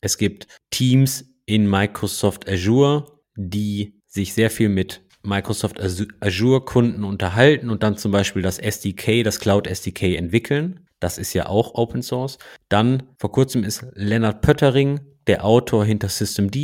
Es 0.00 0.18
gibt 0.18 0.48
Teams 0.70 1.24
in 1.46 1.70
Microsoft 1.70 2.48
Azure, 2.48 3.06
die 3.36 4.00
sich 4.08 4.34
sehr 4.34 4.50
viel 4.50 4.68
mit 4.68 5.03
Microsoft 5.24 5.80
Azure-Kunden 6.20 7.04
unterhalten 7.04 7.70
und 7.70 7.82
dann 7.82 7.96
zum 7.96 8.12
Beispiel 8.12 8.42
das 8.42 8.58
SDK, 8.58 9.22
das 9.22 9.40
Cloud 9.40 9.66
SDK 9.66 10.16
entwickeln. 10.16 10.86
Das 11.00 11.18
ist 11.18 11.34
ja 11.34 11.46
auch 11.46 11.74
Open 11.74 12.02
Source. 12.02 12.38
Dann 12.68 13.04
vor 13.18 13.32
kurzem 13.32 13.64
ist 13.64 13.86
Leonard 13.94 14.42
Pöttering, 14.42 15.00
der 15.26 15.44
Autor 15.44 15.84
hinter 15.84 16.08
Systemd, 16.08 16.56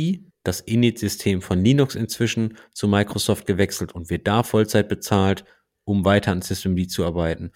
das 0.43 0.61
Init-System 0.61 1.41
von 1.41 1.63
Linux 1.63 1.95
inzwischen 1.95 2.57
zu 2.73 2.87
Microsoft 2.87 3.45
gewechselt 3.45 3.93
und 3.93 4.09
wird 4.09 4.27
da 4.27 4.43
Vollzeit 4.43 4.89
bezahlt, 4.89 5.43
um 5.83 6.05
weiter 6.05 6.31
an 6.31 6.41
Systemd 6.41 6.89
zu 6.89 7.05
arbeiten. 7.05 7.51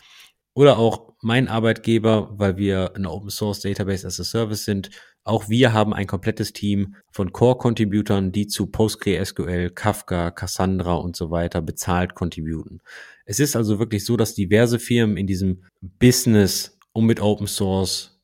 Oder 0.54 0.78
auch 0.78 1.14
mein 1.22 1.48
Arbeitgeber, 1.48 2.30
weil 2.38 2.58
wir 2.58 2.96
eine 2.96 3.12
Open 3.12 3.30
Source 3.30 3.62
Database 3.62 4.08
as 4.08 4.20
a 4.20 4.24
Service 4.24 4.64
sind. 4.64 4.90
Auch 5.28 5.50
wir 5.50 5.74
haben 5.74 5.94
ein 5.94 6.06
komplettes 6.06 6.54
Team 6.54 6.96
von 7.10 7.34
Core-Contributern, 7.34 8.32
die 8.32 8.46
zu 8.46 8.68
PostgreSQL, 8.68 9.72
Kafka, 9.72 10.30
Cassandra 10.30 10.94
und 10.94 11.16
so 11.16 11.32
weiter 11.32 11.64
bezahlt 11.64 12.14
contributen. 12.14 12.80
Es 13.26 13.40
ist 13.40 13.56
also 13.56 13.80
wirklich 13.80 14.06
so, 14.06 14.18
dass 14.18 14.36
diverse 14.36 14.78
Firmen 14.78 15.18
in 15.18 15.26
diesem 15.26 15.64
Business, 15.82 16.78
um 16.94 17.08
mit 17.08 17.20
Open 17.20 17.48
Source 17.48 18.22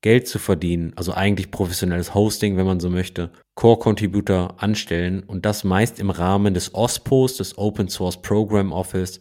Geld 0.00 0.28
zu 0.28 0.38
verdienen, 0.38 0.92
also 0.94 1.12
eigentlich 1.12 1.50
professionelles 1.50 2.14
Hosting, 2.14 2.56
wenn 2.56 2.66
man 2.66 2.78
so 2.78 2.88
möchte, 2.88 3.32
Core-Contributor 3.56 4.62
anstellen 4.62 5.24
und 5.24 5.44
das 5.44 5.64
meist 5.64 5.98
im 5.98 6.10
Rahmen 6.10 6.54
des 6.54 6.72
OSPOs, 6.72 7.38
des 7.38 7.58
Open 7.58 7.88
Source 7.88 8.22
Program 8.22 8.70
Office 8.70 9.18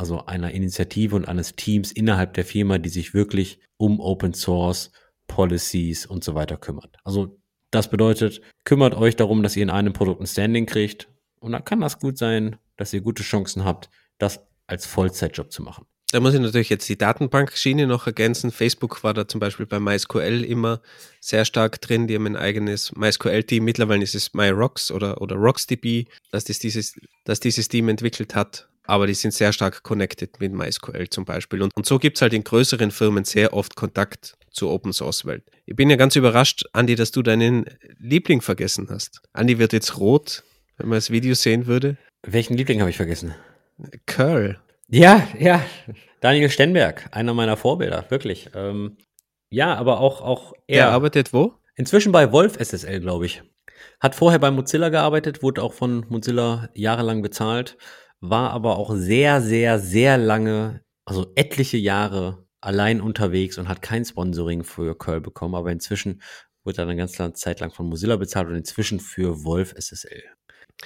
also 0.00 0.24
einer 0.24 0.52
Initiative 0.52 1.14
und 1.14 1.28
eines 1.28 1.56
Teams 1.56 1.92
innerhalb 1.92 2.32
der 2.32 2.46
Firma, 2.46 2.78
die 2.78 2.88
sich 2.88 3.12
wirklich 3.12 3.60
um 3.76 4.00
Open 4.00 4.32
Source 4.32 4.92
Policies 5.30 6.06
und 6.06 6.24
so 6.24 6.34
weiter 6.34 6.56
kümmert. 6.56 6.96
Also 7.04 7.38
das 7.70 7.88
bedeutet, 7.88 8.40
kümmert 8.64 8.94
euch 8.94 9.14
darum, 9.14 9.44
dass 9.44 9.56
ihr 9.56 9.62
in 9.62 9.70
einem 9.70 9.92
Produkt 9.92 10.20
ein 10.20 10.26
Standing 10.26 10.66
kriegt 10.66 11.08
und 11.38 11.52
dann 11.52 11.64
kann 11.64 11.80
das 11.80 12.00
gut 12.00 12.18
sein, 12.18 12.56
dass 12.76 12.92
ihr 12.92 13.00
gute 13.00 13.22
Chancen 13.22 13.64
habt, 13.64 13.88
das 14.18 14.40
als 14.66 14.86
Vollzeitjob 14.86 15.52
zu 15.52 15.62
machen. 15.62 15.86
Da 16.10 16.18
muss 16.18 16.34
ich 16.34 16.40
natürlich 16.40 16.70
jetzt 16.70 16.88
die 16.88 16.98
Datenbankschiene 16.98 17.86
noch 17.86 18.08
ergänzen. 18.08 18.50
Facebook 18.50 19.04
war 19.04 19.14
da 19.14 19.28
zum 19.28 19.38
Beispiel 19.38 19.66
bei 19.66 19.78
MySQL 19.78 20.42
immer 20.42 20.82
sehr 21.20 21.44
stark 21.44 21.80
drin. 21.80 22.08
Die 22.08 22.16
haben 22.16 22.26
ein 22.26 22.36
eigenes 22.36 22.90
MySQL-Team. 22.96 23.64
Mittlerweile 23.64 24.02
ist 24.02 24.16
es 24.16 24.34
MyRocks 24.34 24.90
oder, 24.90 25.22
oder 25.22 25.36
RocksDB, 25.36 26.06
dass 26.32 26.44
das 26.44 26.58
dieses, 26.58 26.98
dass 27.24 27.38
dieses 27.38 27.68
Team 27.68 27.88
entwickelt 27.88 28.34
hat 28.34 28.69
aber 28.90 29.06
die 29.06 29.14
sind 29.14 29.32
sehr 29.32 29.52
stark 29.52 29.84
connected 29.84 30.40
mit 30.40 30.52
MySQL 30.52 31.08
zum 31.10 31.24
Beispiel. 31.24 31.62
Und, 31.62 31.70
und 31.76 31.86
so 31.86 31.98
gibt 31.98 32.18
es 32.18 32.22
halt 32.22 32.32
in 32.32 32.42
größeren 32.42 32.90
Firmen 32.90 33.24
sehr 33.24 33.54
oft 33.54 33.76
Kontakt 33.76 34.36
zur 34.50 34.72
Open 34.72 34.92
Source 34.92 35.24
Welt. 35.24 35.44
Ich 35.64 35.76
bin 35.76 35.88
ja 35.88 35.96
ganz 35.96 36.16
überrascht, 36.16 36.64
Andi, 36.72 36.96
dass 36.96 37.12
du 37.12 37.22
deinen 37.22 37.66
Liebling 37.98 38.40
vergessen 38.40 38.88
hast. 38.90 39.22
Andi 39.32 39.58
wird 39.58 39.72
jetzt 39.72 39.98
rot, 39.98 40.42
wenn 40.76 40.88
man 40.88 40.96
das 40.96 41.10
Video 41.10 41.34
sehen 41.34 41.66
würde. 41.66 41.96
Welchen 42.26 42.56
Liebling 42.56 42.80
habe 42.80 42.90
ich 42.90 42.96
vergessen? 42.96 43.34
Curl. 44.06 44.58
Ja, 44.88 45.26
ja. 45.38 45.64
Daniel 46.20 46.50
Stenberg, 46.50 47.08
einer 47.12 47.32
meiner 47.32 47.56
Vorbilder, 47.56 48.06
wirklich. 48.08 48.50
Ähm, 48.54 48.96
ja, 49.50 49.74
aber 49.76 50.00
auch, 50.00 50.20
auch 50.20 50.52
er. 50.66 50.86
Der 50.86 50.90
arbeitet 50.90 51.32
wo? 51.32 51.54
Inzwischen 51.76 52.10
bei 52.10 52.32
Wolf 52.32 52.56
SSL, 52.58 53.00
glaube 53.00 53.26
ich. 53.26 53.42
Hat 54.00 54.16
vorher 54.16 54.40
bei 54.40 54.50
Mozilla 54.50 54.88
gearbeitet, 54.88 55.42
wurde 55.42 55.62
auch 55.62 55.74
von 55.74 56.04
Mozilla 56.08 56.68
jahrelang 56.74 57.22
bezahlt 57.22 57.76
war 58.20 58.50
aber 58.50 58.76
auch 58.76 58.94
sehr, 58.94 59.40
sehr, 59.40 59.78
sehr 59.78 60.18
lange, 60.18 60.82
also 61.04 61.32
etliche 61.34 61.76
Jahre 61.76 62.46
allein 62.60 63.00
unterwegs 63.00 63.58
und 63.58 63.68
hat 63.68 63.82
kein 63.82 64.04
Sponsoring 64.04 64.64
für 64.64 64.96
Curl 64.96 65.20
bekommen, 65.20 65.54
aber 65.54 65.72
inzwischen 65.72 66.20
wurde 66.64 66.82
er 66.82 66.84
eine 66.84 66.96
ganze 66.96 67.32
Zeit 67.32 67.60
lang 67.60 67.70
von 67.70 67.88
Mozilla 67.88 68.16
bezahlt 68.16 68.48
und 68.48 68.56
inzwischen 68.56 69.00
für 69.00 69.44
Wolf 69.44 69.74
SSL. 69.76 70.22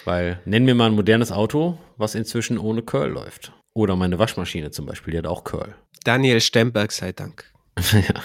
Weil, 0.04 0.40
nennen 0.44 0.66
wir 0.66 0.74
mal 0.74 0.86
ein 0.86 0.94
modernes 0.94 1.32
Auto, 1.32 1.78
was 1.96 2.14
inzwischen 2.14 2.58
ohne 2.58 2.82
Curl 2.82 3.10
läuft. 3.10 3.52
Oder 3.74 3.96
meine 3.96 4.18
Waschmaschine 4.18 4.70
zum 4.70 4.86
Beispiel, 4.86 5.12
die 5.12 5.18
hat 5.18 5.26
auch 5.26 5.44
Curl. 5.44 5.74
Daniel 6.04 6.40
Stemberg 6.40 6.92
sei 6.92 7.12
Dank. 7.12 7.52
ja. 7.92 8.22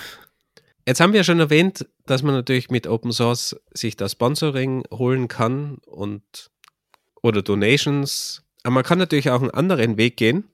Jetzt 0.87 1.01
haben 1.01 1.13
wir 1.13 1.23
schon 1.23 1.39
erwähnt, 1.39 1.87
dass 2.05 2.23
man 2.23 2.33
natürlich 2.33 2.69
mit 2.69 2.87
Open 2.87 3.11
Source 3.11 3.55
sich 3.73 3.95
das 3.95 4.13
Sponsoring 4.13 4.83
holen 4.91 5.27
kann 5.27 5.77
und 5.85 6.49
oder 7.21 7.41
Donations. 7.41 8.43
Aber 8.63 8.73
man 8.73 8.83
kann 8.83 8.99
natürlich 8.99 9.29
auch 9.29 9.41
einen 9.41 9.51
anderen 9.51 9.97
Weg 9.97 10.17
gehen 10.17 10.45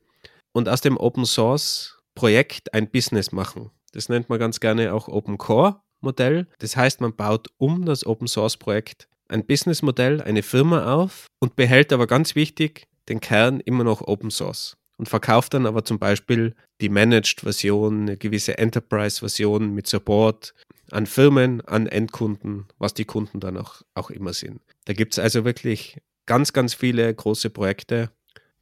und 0.53 0.69
aus 0.69 0.81
dem 0.81 0.97
Open 0.97 1.25
Source 1.25 1.99
Projekt 2.13 2.73
ein 2.73 2.89
Business 2.89 3.31
machen. 3.31 3.71
Das 3.91 4.09
nennt 4.09 4.29
man 4.29 4.39
ganz 4.39 4.59
gerne 4.59 4.93
auch 4.93 5.07
Open 5.07 5.37
Core 5.37 5.81
Modell. 6.01 6.47
Das 6.59 6.77
heißt, 6.77 7.01
man 7.01 7.15
baut 7.15 7.47
um 7.57 7.85
das 7.85 8.05
Open 8.05 8.27
Source 8.27 8.57
Projekt 8.57 9.07
ein 9.27 9.45
Businessmodell, 9.45 10.21
eine 10.21 10.43
Firma 10.43 10.93
auf 10.93 11.27
und 11.39 11.55
behält 11.55 11.91
aber 11.91 12.07
ganz 12.07 12.35
wichtig 12.35 12.87
den 13.09 13.19
Kern 13.19 13.59
immer 13.59 13.83
noch 13.83 14.01
Open 14.01 14.31
Source 14.31 14.77
und 14.97 15.09
verkauft 15.09 15.53
dann 15.53 15.65
aber 15.65 15.83
zum 15.83 15.99
Beispiel 15.99 16.55
die 16.81 16.89
Managed-Version, 16.89 18.01
eine 18.01 18.17
gewisse 18.17 18.57
Enterprise-Version 18.57 19.73
mit 19.73 19.87
Support 19.87 20.53
an 20.91 21.05
Firmen, 21.05 21.61
an 21.61 21.87
Endkunden, 21.87 22.65
was 22.77 22.93
die 22.93 23.05
Kunden 23.05 23.39
dann 23.39 23.57
auch, 23.57 23.81
auch 23.93 24.09
immer 24.09 24.33
sind. 24.33 24.61
Da 24.85 24.93
gibt 24.93 25.13
es 25.13 25.19
also 25.19 25.45
wirklich 25.45 25.97
ganz, 26.25 26.53
ganz 26.53 26.73
viele 26.73 27.13
große 27.13 27.49
Projekte, 27.49 28.11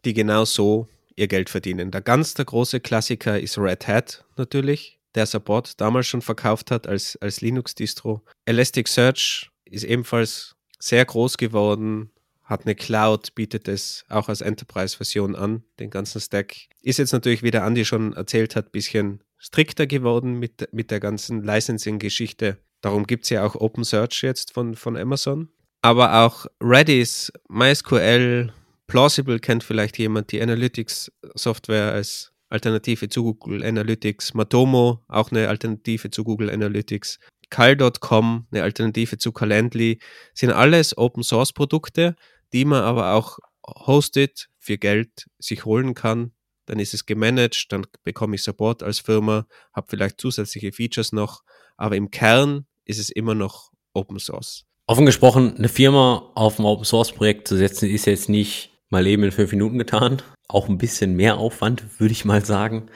die 0.06 0.14
genau 0.14 0.46
so 0.46 0.88
ihr 1.16 1.28
Geld 1.28 1.50
verdienen. 1.50 1.92
Der 1.92 2.02
ganz 2.02 2.34
der 2.34 2.46
große 2.46 2.80
Klassiker 2.80 3.40
ist 3.40 3.58
Red 3.58 3.88
Hat 3.88 4.26
natürlich, 4.36 5.00
der 5.16 5.26
Support 5.26 5.80
damals 5.80 6.08
schon 6.08 6.22
verkauft 6.22 6.72
hat 6.72 6.88
als, 6.88 7.18
als 7.22 7.42
Linux-Distro. 7.42 8.22
Elasticsearch 8.46 9.50
ist 9.66 9.84
ebenfalls 9.84 10.56
sehr 10.80 11.06
groß 11.06 11.38
geworden, 11.38 12.12
hat 12.44 12.66
eine 12.66 12.76
Cloud, 12.76 13.36
bietet 13.36 13.68
es 13.68 14.06
auch 14.10 14.28
als 14.28 14.42
Enterprise-Version 14.42 15.36
an, 15.36 15.64
den 15.80 15.90
ganzen 15.90 16.20
Stack. 16.20 16.56
Ist 16.82 17.00
jetzt 17.00 17.14
natürlich, 17.14 17.44
wie 17.44 17.52
der 17.52 17.64
Andi 17.64 17.86
schon 17.86 18.14
erzählt 18.14 18.56
hat, 18.56 18.68
ein 18.68 18.72
bisschen 18.72 19.24
strikter 19.38 19.88
geworden 19.88 20.40
mit, 20.40 20.70
mit 20.74 20.92
der 20.92 21.00
ganzen 21.00 21.44
Licensing-Geschichte. 21.44 22.58
Darum 22.82 23.08
gibt 23.08 23.24
es 23.24 23.30
ja 23.30 23.46
auch 23.46 23.56
Open 23.56 23.84
Search 23.84 24.24
jetzt 24.24 24.52
von, 24.54 24.76
von 24.76 24.98
Amazon. 24.98 25.50
Aber 25.86 26.24
auch 26.24 26.46
Redis, 26.62 27.30
MySQL, 27.50 28.54
Plausible 28.88 29.40
kennt 29.40 29.66
vielleicht 29.66 29.98
jemand, 29.98 30.32
die 30.32 30.42
Analytics-Software 30.42 31.92
als 31.92 32.32
Alternative 32.48 33.10
zu 33.10 33.24
Google 33.24 33.66
Analytics, 33.66 34.34
Matomo, 34.34 35.04
auch 35.10 35.30
eine 35.32 35.50
Alternative 35.50 36.10
zu 36.10 36.24
Google 36.24 36.50
Analytics, 36.50 37.20
Cal.com, 37.50 38.48
eine 38.52 38.64
Alternative 38.64 39.18
zu 39.18 39.34
Calendly, 39.34 40.00
sind 40.34 40.52
alles 40.52 40.98
Open 40.98 41.22
Source 41.22 41.52
Produkte, 41.52 42.16
die 42.54 42.64
man 42.64 42.82
aber 42.84 43.12
auch 43.12 43.40
hostet, 43.68 44.48
für 44.60 44.78
Geld 44.78 45.28
sich 45.38 45.66
holen 45.66 45.96
kann. 45.96 46.32
Dann 46.66 46.80
ist 46.80 46.94
es 46.94 47.06
gemanagt, 47.06 47.74
dann 47.74 47.86
bekomme 48.04 48.36
ich 48.36 48.44
Support 48.44 48.84
als 48.84 49.00
Firma, 49.00 49.48
habe 49.74 49.88
vielleicht 49.90 50.22
zusätzliche 50.22 50.72
Features 50.72 51.12
noch, 51.12 51.44
aber 51.76 51.98
im 51.98 52.10
Kern 52.10 52.68
ist 52.86 53.00
es 53.00 53.10
immer 53.10 53.36
noch 53.36 53.74
Open 53.94 54.20
Source. 54.20 54.66
Offen 54.86 55.06
gesprochen, 55.06 55.56
eine 55.58 55.70
Firma 55.70 56.30
auf 56.36 56.60
ein 56.60 56.66
Open 56.66 56.84
Source 56.84 57.14
Projekt 57.14 57.48
zu 57.48 57.56
setzen, 57.56 57.90
ist 57.90 58.06
jetzt 58.06 58.28
nicht 58.28 58.72
mal 58.90 59.08
eben 59.08 59.24
in 59.24 59.32
fünf 59.32 59.52
Minuten 59.52 59.78
getan. 59.78 60.22
Auch 60.50 60.68
ein 60.68 60.78
bisschen 60.78 61.16
mehr 61.16 61.38
Aufwand, 61.38 62.00
würde 62.00 62.12
ich 62.12 62.26
mal 62.26 62.44
sagen. 62.44 62.90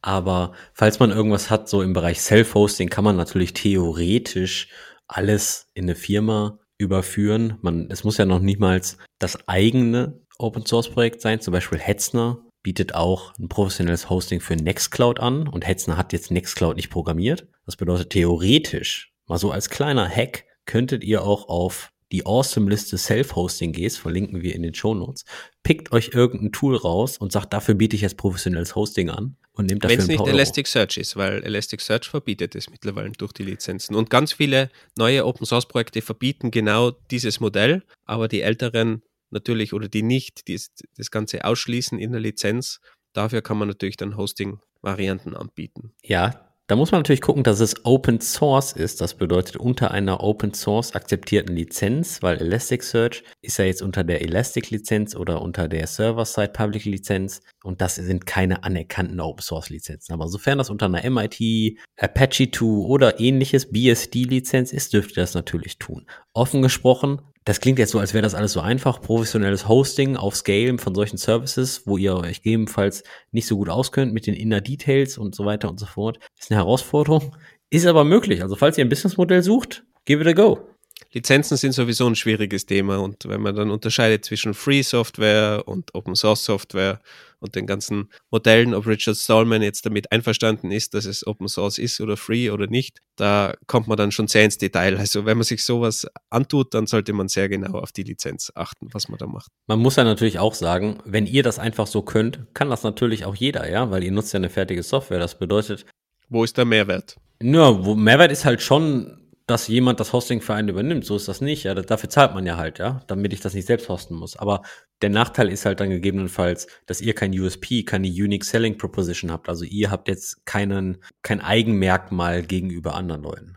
Aber 0.00 0.52
falls 0.72 1.00
man 1.00 1.10
irgendwas 1.10 1.50
hat, 1.50 1.68
so 1.68 1.82
im 1.82 1.92
Bereich 1.92 2.22
Self-Hosting, 2.22 2.88
kann 2.88 3.04
man 3.04 3.16
natürlich 3.16 3.52
theoretisch 3.52 4.68
alles 5.06 5.68
in 5.74 5.84
eine 5.84 5.94
Firma 5.94 6.58
überführen. 6.78 7.58
Man, 7.60 7.90
es 7.90 8.04
muss 8.04 8.16
ja 8.16 8.24
noch 8.24 8.40
niemals 8.40 8.96
das 9.18 9.46
eigene 9.46 10.20
Open 10.38 10.64
Source 10.64 10.88
Projekt 10.88 11.20
sein. 11.20 11.40
Zum 11.40 11.52
Beispiel 11.52 11.78
Hetzner 11.78 12.38
bietet 12.62 12.94
auch 12.94 13.34
ein 13.38 13.48
professionelles 13.48 14.08
Hosting 14.08 14.40
für 14.40 14.56
Nextcloud 14.56 15.20
an 15.20 15.46
und 15.46 15.66
Hetzner 15.66 15.98
hat 15.98 16.14
jetzt 16.14 16.30
Nextcloud 16.30 16.76
nicht 16.76 16.90
programmiert. 16.90 17.46
Das 17.66 17.76
bedeutet 17.76 18.10
theoretisch, 18.10 19.12
mal 19.26 19.38
so 19.38 19.50
als 19.50 19.68
kleiner 19.68 20.08
Hack, 20.08 20.44
könntet 20.66 21.04
ihr 21.04 21.22
auch 21.22 21.48
auf 21.48 21.90
die 22.12 22.26
Awesome-Liste 22.26 22.96
Self-Hosting 22.96 23.72
gehst, 23.72 23.98
verlinken 23.98 24.42
wir 24.42 24.54
in 24.54 24.62
den 24.62 24.74
Show 24.74 24.94
Notes, 24.94 25.24
pickt 25.64 25.90
euch 25.90 26.10
irgendein 26.14 26.52
Tool 26.52 26.76
raus 26.76 27.18
und 27.18 27.32
sagt, 27.32 27.52
dafür 27.52 27.74
biete 27.74 27.96
ich 27.96 28.02
jetzt 28.02 28.16
professionelles 28.16 28.76
Hosting 28.76 29.10
an 29.10 29.36
und 29.52 29.66
nehmt 29.66 29.82
dafür 29.82 29.98
Wenn 29.98 30.02
es 30.02 30.08
nicht 30.08 30.26
Elasticsearch 30.26 30.96
ist, 30.96 31.16
weil 31.16 31.42
Elasticsearch 31.42 32.08
verbietet 32.08 32.54
es 32.54 32.70
mittlerweile 32.70 33.10
durch 33.10 33.32
die 33.32 33.42
Lizenzen. 33.42 33.96
Und 33.96 34.10
ganz 34.10 34.32
viele 34.32 34.70
neue 34.96 35.26
Open-Source-Projekte 35.26 36.02
verbieten 36.02 36.52
genau 36.52 36.92
dieses 37.10 37.40
Modell, 37.40 37.82
aber 38.04 38.28
die 38.28 38.42
älteren 38.42 39.02
natürlich 39.30 39.72
oder 39.72 39.88
die 39.88 40.02
nicht, 40.02 40.46
die 40.46 40.60
das 40.96 41.10
Ganze 41.10 41.44
ausschließen 41.44 41.98
in 41.98 42.12
der 42.12 42.20
Lizenz, 42.20 42.80
dafür 43.12 43.42
kann 43.42 43.58
man 43.58 43.66
natürlich 43.66 43.96
dann 43.96 44.16
Hosting-Varianten 44.16 45.34
anbieten. 45.34 45.92
Ja, 46.04 46.53
da 46.66 46.76
muss 46.76 46.92
man 46.92 47.00
natürlich 47.00 47.20
gucken, 47.20 47.42
dass 47.42 47.60
es 47.60 47.84
Open 47.84 48.22
Source 48.22 48.72
ist. 48.72 49.02
Das 49.02 49.14
bedeutet 49.14 49.56
unter 49.56 49.90
einer 49.90 50.22
Open 50.22 50.54
Source 50.54 50.94
akzeptierten 50.94 51.54
Lizenz, 51.54 52.22
weil 52.22 52.40
Elasticsearch 52.40 53.22
ist 53.42 53.58
ja 53.58 53.66
jetzt 53.66 53.82
unter 53.82 54.02
der 54.02 54.22
Elastic 54.22 54.70
Lizenz 54.70 55.14
oder 55.14 55.42
unter 55.42 55.68
der 55.68 55.86
Server-Side 55.86 56.52
Public 56.54 56.86
Lizenz 56.86 57.42
und 57.62 57.82
das 57.82 57.96
sind 57.96 58.24
keine 58.24 58.64
anerkannten 58.64 59.20
Open 59.20 59.42
Source 59.42 59.68
Lizenzen. 59.68 60.14
Aber 60.14 60.26
sofern 60.28 60.56
das 60.56 60.70
unter 60.70 60.86
einer 60.86 61.08
MIT, 61.08 61.78
Apache 61.98 62.50
2 62.50 62.64
oder 62.64 63.20
ähnliches 63.20 63.70
BSD 63.70 64.24
Lizenz 64.24 64.72
ist, 64.72 64.94
dürft 64.94 65.10
ihr 65.12 65.22
das 65.22 65.34
natürlich 65.34 65.78
tun. 65.78 66.06
Offen 66.32 66.62
gesprochen, 66.62 67.20
das 67.44 67.60
klingt 67.60 67.78
jetzt 67.78 67.90
so, 67.90 67.98
als 67.98 68.14
wäre 68.14 68.22
das 68.22 68.34
alles 68.34 68.52
so 68.52 68.60
einfach. 68.60 69.00
Professionelles 69.02 69.68
Hosting 69.68 70.16
auf 70.16 70.34
Scale 70.34 70.78
von 70.78 70.94
solchen 70.94 71.18
Services, 71.18 71.82
wo 71.84 71.98
ihr 71.98 72.16
euch 72.16 72.42
gegebenenfalls 72.42 73.04
nicht 73.32 73.46
so 73.46 73.56
gut 73.56 73.68
auskennt 73.68 74.14
mit 74.14 74.26
den 74.26 74.34
Inner 74.34 74.62
Details 74.62 75.18
und 75.18 75.34
so 75.34 75.44
weiter 75.44 75.68
und 75.68 75.78
so 75.78 75.86
fort. 75.86 76.18
ist 76.38 76.50
eine 76.50 76.60
Herausforderung. 76.60 77.36
Ist 77.68 77.86
aber 77.86 78.04
möglich. 78.04 78.42
Also 78.42 78.56
falls 78.56 78.78
ihr 78.78 78.84
ein 78.84 78.88
Businessmodell 78.88 79.42
sucht, 79.42 79.84
give 80.06 80.22
it 80.22 80.26
a 80.26 80.32
go. 80.32 80.66
Lizenzen 81.12 81.56
sind 81.56 81.72
sowieso 81.72 82.06
ein 82.06 82.14
schwieriges 82.14 82.66
Thema 82.66 82.98
und 82.98 83.28
wenn 83.28 83.40
man 83.40 83.54
dann 83.54 83.70
unterscheidet 83.70 84.24
zwischen 84.24 84.54
Free 84.54 84.82
Software 84.82 85.62
und 85.66 85.94
Open 85.94 86.14
Source 86.14 86.44
Software 86.44 87.00
und 87.44 87.54
den 87.54 87.66
ganzen 87.66 88.10
Modellen, 88.30 88.74
ob 88.74 88.86
Richard 88.86 89.16
Stallman 89.16 89.60
jetzt 89.60 89.84
damit 89.84 90.10
einverstanden 90.10 90.72
ist, 90.72 90.94
dass 90.94 91.04
es 91.04 91.26
Open 91.26 91.46
Source 91.46 91.78
ist 91.78 92.00
oder 92.00 92.16
Free 92.16 92.50
oder 92.50 92.66
nicht, 92.66 93.00
da 93.16 93.54
kommt 93.66 93.86
man 93.86 93.98
dann 93.98 94.10
schon 94.10 94.28
sehr 94.28 94.44
ins 94.44 94.56
Detail. 94.56 94.96
Also 94.96 95.26
wenn 95.26 95.36
man 95.36 95.44
sich 95.44 95.62
sowas 95.62 96.06
antut, 96.30 96.72
dann 96.72 96.86
sollte 96.86 97.12
man 97.12 97.28
sehr 97.28 97.50
genau 97.50 97.78
auf 97.78 97.92
die 97.92 98.02
Lizenz 98.02 98.50
achten, 98.54 98.88
was 98.92 99.08
man 99.08 99.18
da 99.18 99.26
macht. 99.26 99.48
Man 99.66 99.78
muss 99.78 99.96
ja 99.96 100.04
natürlich 100.04 100.38
auch 100.38 100.54
sagen, 100.54 100.98
wenn 101.04 101.26
ihr 101.26 101.42
das 101.42 101.58
einfach 101.58 101.86
so 101.86 102.00
könnt, 102.00 102.46
kann 102.54 102.70
das 102.70 102.82
natürlich 102.82 103.26
auch 103.26 103.34
jeder, 103.34 103.70
ja, 103.70 103.90
weil 103.90 104.02
ihr 104.02 104.12
nutzt 104.12 104.32
ja 104.32 104.38
eine 104.38 104.50
fertige 104.50 104.82
Software. 104.82 105.18
Das 105.18 105.38
bedeutet, 105.38 105.84
wo 106.30 106.42
ist 106.42 106.56
der 106.56 106.64
Mehrwert? 106.64 107.16
Ja, 107.42 107.72
Mehrwert 107.72 108.32
ist 108.32 108.46
halt 108.46 108.62
schon 108.62 109.20
dass 109.46 109.68
jemand 109.68 110.00
das 110.00 110.12
Hosting 110.12 110.40
für 110.40 110.54
einen 110.54 110.68
übernimmt. 110.68 111.04
So 111.04 111.16
ist 111.16 111.28
das 111.28 111.40
nicht. 111.40 111.64
Ja, 111.64 111.74
dafür 111.74 112.08
zahlt 112.08 112.34
man 112.34 112.46
ja 112.46 112.56
halt, 112.56 112.78
ja, 112.78 113.02
damit 113.06 113.32
ich 113.32 113.40
das 113.40 113.54
nicht 113.54 113.66
selbst 113.66 113.88
hosten 113.88 114.14
muss. 114.14 114.36
Aber 114.36 114.62
der 115.02 115.10
Nachteil 115.10 115.50
ist 115.50 115.66
halt 115.66 115.80
dann 115.80 115.90
gegebenenfalls, 115.90 116.66
dass 116.86 117.00
ihr 117.00 117.14
kein 117.14 117.38
USP, 117.38 117.82
keine 117.82 118.08
Unique 118.08 118.44
Selling 118.44 118.78
Proposition 118.78 119.30
habt. 119.30 119.48
Also 119.48 119.64
ihr 119.64 119.90
habt 119.90 120.08
jetzt 120.08 120.46
keinen, 120.46 120.98
kein 121.22 121.40
Eigenmerkmal 121.40 122.42
gegenüber 122.42 122.94
anderen 122.94 123.22
Leuten. 123.22 123.56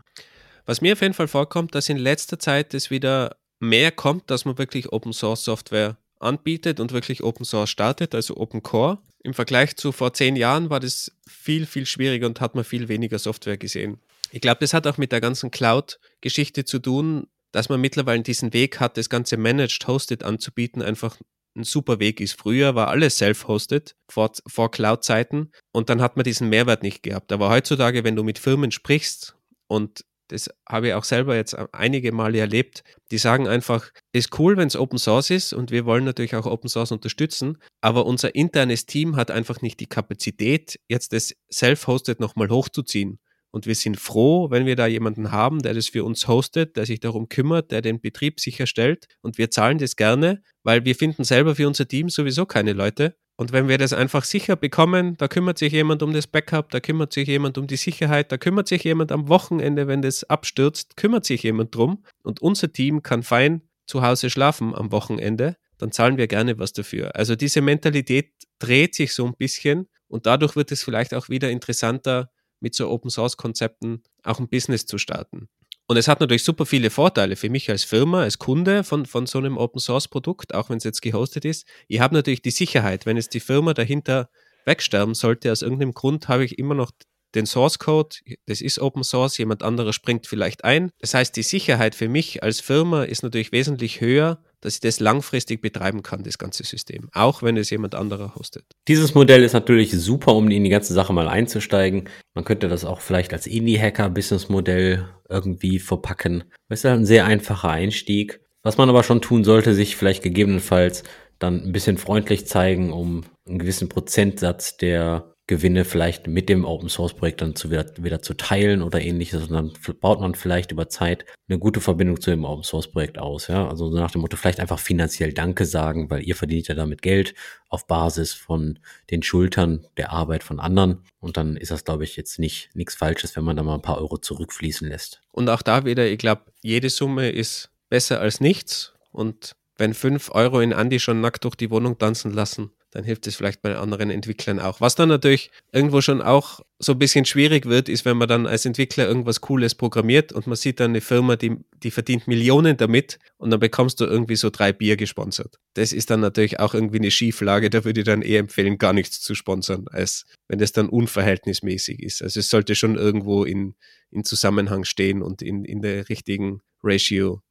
Was 0.66 0.82
mir 0.82 0.92
auf 0.92 1.00
jeden 1.00 1.14
Fall 1.14 1.28
vorkommt, 1.28 1.74
dass 1.74 1.88
in 1.88 1.96
letzter 1.96 2.38
Zeit 2.38 2.74
es 2.74 2.90
wieder 2.90 3.36
mehr 3.58 3.90
kommt, 3.90 4.30
dass 4.30 4.44
man 4.44 4.58
wirklich 4.58 4.92
Open 4.92 5.14
Source 5.14 5.44
Software 5.44 5.96
anbietet 6.20 6.80
und 6.80 6.92
wirklich 6.92 7.22
Open 7.22 7.46
Source 7.46 7.70
startet, 7.70 8.14
also 8.14 8.36
Open 8.36 8.62
Core. 8.62 8.98
Im 9.22 9.32
Vergleich 9.32 9.76
zu 9.76 9.92
vor 9.92 10.12
zehn 10.12 10.36
Jahren 10.36 10.68
war 10.68 10.80
das 10.80 11.12
viel, 11.26 11.64
viel 11.64 11.86
schwieriger 11.86 12.26
und 12.26 12.42
hat 12.42 12.54
man 12.54 12.64
viel 12.64 12.88
weniger 12.88 13.18
Software 13.18 13.56
gesehen. 13.56 13.98
Ich 14.30 14.40
glaube, 14.40 14.58
das 14.60 14.74
hat 14.74 14.86
auch 14.86 14.98
mit 14.98 15.12
der 15.12 15.20
ganzen 15.20 15.50
Cloud-Geschichte 15.50 16.64
zu 16.64 16.78
tun, 16.78 17.26
dass 17.52 17.68
man 17.68 17.80
mittlerweile 17.80 18.22
diesen 18.22 18.52
Weg 18.52 18.80
hat, 18.80 18.96
das 18.96 19.08
ganze 19.08 19.36
Managed 19.36 19.86
Hosted 19.86 20.22
anzubieten, 20.22 20.82
einfach 20.82 21.16
ein 21.56 21.64
super 21.64 21.98
Weg 21.98 22.20
ist. 22.20 22.38
Früher 22.38 22.74
war 22.74 22.88
alles 22.88 23.18
self-hosted 23.18 23.96
vor, 24.10 24.32
vor 24.46 24.70
Cloud-Zeiten 24.70 25.50
und 25.72 25.88
dann 25.88 26.00
hat 26.00 26.16
man 26.16 26.24
diesen 26.24 26.48
Mehrwert 26.48 26.82
nicht 26.82 27.02
gehabt. 27.02 27.32
Aber 27.32 27.50
heutzutage, 27.50 28.04
wenn 28.04 28.16
du 28.16 28.22
mit 28.22 28.38
Firmen 28.38 28.70
sprichst 28.70 29.34
und 29.66 30.04
das 30.28 30.50
habe 30.68 30.88
ich 30.88 30.94
auch 30.94 31.04
selber 31.04 31.36
jetzt 31.36 31.56
einige 31.72 32.12
Male 32.12 32.38
erlebt, 32.38 32.84
die 33.10 33.16
sagen 33.16 33.48
einfach, 33.48 33.90
ist 34.12 34.38
cool, 34.38 34.58
wenn 34.58 34.68
es 34.68 34.76
Open 34.76 34.98
Source 34.98 35.30
ist 35.30 35.54
und 35.54 35.70
wir 35.70 35.86
wollen 35.86 36.04
natürlich 36.04 36.36
auch 36.36 36.44
Open 36.44 36.68
Source 36.68 36.92
unterstützen, 36.92 37.56
aber 37.80 38.04
unser 38.04 38.34
internes 38.34 38.84
Team 38.84 39.16
hat 39.16 39.30
einfach 39.30 39.62
nicht 39.62 39.80
die 39.80 39.86
Kapazität, 39.86 40.78
jetzt 40.86 41.14
das 41.14 41.34
Self-Hosted 41.50 42.20
nochmal 42.20 42.50
hochzuziehen. 42.50 43.18
Und 43.50 43.66
wir 43.66 43.74
sind 43.74 43.98
froh, 43.98 44.50
wenn 44.50 44.66
wir 44.66 44.76
da 44.76 44.86
jemanden 44.86 45.32
haben, 45.32 45.60
der 45.60 45.74
das 45.74 45.88
für 45.88 46.04
uns 46.04 46.28
hostet, 46.28 46.76
der 46.76 46.86
sich 46.86 47.00
darum 47.00 47.28
kümmert, 47.28 47.70
der 47.70 47.80
den 47.80 48.00
Betrieb 48.00 48.40
sicherstellt. 48.40 49.06
Und 49.22 49.38
wir 49.38 49.50
zahlen 49.50 49.78
das 49.78 49.96
gerne, 49.96 50.42
weil 50.62 50.84
wir 50.84 50.94
finden 50.94 51.24
selber 51.24 51.54
für 51.54 51.66
unser 51.66 51.88
Team 51.88 52.10
sowieso 52.10 52.46
keine 52.46 52.72
Leute. 52.72 53.16
Und 53.36 53.52
wenn 53.52 53.68
wir 53.68 53.78
das 53.78 53.92
einfach 53.92 54.24
sicher 54.24 54.56
bekommen, 54.56 55.16
da 55.16 55.28
kümmert 55.28 55.58
sich 55.58 55.72
jemand 55.72 56.02
um 56.02 56.12
das 56.12 56.26
Backup, 56.26 56.70
da 56.70 56.80
kümmert 56.80 57.12
sich 57.12 57.28
jemand 57.28 57.56
um 57.56 57.68
die 57.68 57.76
Sicherheit, 57.76 58.32
da 58.32 58.36
kümmert 58.36 58.66
sich 58.66 58.82
jemand 58.82 59.12
am 59.12 59.28
Wochenende, 59.28 59.86
wenn 59.86 60.02
das 60.02 60.24
abstürzt, 60.24 60.96
kümmert 60.96 61.24
sich 61.24 61.44
jemand 61.44 61.72
drum 61.72 62.02
und 62.24 62.42
unser 62.42 62.72
Team 62.72 63.04
kann 63.04 63.22
fein 63.22 63.62
zu 63.86 64.02
Hause 64.02 64.28
schlafen 64.28 64.74
am 64.74 64.90
Wochenende, 64.90 65.56
dann 65.78 65.92
zahlen 65.92 66.18
wir 66.18 66.26
gerne 66.26 66.58
was 66.58 66.72
dafür. 66.72 67.14
Also 67.14 67.36
diese 67.36 67.60
Mentalität 67.60 68.32
dreht 68.58 68.96
sich 68.96 69.14
so 69.14 69.24
ein 69.24 69.34
bisschen 69.38 69.86
und 70.08 70.26
dadurch 70.26 70.56
wird 70.56 70.72
es 70.72 70.82
vielleicht 70.82 71.14
auch 71.14 71.28
wieder 71.28 71.48
interessanter, 71.48 72.30
mit 72.60 72.74
so 72.74 72.88
Open 72.88 73.10
Source 73.10 73.36
Konzepten 73.36 74.02
auch 74.22 74.38
ein 74.38 74.48
Business 74.48 74.86
zu 74.86 74.98
starten. 74.98 75.48
Und 75.86 75.96
es 75.96 76.06
hat 76.06 76.20
natürlich 76.20 76.44
super 76.44 76.66
viele 76.66 76.90
Vorteile 76.90 77.34
für 77.34 77.48
mich 77.48 77.70
als 77.70 77.82
Firma, 77.82 78.22
als 78.22 78.38
Kunde 78.38 78.84
von, 78.84 79.06
von 79.06 79.26
so 79.26 79.38
einem 79.38 79.56
Open 79.56 79.80
Source 79.80 80.06
Produkt, 80.06 80.54
auch 80.54 80.68
wenn 80.68 80.76
es 80.76 80.84
jetzt 80.84 81.00
gehostet 81.00 81.46
ist. 81.46 81.66
Ich 81.88 82.00
habe 82.00 82.14
natürlich 82.14 82.42
die 82.42 82.50
Sicherheit, 82.50 83.06
wenn 83.06 83.16
jetzt 83.16 83.32
die 83.32 83.40
Firma 83.40 83.72
dahinter 83.72 84.28
wegsterben 84.66 85.14
sollte, 85.14 85.50
aus 85.50 85.62
irgendeinem 85.62 85.94
Grund 85.94 86.28
habe 86.28 86.44
ich 86.44 86.58
immer 86.58 86.74
noch 86.74 86.90
den 87.38 87.46
Source 87.46 87.78
Code, 87.78 88.16
das 88.46 88.60
ist 88.60 88.78
Open 88.80 89.04
Source, 89.04 89.38
jemand 89.38 89.62
anderer 89.62 89.92
springt 89.92 90.26
vielleicht 90.26 90.64
ein. 90.64 90.90
Das 91.00 91.14
heißt, 91.14 91.36
die 91.36 91.42
Sicherheit 91.42 91.94
für 91.94 92.08
mich 92.08 92.42
als 92.42 92.60
Firma 92.60 93.04
ist 93.04 93.22
natürlich 93.22 93.52
wesentlich 93.52 94.00
höher, 94.00 94.42
dass 94.60 94.74
ich 94.74 94.80
das 94.80 95.00
langfristig 95.00 95.62
betreiben 95.62 96.02
kann, 96.02 96.24
das 96.24 96.36
ganze 96.36 96.64
System, 96.64 97.08
auch 97.12 97.42
wenn 97.42 97.56
es 97.56 97.70
jemand 97.70 97.94
anderer 97.94 98.34
hostet. 98.34 98.64
Dieses 98.88 99.14
Modell 99.14 99.44
ist 99.44 99.52
natürlich 99.52 99.92
super, 99.92 100.34
um 100.34 100.50
in 100.50 100.64
die 100.64 100.70
ganze 100.70 100.94
Sache 100.94 101.12
mal 101.12 101.28
einzusteigen. 101.28 102.08
Man 102.34 102.44
könnte 102.44 102.68
das 102.68 102.84
auch 102.84 103.00
vielleicht 103.00 103.32
als 103.32 103.46
Indie-Hacker-Business-Modell 103.46 105.08
irgendwie 105.28 105.78
verpacken. 105.78 106.44
Das 106.68 106.80
ist 106.80 106.84
halt 106.84 107.00
ein 107.00 107.06
sehr 107.06 107.26
einfacher 107.26 107.70
Einstieg. 107.70 108.40
Was 108.62 108.76
man 108.76 108.88
aber 108.88 109.04
schon 109.04 109.22
tun 109.22 109.44
sollte, 109.44 109.74
sich 109.74 109.96
vielleicht 109.96 110.22
gegebenenfalls 110.22 111.04
dann 111.38 111.62
ein 111.62 111.72
bisschen 111.72 111.98
freundlich 111.98 112.46
zeigen, 112.46 112.92
um 112.92 113.22
einen 113.46 113.60
gewissen 113.60 113.88
Prozentsatz 113.88 114.76
der 114.76 115.34
Gewinne 115.48 115.86
vielleicht 115.86 116.26
mit 116.26 116.50
dem 116.50 116.66
Open 116.66 116.90
Source 116.90 117.14
Projekt 117.14 117.40
dann 117.40 117.56
zu 117.56 117.70
wieder, 117.70 117.86
wieder 117.96 118.20
zu 118.20 118.34
teilen 118.34 118.82
oder 118.82 119.00
ähnliches. 119.00 119.48
Und 119.48 119.52
dann 119.52 119.72
baut 120.00 120.20
man 120.20 120.34
vielleicht 120.34 120.72
über 120.72 120.90
Zeit 120.90 121.24
eine 121.48 121.58
gute 121.58 121.80
Verbindung 121.80 122.20
zu 122.20 122.30
dem 122.30 122.44
Open 122.44 122.62
Source 122.62 122.92
Projekt 122.92 123.18
aus. 123.18 123.48
Ja, 123.48 123.66
also 123.66 123.90
nach 123.90 124.10
dem 124.10 124.20
Motto 124.20 124.36
vielleicht 124.36 124.60
einfach 124.60 124.78
finanziell 124.78 125.32
Danke 125.32 125.64
sagen, 125.64 126.10
weil 126.10 126.22
ihr 126.22 126.36
verdient 126.36 126.68
ja 126.68 126.74
damit 126.74 127.00
Geld 127.00 127.34
auf 127.70 127.86
Basis 127.86 128.34
von 128.34 128.78
den 129.10 129.22
Schultern 129.22 129.86
der 129.96 130.12
Arbeit 130.12 130.44
von 130.44 130.60
anderen. 130.60 131.02
Und 131.18 131.38
dann 131.38 131.56
ist 131.56 131.70
das, 131.70 131.84
glaube 131.84 132.04
ich, 132.04 132.16
jetzt 132.16 132.38
nicht 132.38 132.68
nichts 132.74 132.94
Falsches, 132.94 133.34
wenn 133.34 133.44
man 133.44 133.56
da 133.56 133.62
mal 133.62 133.74
ein 133.74 133.82
paar 133.82 133.98
Euro 133.98 134.18
zurückfließen 134.18 134.86
lässt. 134.86 135.22
Und 135.32 135.48
auch 135.48 135.62
da 135.62 135.86
wieder, 135.86 136.06
ich 136.06 136.18
glaube, 136.18 136.42
jede 136.62 136.90
Summe 136.90 137.30
ist 137.30 137.70
besser 137.88 138.20
als 138.20 138.40
nichts. 138.40 138.92
Und 139.12 139.56
wenn 139.78 139.94
fünf 139.94 140.30
Euro 140.32 140.60
in 140.60 140.74
Andi 140.74 141.00
schon 141.00 141.22
nackt 141.22 141.44
durch 141.44 141.54
die 141.54 141.70
Wohnung 141.70 141.96
tanzen 141.96 142.32
lassen, 142.34 142.70
dann 142.90 143.04
hilft 143.04 143.26
es 143.26 143.36
vielleicht 143.36 143.60
bei 143.62 143.76
anderen 143.76 144.10
Entwicklern 144.10 144.58
auch. 144.58 144.80
Was 144.80 144.94
dann 144.94 145.08
natürlich 145.08 145.50
irgendwo 145.72 146.00
schon 146.00 146.22
auch 146.22 146.60
so 146.78 146.92
ein 146.92 146.98
bisschen 146.98 147.24
schwierig 147.24 147.66
wird, 147.66 147.88
ist, 147.88 148.04
wenn 148.04 148.16
man 148.16 148.28
dann 148.28 148.46
als 148.46 148.64
Entwickler 148.64 149.06
irgendwas 149.06 149.40
Cooles 149.40 149.74
programmiert 149.74 150.32
und 150.32 150.46
man 150.46 150.56
sieht 150.56 150.80
dann 150.80 150.92
eine 150.92 151.00
Firma, 151.00 151.36
die, 151.36 151.56
die 151.82 151.90
verdient 151.90 152.28
Millionen 152.28 152.76
damit 152.76 153.18
und 153.36 153.50
dann 153.50 153.60
bekommst 153.60 154.00
du 154.00 154.04
irgendwie 154.04 154.36
so 154.36 154.48
drei 154.48 154.72
Bier 154.72 154.96
gesponsert. 154.96 155.58
Das 155.74 155.92
ist 155.92 156.10
dann 156.10 156.20
natürlich 156.20 156.60
auch 156.60 156.74
irgendwie 156.74 156.98
eine 156.98 157.10
Schieflage, 157.10 157.68
da 157.68 157.84
würde 157.84 158.00
ich 158.00 158.06
dann 158.06 158.22
eher 158.22 158.40
empfehlen, 158.40 158.78
gar 158.78 158.92
nichts 158.92 159.20
zu 159.20 159.34
sponsern, 159.34 159.86
als 159.90 160.24
wenn 160.46 160.58
das 160.58 160.72
dann 160.72 160.88
unverhältnismäßig 160.88 162.02
ist. 162.02 162.22
Also 162.22 162.40
es 162.40 162.48
sollte 162.48 162.74
schon 162.74 162.96
irgendwo 162.96 163.44
in, 163.44 163.74
in 164.10 164.24
Zusammenhang 164.24 164.84
stehen 164.84 165.22
und 165.22 165.42
in, 165.42 165.64
in 165.64 165.82
der 165.82 166.08
richtigen 166.08 166.62
Ratio 166.82 167.42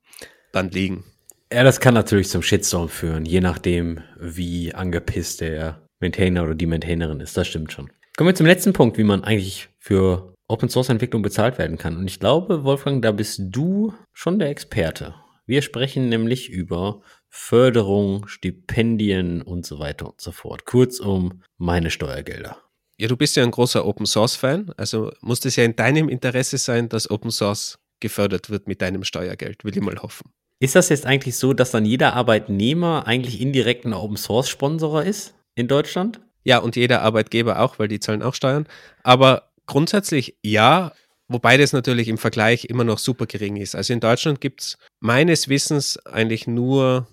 dann 0.52 0.72
liegen. 0.72 1.04
Ja, 1.52 1.64
das 1.64 1.80
kann 1.80 1.94
natürlich 1.94 2.30
zum 2.30 2.42
Shitstorm 2.42 2.90
führen, 2.90 3.26
je 3.26 3.40
nachdem, 3.40 4.02
wie 4.20 4.74
angepisst 4.74 5.40
der 5.42 5.82
Maintainer 6.02 6.44
oder 6.44 6.56
die 6.56 6.66
Maintainerin 6.66 7.22
ist. 7.22 7.38
Das 7.38 7.48
stimmt 7.48 7.72
schon. 7.72 7.90
Kommen 8.18 8.30
wir 8.30 8.36
zum 8.36 8.46
letzten 8.46 8.74
Punkt, 8.74 8.98
wie 8.98 9.04
man 9.04 9.24
eigentlich 9.24 9.70
für 9.80 10.34
Open 10.50 10.70
Source 10.70 10.90
Entwicklung 10.90 11.22
bezahlt 11.22 11.58
werden 11.58 11.78
kann. 11.78 11.98
Und 11.98 12.08
ich 12.08 12.20
glaube, 12.20 12.64
Wolfgang, 12.64 13.02
da 13.02 13.12
bist 13.12 13.40
du 13.44 13.94
schon 14.14 14.40
der 14.40 14.50
Experte. 14.50 15.16
Wir 15.46 15.62
sprechen 15.62 16.10
nämlich 16.10 16.50
über 16.50 17.02
Förderung, 17.30 18.28
Stipendien 18.28 19.42
und 19.42 19.66
so 19.66 19.80
weiter 19.80 20.08
und 20.08 20.20
so 20.20 20.32
fort. 20.32 20.66
Kurzum, 20.66 21.44
meine 21.58 21.92
Steuergelder. 21.92 22.58
Ja, 22.98 23.08
du 23.08 23.16
bist 23.16 23.36
ja 23.36 23.44
ein 23.44 23.52
großer 23.52 23.86
Open 23.86 24.06
Source 24.06 24.36
Fan, 24.36 24.74
also 24.76 25.12
muss 25.22 25.46
es 25.46 25.56
ja 25.56 25.64
in 25.64 25.76
deinem 25.76 26.10
Interesse 26.10 26.58
sein, 26.58 26.90
dass 26.90 27.10
Open 27.10 27.32
Source 27.32 27.78
gefördert 28.00 28.50
wird 28.50 28.68
mit 28.68 28.82
deinem 28.82 29.04
Steuergeld, 29.04 29.64
will 29.64 29.78
ich 29.78 29.84
mal 29.84 29.98
hoffen. 30.00 30.32
Ist 30.60 30.76
das 30.76 30.90
jetzt 30.90 31.06
eigentlich 31.06 31.38
so, 31.38 31.54
dass 31.54 31.72
dann 31.72 31.86
jeder 31.86 32.14
Arbeitnehmer 32.14 33.06
eigentlich 33.06 33.42
indirekt 33.42 33.86
ein 33.86 33.94
Open 33.94 34.18
Source 34.18 34.50
Sponsorer 34.50 35.06
ist 35.06 35.36
in 35.56 35.68
Deutschland? 35.68 36.20
Ja, 36.44 36.60
und 36.60 36.76
jeder 36.76 37.02
Arbeitgeber 37.02 37.60
auch, 37.60 37.78
weil 37.78 37.88
die 37.88 38.00
zahlen 38.00 38.24
auch 38.24 38.34
Steuern. 38.34 38.68
Aber 39.04 39.52
grundsätzlich 39.68 40.38
ja, 40.42 40.94
wobei 41.28 41.58
das 41.58 41.74
natürlich 41.74 42.08
im 42.08 42.18
Vergleich 42.18 42.66
immer 42.66 42.84
noch 42.84 42.98
super 42.98 43.28
gering 43.28 43.58
ist. 43.58 43.76
Also 43.76 43.94
in 43.94 44.00
Deutschland 44.00 44.42
gibt 44.42 44.62
es 44.62 44.78
meines 45.00 45.48
Wissens 45.48 45.98
eigentlich 46.06 46.48
nur 46.48 47.08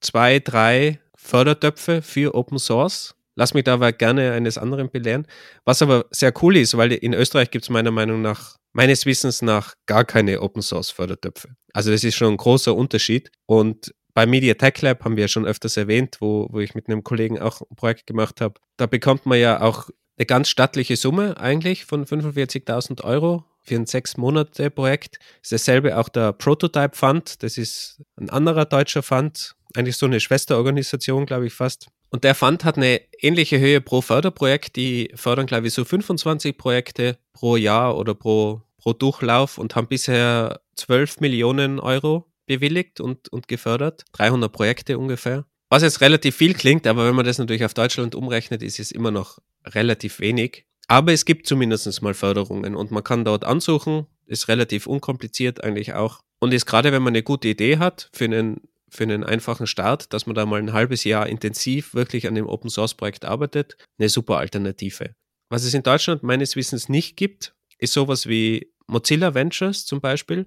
zwei, 0.00 0.38
drei 0.38 1.00
Fördertöpfe 1.16 2.00
für 2.00 2.34
Open 2.34 2.58
Source. 2.58 3.14
Lass 3.36 3.54
mich 3.54 3.64
da 3.64 3.74
aber 3.74 3.92
gerne 3.92 4.32
eines 4.32 4.58
anderen 4.58 4.90
belehren. 4.90 5.26
Was 5.64 5.82
aber 5.82 6.06
sehr 6.10 6.32
cool 6.42 6.56
ist, 6.56 6.76
weil 6.76 6.92
in 6.92 7.12
Österreich 7.12 7.50
gibt 7.50 7.64
es 7.64 7.70
meiner 7.70 7.90
Meinung 7.90 8.22
nach 8.22 8.56
meines 8.72 9.06
Wissens 9.06 9.42
nach 9.42 9.74
gar 9.86 10.04
keine 10.04 10.40
Open 10.42 10.62
Source 10.62 10.90
Fördertöpfe. 10.90 11.50
Also 11.72 11.90
das 11.90 12.02
ist 12.02 12.16
schon 12.16 12.34
ein 12.34 12.36
großer 12.36 12.74
Unterschied. 12.74 13.30
Und 13.46 13.94
bei 14.14 14.26
Media 14.26 14.54
Tech 14.54 14.80
Lab 14.80 15.04
haben 15.04 15.16
wir 15.16 15.24
ja 15.24 15.28
schon 15.28 15.46
öfters 15.46 15.76
erwähnt, 15.76 16.16
wo, 16.20 16.48
wo 16.50 16.60
ich 16.60 16.74
mit 16.74 16.88
einem 16.88 17.04
Kollegen 17.04 17.38
auch 17.38 17.60
ein 17.60 17.76
Projekt 17.76 18.06
gemacht 18.06 18.40
habe. 18.40 18.54
Da 18.78 18.86
bekommt 18.86 19.26
man 19.26 19.38
ja 19.38 19.60
auch 19.60 19.90
eine 20.18 20.26
ganz 20.26 20.48
stattliche 20.48 20.96
Summe 20.96 21.36
eigentlich 21.38 21.84
von 21.84 22.06
45.000 22.06 23.04
Euro 23.04 23.44
für 23.62 23.74
ein 23.74 23.86
sechs 23.86 24.16
Monate 24.16 24.70
Projekt. 24.70 25.18
Ist 25.42 25.52
dasselbe 25.52 25.98
auch 25.98 26.08
der 26.08 26.32
Prototype 26.32 26.96
Fund. 26.96 27.42
Das 27.42 27.58
ist 27.58 28.00
ein 28.16 28.30
anderer 28.30 28.64
deutscher 28.64 29.02
Fund, 29.02 29.54
eigentlich 29.74 29.96
so 29.96 30.06
eine 30.06 30.20
Schwesterorganisation, 30.20 31.26
glaube 31.26 31.46
ich 31.46 31.52
fast. 31.52 31.88
Und 32.16 32.24
der 32.24 32.34
Fund 32.34 32.64
hat 32.64 32.78
eine 32.78 33.02
ähnliche 33.20 33.60
Höhe 33.60 33.82
pro 33.82 34.00
Förderprojekt. 34.00 34.76
Die 34.76 35.10
fördern, 35.16 35.44
glaube 35.44 35.66
ich, 35.66 35.74
so 35.74 35.84
25 35.84 36.56
Projekte 36.56 37.18
pro 37.34 37.56
Jahr 37.56 37.98
oder 37.98 38.14
pro 38.14 38.62
pro 38.78 38.94
Durchlauf 38.94 39.58
und 39.58 39.76
haben 39.76 39.86
bisher 39.86 40.62
12 40.76 41.20
Millionen 41.20 41.78
Euro 41.78 42.24
bewilligt 42.46 43.02
und, 43.02 43.28
und 43.30 43.48
gefördert. 43.48 44.06
300 44.12 44.50
Projekte 44.50 44.96
ungefähr. 44.96 45.44
Was 45.68 45.82
jetzt 45.82 46.00
relativ 46.00 46.36
viel 46.36 46.54
klingt, 46.54 46.86
aber 46.86 47.06
wenn 47.06 47.14
man 47.14 47.26
das 47.26 47.36
natürlich 47.36 47.66
auf 47.66 47.74
Deutschland 47.74 48.14
umrechnet, 48.14 48.62
ist 48.62 48.80
es 48.80 48.92
immer 48.92 49.10
noch 49.10 49.40
relativ 49.66 50.18
wenig. 50.18 50.64
Aber 50.88 51.12
es 51.12 51.26
gibt 51.26 51.46
zumindest 51.46 52.00
mal 52.00 52.14
Förderungen 52.14 52.74
und 52.76 52.90
man 52.90 53.04
kann 53.04 53.26
dort 53.26 53.44
ansuchen, 53.44 54.06
ist 54.24 54.48
relativ 54.48 54.86
unkompliziert 54.86 55.62
eigentlich 55.62 55.92
auch. 55.92 56.20
Und 56.38 56.54
ist 56.54 56.64
gerade, 56.64 56.92
wenn 56.92 57.02
man 57.02 57.12
eine 57.12 57.22
gute 57.22 57.48
Idee 57.48 57.76
hat 57.76 58.08
für 58.14 58.24
einen, 58.24 58.62
für 58.88 59.04
einen 59.04 59.24
einfachen 59.24 59.66
Start, 59.66 60.12
dass 60.12 60.26
man 60.26 60.34
da 60.34 60.46
mal 60.46 60.60
ein 60.60 60.72
halbes 60.72 61.04
Jahr 61.04 61.26
intensiv 61.26 61.94
wirklich 61.94 62.26
an 62.26 62.34
dem 62.34 62.46
Open 62.46 62.70
Source 62.70 62.94
Projekt 62.94 63.24
arbeitet, 63.24 63.76
eine 63.98 64.08
super 64.08 64.38
Alternative. 64.38 65.14
Was 65.50 65.64
es 65.64 65.74
in 65.74 65.82
Deutschland 65.82 66.22
meines 66.22 66.56
Wissens 66.56 66.88
nicht 66.88 67.16
gibt, 67.16 67.54
ist 67.78 67.92
sowas 67.92 68.26
wie 68.26 68.72
Mozilla 68.86 69.34
Ventures 69.34 69.84
zum 69.84 70.00
Beispiel 70.00 70.46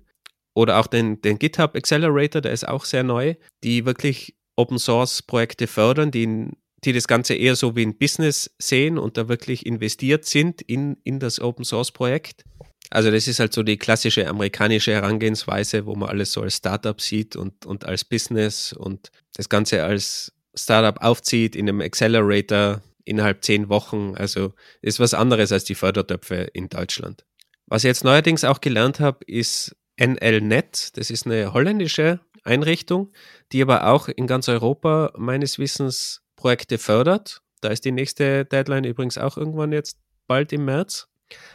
oder 0.56 0.80
auch 0.80 0.88
den, 0.88 1.22
den 1.22 1.40
GitHub 1.40 1.76
Accelerator, 1.76 2.42
der 2.42 2.52
ist 2.52 2.68
auch 2.68 2.86
sehr 2.86 3.04
neu, 3.04 3.36
die 3.64 3.86
wirklich 3.86 4.36
Open 4.56 4.80
Source 4.80 5.22
Projekte 5.22 5.68
fördern, 5.68 6.12
die, 6.12 6.50
die 6.84 6.94
das 6.94 7.08
Ganze 7.08 7.36
eher 7.36 7.56
so 7.56 7.76
wie 7.76 7.86
ein 7.86 7.98
Business 7.98 8.54
sehen 8.60 8.98
und 8.98 9.18
da 9.18 9.30
wirklich 9.30 9.66
investiert 9.66 10.26
sind 10.26 10.62
in, 10.62 10.98
in 11.04 11.20
das 11.20 11.40
Open 11.40 11.64
Source 11.64 11.92
Projekt. 11.92 12.44
Also 12.90 13.12
das 13.12 13.28
ist 13.28 13.40
halt 13.40 13.54
so 13.54 13.64
die 13.64 13.78
klassische 13.78 14.28
amerikanische 14.28 14.94
Herangehensweise, 14.94 15.86
wo 15.86 15.96
man 15.96 16.10
alles 16.10 16.34
so 16.34 16.42
als 16.42 16.58
Startup 16.58 17.00
sieht 17.00 17.36
und, 17.36 17.66
und 17.66 17.86
als 17.86 18.04
Business 18.04 18.74
und 18.74 19.12
das 19.36 19.50
Ganze 19.50 19.84
als 19.84 20.34
Startup 20.56 21.02
aufzieht 21.02 21.56
in 21.56 21.70
einem 21.70 21.82
Accelerator 21.82 22.82
innerhalb 23.06 23.44
zehn 23.44 23.70
Wochen. 23.70 24.16
Also 24.16 24.54
ist 24.82 25.00
was 25.00 25.14
anderes 25.14 25.52
als 25.52 25.64
die 25.64 25.76
Fördertöpfe 25.76 26.50
in 26.54 26.70
Deutschland. 26.70 27.26
Was 27.68 27.84
ich 27.84 27.90
jetzt 27.90 28.04
neuerdings 28.04 28.44
auch 28.44 28.62
gelernt 28.62 29.00
habe, 29.00 29.24
ist 29.26 29.76
NLNet. 30.00 30.98
Das 30.98 31.12
ist 31.12 31.28
eine 31.28 31.54
holländische 31.54 32.20
Einrichtung, 32.44 33.12
die 33.52 33.62
aber 33.62 33.88
auch 33.88 34.08
in 34.08 34.26
ganz 34.26 34.50
Europa 34.50 35.12
meines 35.18 35.60
Wissens 35.60 36.22
Projekte 36.36 36.78
fördert. 36.78 37.42
Da 37.62 37.70
ist 37.70 37.86
die 37.86 37.92
nächste 37.92 38.46
Deadline 38.46 38.86
übrigens 38.86 39.18
auch 39.18 39.38
irgendwann 39.38 39.74
jetzt 39.74 39.98
bald 40.26 40.54
im 40.54 40.66
März. 40.66 41.09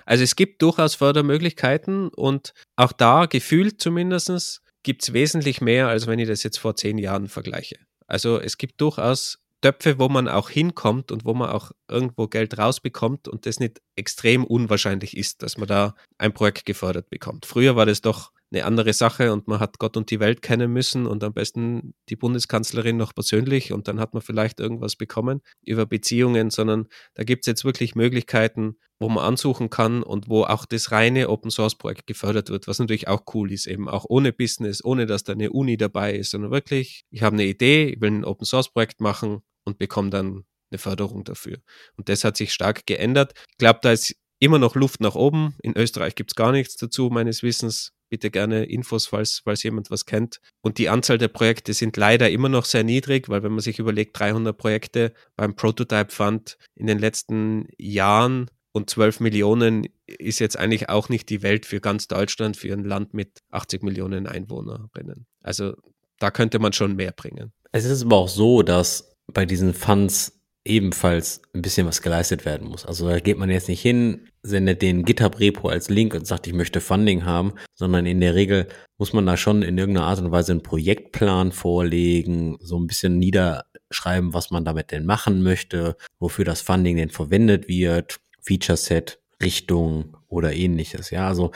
Also 0.06 0.24
es 0.24 0.36
gibt 0.36 0.62
durchaus 0.62 0.94
Fördermöglichkeiten 0.94 2.08
und 2.08 2.54
auch 2.76 2.92
da, 2.92 3.26
gefühlt 3.26 3.80
zumindest, 3.80 4.62
gibt 4.82 5.02
es 5.02 5.12
wesentlich 5.12 5.60
mehr, 5.60 5.88
als 5.88 6.06
wenn 6.06 6.18
ich 6.18 6.28
das 6.28 6.42
jetzt 6.42 6.58
vor 6.58 6.76
zehn 6.76 6.98
Jahren 6.98 7.28
vergleiche. 7.28 7.78
Also 8.06 8.38
es 8.38 8.58
gibt 8.58 8.80
durchaus 8.80 9.38
Töpfe, 9.62 9.98
wo 9.98 10.10
man 10.10 10.28
auch 10.28 10.50
hinkommt 10.50 11.10
und 11.10 11.24
wo 11.24 11.32
man 11.32 11.48
auch 11.48 11.72
irgendwo 11.88 12.28
Geld 12.28 12.58
rausbekommt 12.58 13.28
und 13.28 13.46
das 13.46 13.60
nicht 13.60 13.80
extrem 13.96 14.44
unwahrscheinlich 14.44 15.16
ist, 15.16 15.42
dass 15.42 15.56
man 15.56 15.66
da 15.66 15.94
ein 16.18 16.34
Projekt 16.34 16.66
gefördert 16.66 17.08
bekommt. 17.08 17.46
Früher 17.46 17.74
war 17.74 17.86
das 17.86 18.02
doch 18.02 18.30
eine 18.54 18.64
andere 18.64 18.92
Sache 18.92 19.32
und 19.32 19.48
man 19.48 19.60
hat 19.60 19.78
Gott 19.78 19.96
und 19.96 20.10
die 20.10 20.20
Welt 20.20 20.42
kennen 20.42 20.72
müssen 20.72 21.06
und 21.06 21.24
am 21.24 21.32
besten 21.32 21.94
die 22.08 22.16
Bundeskanzlerin 22.16 22.96
noch 22.96 23.14
persönlich 23.14 23.72
und 23.72 23.88
dann 23.88 24.00
hat 24.00 24.14
man 24.14 24.22
vielleicht 24.22 24.60
irgendwas 24.60 24.96
bekommen 24.96 25.40
über 25.64 25.86
Beziehungen, 25.86 26.50
sondern 26.50 26.86
da 27.14 27.24
gibt 27.24 27.44
es 27.44 27.46
jetzt 27.46 27.64
wirklich 27.64 27.94
Möglichkeiten, 27.94 28.76
wo 29.00 29.08
man 29.08 29.24
ansuchen 29.24 29.70
kann 29.70 30.02
und 30.02 30.28
wo 30.28 30.44
auch 30.44 30.66
das 30.66 30.92
reine 30.92 31.28
Open 31.28 31.50
Source 31.50 31.76
Projekt 31.76 32.06
gefördert 32.06 32.48
wird, 32.48 32.68
was 32.68 32.78
natürlich 32.78 33.08
auch 33.08 33.24
cool 33.34 33.52
ist, 33.52 33.66
eben 33.66 33.88
auch 33.88 34.04
ohne 34.08 34.32
Business, 34.32 34.84
ohne 34.84 35.06
dass 35.06 35.24
da 35.24 35.32
eine 35.32 35.50
Uni 35.50 35.76
dabei 35.76 36.14
ist, 36.14 36.30
sondern 36.30 36.50
wirklich, 36.52 37.04
ich 37.10 37.22
habe 37.22 37.34
eine 37.34 37.44
Idee, 37.44 37.88
ich 37.88 38.00
will 38.00 38.10
ein 38.10 38.24
Open 38.24 38.46
Source 38.46 38.72
Projekt 38.72 39.00
machen 39.00 39.42
und 39.64 39.78
bekomme 39.78 40.10
dann 40.10 40.44
eine 40.70 40.78
Förderung 40.78 41.24
dafür. 41.24 41.58
Und 41.96 42.08
das 42.08 42.24
hat 42.24 42.36
sich 42.36 42.52
stark 42.52 42.86
geändert. 42.86 43.34
Ich 43.50 43.58
glaube, 43.58 43.80
da 43.82 43.92
ist 43.92 44.14
immer 44.38 44.58
noch 44.58 44.74
Luft 44.74 45.00
nach 45.00 45.14
oben. 45.14 45.54
In 45.62 45.76
Österreich 45.76 46.14
gibt 46.14 46.32
es 46.32 46.34
gar 46.34 46.52
nichts 46.52 46.76
dazu, 46.76 47.08
meines 47.10 47.42
Wissens. 47.42 47.92
Bitte 48.14 48.30
gerne 48.30 48.62
Infos, 48.66 49.08
falls, 49.08 49.40
falls 49.42 49.64
jemand 49.64 49.90
was 49.90 50.06
kennt. 50.06 50.40
Und 50.60 50.78
die 50.78 50.88
Anzahl 50.88 51.18
der 51.18 51.26
Projekte 51.26 51.72
sind 51.72 51.96
leider 51.96 52.30
immer 52.30 52.48
noch 52.48 52.64
sehr 52.64 52.84
niedrig, 52.84 53.28
weil 53.28 53.42
wenn 53.42 53.50
man 53.50 53.58
sich 53.58 53.80
überlegt, 53.80 54.16
300 54.16 54.56
Projekte 54.56 55.12
beim 55.34 55.56
Prototype 55.56 56.12
Fund 56.12 56.56
in 56.76 56.86
den 56.86 57.00
letzten 57.00 57.66
Jahren 57.76 58.48
und 58.70 58.88
12 58.88 59.18
Millionen 59.18 59.88
ist 60.06 60.38
jetzt 60.38 60.56
eigentlich 60.56 60.88
auch 60.90 61.08
nicht 61.08 61.28
die 61.28 61.42
Welt 61.42 61.66
für 61.66 61.80
ganz 61.80 62.06
Deutschland, 62.06 62.56
für 62.56 62.72
ein 62.72 62.84
Land 62.84 63.14
mit 63.14 63.40
80 63.50 63.82
Millionen 63.82 64.28
Einwohnerinnen. 64.28 65.26
Also 65.42 65.74
da 66.20 66.30
könnte 66.30 66.60
man 66.60 66.72
schon 66.72 66.94
mehr 66.94 67.10
bringen. 67.10 67.52
Es 67.72 67.84
ist 67.84 68.04
aber 68.04 68.18
auch 68.18 68.28
so, 68.28 68.62
dass 68.62 69.16
bei 69.26 69.44
diesen 69.44 69.74
Funds 69.74 70.40
ebenfalls 70.64 71.42
ein 71.52 71.62
bisschen 71.62 71.88
was 71.88 72.00
geleistet 72.00 72.44
werden 72.44 72.68
muss. 72.68 72.86
Also 72.86 73.08
da 73.08 73.18
geht 73.18 73.38
man 73.38 73.50
jetzt 73.50 73.68
nicht 73.68 73.82
hin, 73.82 74.28
sendet 74.44 74.82
den 74.82 75.04
GitHub-Repo 75.04 75.68
als 75.68 75.88
Link 75.88 76.14
und 76.14 76.26
sagt, 76.26 76.46
ich 76.46 76.52
möchte 76.52 76.80
Funding 76.80 77.24
haben, 77.24 77.54
sondern 77.74 78.04
in 78.04 78.20
der 78.20 78.34
Regel 78.34 78.68
muss 78.98 79.14
man 79.14 79.24
da 79.26 79.36
schon 79.36 79.62
in 79.62 79.78
irgendeiner 79.78 80.06
Art 80.06 80.20
und 80.20 80.30
Weise 80.30 80.52
einen 80.52 80.62
Projektplan 80.62 81.50
vorlegen, 81.50 82.58
so 82.60 82.78
ein 82.78 82.86
bisschen 82.86 83.18
niederschreiben, 83.18 84.34
was 84.34 84.50
man 84.50 84.64
damit 84.64 84.92
denn 84.92 85.06
machen 85.06 85.42
möchte, 85.42 85.96
wofür 86.18 86.44
das 86.44 86.60
Funding 86.60 86.98
denn 86.98 87.10
verwendet 87.10 87.68
wird, 87.68 88.20
Feature 88.42 88.76
Set, 88.76 89.18
Richtung 89.42 90.16
oder 90.28 90.52
ähnliches. 90.52 91.10
Ja, 91.10 91.26
also 91.26 91.50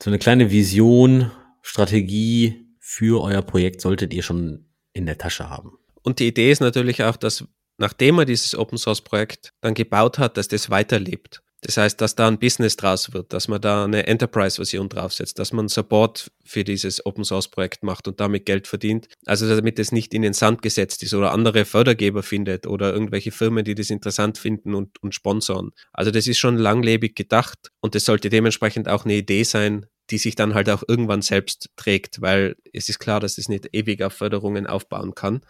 so 0.00 0.08
eine 0.08 0.18
kleine 0.18 0.52
Vision, 0.52 1.32
Strategie 1.60 2.66
für 2.78 3.20
euer 3.20 3.42
Projekt 3.42 3.80
solltet 3.80 4.14
ihr 4.14 4.22
schon 4.22 4.64
in 4.92 5.06
der 5.06 5.18
Tasche 5.18 5.50
haben. 5.50 5.76
Und 6.02 6.20
die 6.20 6.28
Idee 6.28 6.52
ist 6.52 6.60
natürlich 6.60 7.02
auch, 7.02 7.16
dass 7.16 7.44
nachdem 7.78 8.14
man 8.14 8.26
dieses 8.26 8.54
Open 8.54 8.78
Source 8.78 9.00
Projekt 9.00 9.52
dann 9.60 9.74
gebaut 9.74 10.18
hat, 10.18 10.36
dass 10.36 10.48
das 10.48 10.70
weiterlebt. 10.70 11.42
Das 11.62 11.76
heißt, 11.76 12.00
dass 12.00 12.14
da 12.14 12.28
ein 12.28 12.38
Business 12.38 12.76
draus 12.76 13.12
wird, 13.12 13.32
dass 13.32 13.48
man 13.48 13.60
da 13.60 13.84
eine 13.84 14.06
Enterprise-Version 14.06 14.88
draufsetzt, 14.88 15.40
dass 15.40 15.52
man 15.52 15.66
Support 15.68 16.30
für 16.44 16.62
dieses 16.62 17.04
Open 17.04 17.24
Source-Projekt 17.24 17.82
macht 17.82 18.06
und 18.06 18.20
damit 18.20 18.46
Geld 18.46 18.68
verdient. 18.68 19.08
Also 19.26 19.48
damit 19.48 19.78
es 19.80 19.90
nicht 19.90 20.14
in 20.14 20.22
den 20.22 20.34
Sand 20.34 20.62
gesetzt 20.62 21.02
ist 21.02 21.14
oder 21.14 21.32
andere 21.32 21.64
Fördergeber 21.64 22.22
findet 22.22 22.66
oder 22.66 22.92
irgendwelche 22.92 23.32
Firmen, 23.32 23.64
die 23.64 23.74
das 23.74 23.90
interessant 23.90 24.38
finden 24.38 24.74
und, 24.74 25.02
und 25.02 25.14
sponsoren. 25.14 25.72
Also 25.92 26.12
das 26.12 26.28
ist 26.28 26.38
schon 26.38 26.58
langlebig 26.58 27.16
gedacht 27.16 27.58
und 27.80 27.96
das 27.96 28.04
sollte 28.04 28.28
dementsprechend 28.28 28.88
auch 28.88 29.04
eine 29.04 29.14
Idee 29.14 29.42
sein, 29.42 29.86
die 30.10 30.18
sich 30.18 30.36
dann 30.36 30.54
halt 30.54 30.70
auch 30.70 30.84
irgendwann 30.86 31.22
selbst 31.22 31.70
trägt, 31.76 32.22
weil 32.22 32.56
es 32.72 32.88
ist 32.88 33.00
klar, 33.00 33.18
dass 33.18 33.36
es 33.36 33.48
nicht 33.48 33.68
ewig 33.72 34.02
auf 34.02 34.12
Förderungen 34.12 34.66
aufbauen 34.66 35.14
kann. 35.14 35.40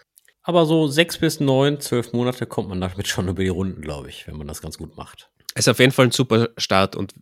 Aber 0.42 0.64
so 0.64 0.88
sechs 0.88 1.18
bis 1.18 1.40
neun, 1.40 1.80
zwölf 1.80 2.14
Monate 2.14 2.46
kommt 2.46 2.70
man 2.70 2.80
damit 2.80 3.06
schon 3.06 3.28
über 3.28 3.42
die 3.42 3.50
Runden, 3.50 3.82
glaube 3.82 4.09
ich, 4.09 4.26
wenn 4.26 4.38
man 4.38 4.46
das 4.46 4.62
ganz 4.62 4.78
gut 4.78 4.96
macht. 4.96 5.30
Es 5.55 5.66
ist 5.66 5.68
auf 5.68 5.78
jeden 5.78 5.92
Fall 5.92 6.07
ein 6.07 6.12
super 6.12 6.51
Start. 6.57 6.94
Und 6.94 7.14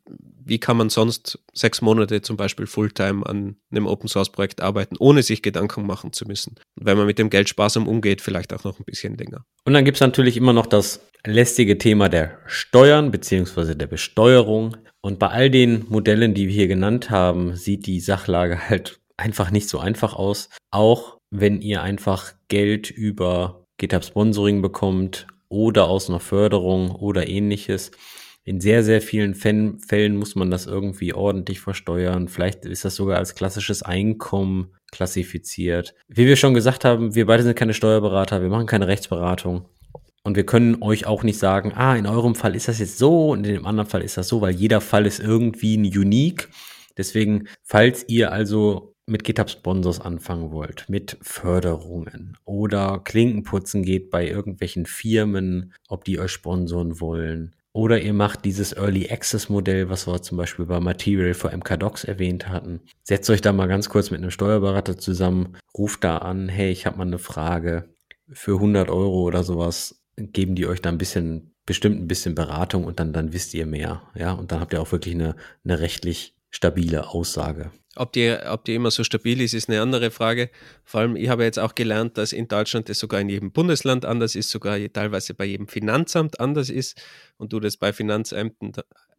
wie 0.45 0.59
kann 0.59 0.77
man 0.77 0.91
sonst 0.91 1.39
sechs 1.53 1.83
Monate 1.83 2.23
zum 2.23 2.37
Beispiel 2.37 2.67
Fulltime 2.67 3.27
an 3.27 3.57
einem 3.71 3.87
Open 3.87 4.09
Source 4.09 4.31
Projekt 4.31 4.61
arbeiten, 4.61 4.97
ohne 4.99 5.23
sich 5.23 5.43
Gedanken 5.43 5.87
machen 5.87 6.13
zu 6.13 6.27
müssen? 6.27 6.57
Und 6.79 6.87
wenn 6.87 6.97
man 6.97 7.07
mit 7.07 7.19
dem 7.19 7.31
Geld 7.31 7.49
sparsam 7.49 7.89
umgeht, 7.89 8.21
vielleicht 8.21 8.53
auch 8.53 8.65
noch 8.65 8.79
ein 8.79 8.85
bisschen 8.85 9.17
länger. 9.17 9.45
Und 9.65 9.73
dann 9.73 9.85
gibt 9.85 9.97
es 9.97 10.01
natürlich 10.01 10.37
immer 10.37 10.53
noch 10.53 10.67
das 10.67 11.01
lästige 11.25 11.79
Thema 11.79 12.09
der 12.09 12.39
Steuern 12.47 13.11
bzw. 13.11 13.75
der 13.75 13.89
Besteuerung. 13.89 14.77
Und 15.01 15.19
bei 15.19 15.29
all 15.29 15.51
den 15.51 15.85
Modellen, 15.89 16.35
die 16.35 16.49
wir 16.49 16.55
hier 16.55 16.69
genannt 16.69 17.11
haben, 17.11 17.57
sieht 17.57 17.87
die 17.87 18.01
Sachlage 18.01 18.69
halt 18.69 19.01
einfach 19.17 19.51
nicht 19.51 19.69
so 19.69 19.79
einfach 19.79 20.15
aus. 20.15 20.49
Auch 20.71 21.19
wenn 21.31 21.61
ihr 21.61 21.83
einfach 21.83 22.35
Geld 22.49 22.91
über 22.91 23.65
GitHub 23.79 24.05
Sponsoring 24.05 24.63
bekommt 24.63 25.27
oder 25.49 25.89
aus 25.89 26.09
einer 26.09 26.21
Förderung 26.21 26.91
oder 26.91 27.29
ähnliches. 27.29 27.91
In 28.45 28.61
sehr, 28.61 28.85
sehr 28.85 29.03
vielen 29.03 29.35
Fällen 29.35 30.17
muss 30.17 30.37
man 30.37 30.53
das 30.53 30.67
irgendwie 30.67 31.13
ordentlich 31.13 31.61
versteuern. 31.61 32.29
Vielleicht 32.29 32.65
ist 32.65 32.85
das 32.85 32.95
sogar 32.95 33.19
als 33.19 33.35
klassisches 33.35 33.83
Einkommen 33.83 34.73
klassifiziert. 34.93 35.95
Wie 36.07 36.27
wir 36.27 36.37
schon 36.37 36.55
gesagt 36.55 36.85
haben, 36.85 37.17
wir 37.17 37.27
beide 37.27 37.43
sind 37.43 37.57
keine 37.57 37.75
Steuerberater, 37.75 38.43
wir 38.43 38.49
machen 38.49 38.67
keine 38.67 38.87
Rechtsberatung. 38.87 39.69
Und 40.23 40.37
wir 40.37 40.47
können 40.47 40.83
euch 40.83 41.07
auch 41.07 41.23
nicht 41.23 41.39
sagen, 41.39 41.73
ah, 41.75 41.97
in 41.97 42.07
eurem 42.07 42.35
Fall 42.35 42.57
ist 42.57 42.69
das 42.69 42.79
jetzt 42.79 42.99
so 42.99 43.31
und 43.31 43.47
in 43.47 43.55
dem 43.55 43.67
anderen 43.67 43.89
Fall 43.89 44.03
ist 44.03 44.17
das 44.17 44.29
so, 44.29 44.41
weil 44.41 44.55
jeder 44.55 44.81
Fall 44.81 45.07
ist 45.07 45.21
irgendwie 45.21 45.77
unique. 45.77 46.49
Deswegen, 46.97 47.49
falls 47.63 48.05
ihr 48.09 48.33
also 48.33 48.96
mit 49.07 49.25
GitHub-Sponsors 49.25 50.01
anfangen 50.01 50.51
wollt, 50.51 50.89
mit 50.89 51.17
Förderungen 51.23 52.37
oder 52.45 53.01
Klinkenputzen 53.05 53.83
geht 53.83 54.11
bei 54.11 54.29
irgendwelchen 54.29 54.85
Firmen, 54.85 55.73
ob 55.89 56.05
die 56.05 56.19
euch 56.19 56.33
sponsoren 56.33 57.01
wollen. 57.01 57.55
Oder 57.73 58.01
ihr 58.01 58.15
macht 58.15 58.47
dieses 58.47 58.73
Early 58.73 59.11
Access 59.11 59.51
Modell, 59.51 59.91
was 59.91 60.07
wir 60.07 60.23
zum 60.23 60.39
Beispiel 60.39 60.65
bei 60.65 60.81
Material 60.81 61.35
for 61.35 61.53
MKDocs 61.55 62.05
erwähnt 62.05 62.49
hatten. 62.49 62.81
Setzt 63.03 63.29
euch 63.29 63.43
da 63.43 63.53
mal 63.53 63.69
ganz 63.69 63.91
kurz 63.91 64.11
mit 64.11 64.23
einem 64.23 64.31
Steuerberater 64.31 64.97
zusammen, 64.97 65.59
ruft 65.77 66.03
da 66.03 66.17
an, 66.19 66.49
hey, 66.49 66.71
ich 66.71 66.87
habe 66.87 66.97
mal 66.97 67.07
eine 67.07 67.19
Frage. 67.19 67.95
Für 68.33 68.55
100 68.55 68.89
Euro 68.89 69.23
oder 69.25 69.45
sowas 69.45 70.03
geben 70.17 70.55
die 70.55 70.67
euch 70.67 70.81
da 70.81 70.89
ein 70.89 70.97
bisschen, 70.97 71.55
bestimmt 71.67 72.01
ein 72.01 72.09
bisschen 72.09 72.35
Beratung 72.35 72.85
und 72.85 72.99
dann, 72.99 73.13
dann 73.13 73.35
wisst 73.35 73.53
ihr 73.53 73.67
mehr. 73.67 74.03
Ja, 74.15 74.33
und 74.33 74.53
dann 74.53 74.61
habt 74.61 74.73
ihr 74.73 74.81
auch 74.81 74.93
wirklich 74.93 75.15
eine, 75.15 75.37
eine 75.63 75.79
rechtlich 75.79 76.36
stabile 76.57 77.09
Aussage. 77.09 77.71
Ob 77.97 78.13
die, 78.13 78.37
ob 78.47 78.65
die 78.65 78.75
immer 78.75 78.91
so 78.91 79.05
stabil 79.05 79.41
ist, 79.41 79.55
ist 79.55 79.69
eine 79.71 79.81
andere 79.81 80.11
Frage. 80.11 80.51
Vor 80.85 81.01
allem, 81.01 81.17
ich 81.17 81.29
habe 81.29 81.45
jetzt 81.45 81.59
auch 81.59 81.75
gelernt, 81.75 82.19
dass 82.19 82.33
in 82.33 82.49
Deutschland 82.49 82.89
das 82.89 82.99
sogar 82.99 83.21
in 83.21 83.29
jedem 83.29 83.53
Bundesland 83.53 84.05
anders 84.05 84.35
ist, 84.35 84.51
sogar 84.51 84.79
teilweise 84.93 85.35
bei 85.35 85.47
jedem 85.47 85.69
Finanzamt 85.69 86.41
anders 86.41 86.69
ist 86.69 87.01
und 87.39 87.53
du 87.53 87.61
das 87.61 87.77
bei 87.77 87.93
Finanzämtern 87.93 88.73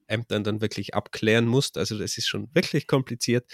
Ämtern 0.10 0.46
dann 0.46 0.62
wirklich 0.62 0.94
abklären 0.96 1.46
musst. 1.46 1.78
Also 1.78 1.98
das 1.98 2.18
ist 2.18 2.28
schon 2.28 2.48
wirklich 2.54 2.88
kompliziert. 2.88 3.52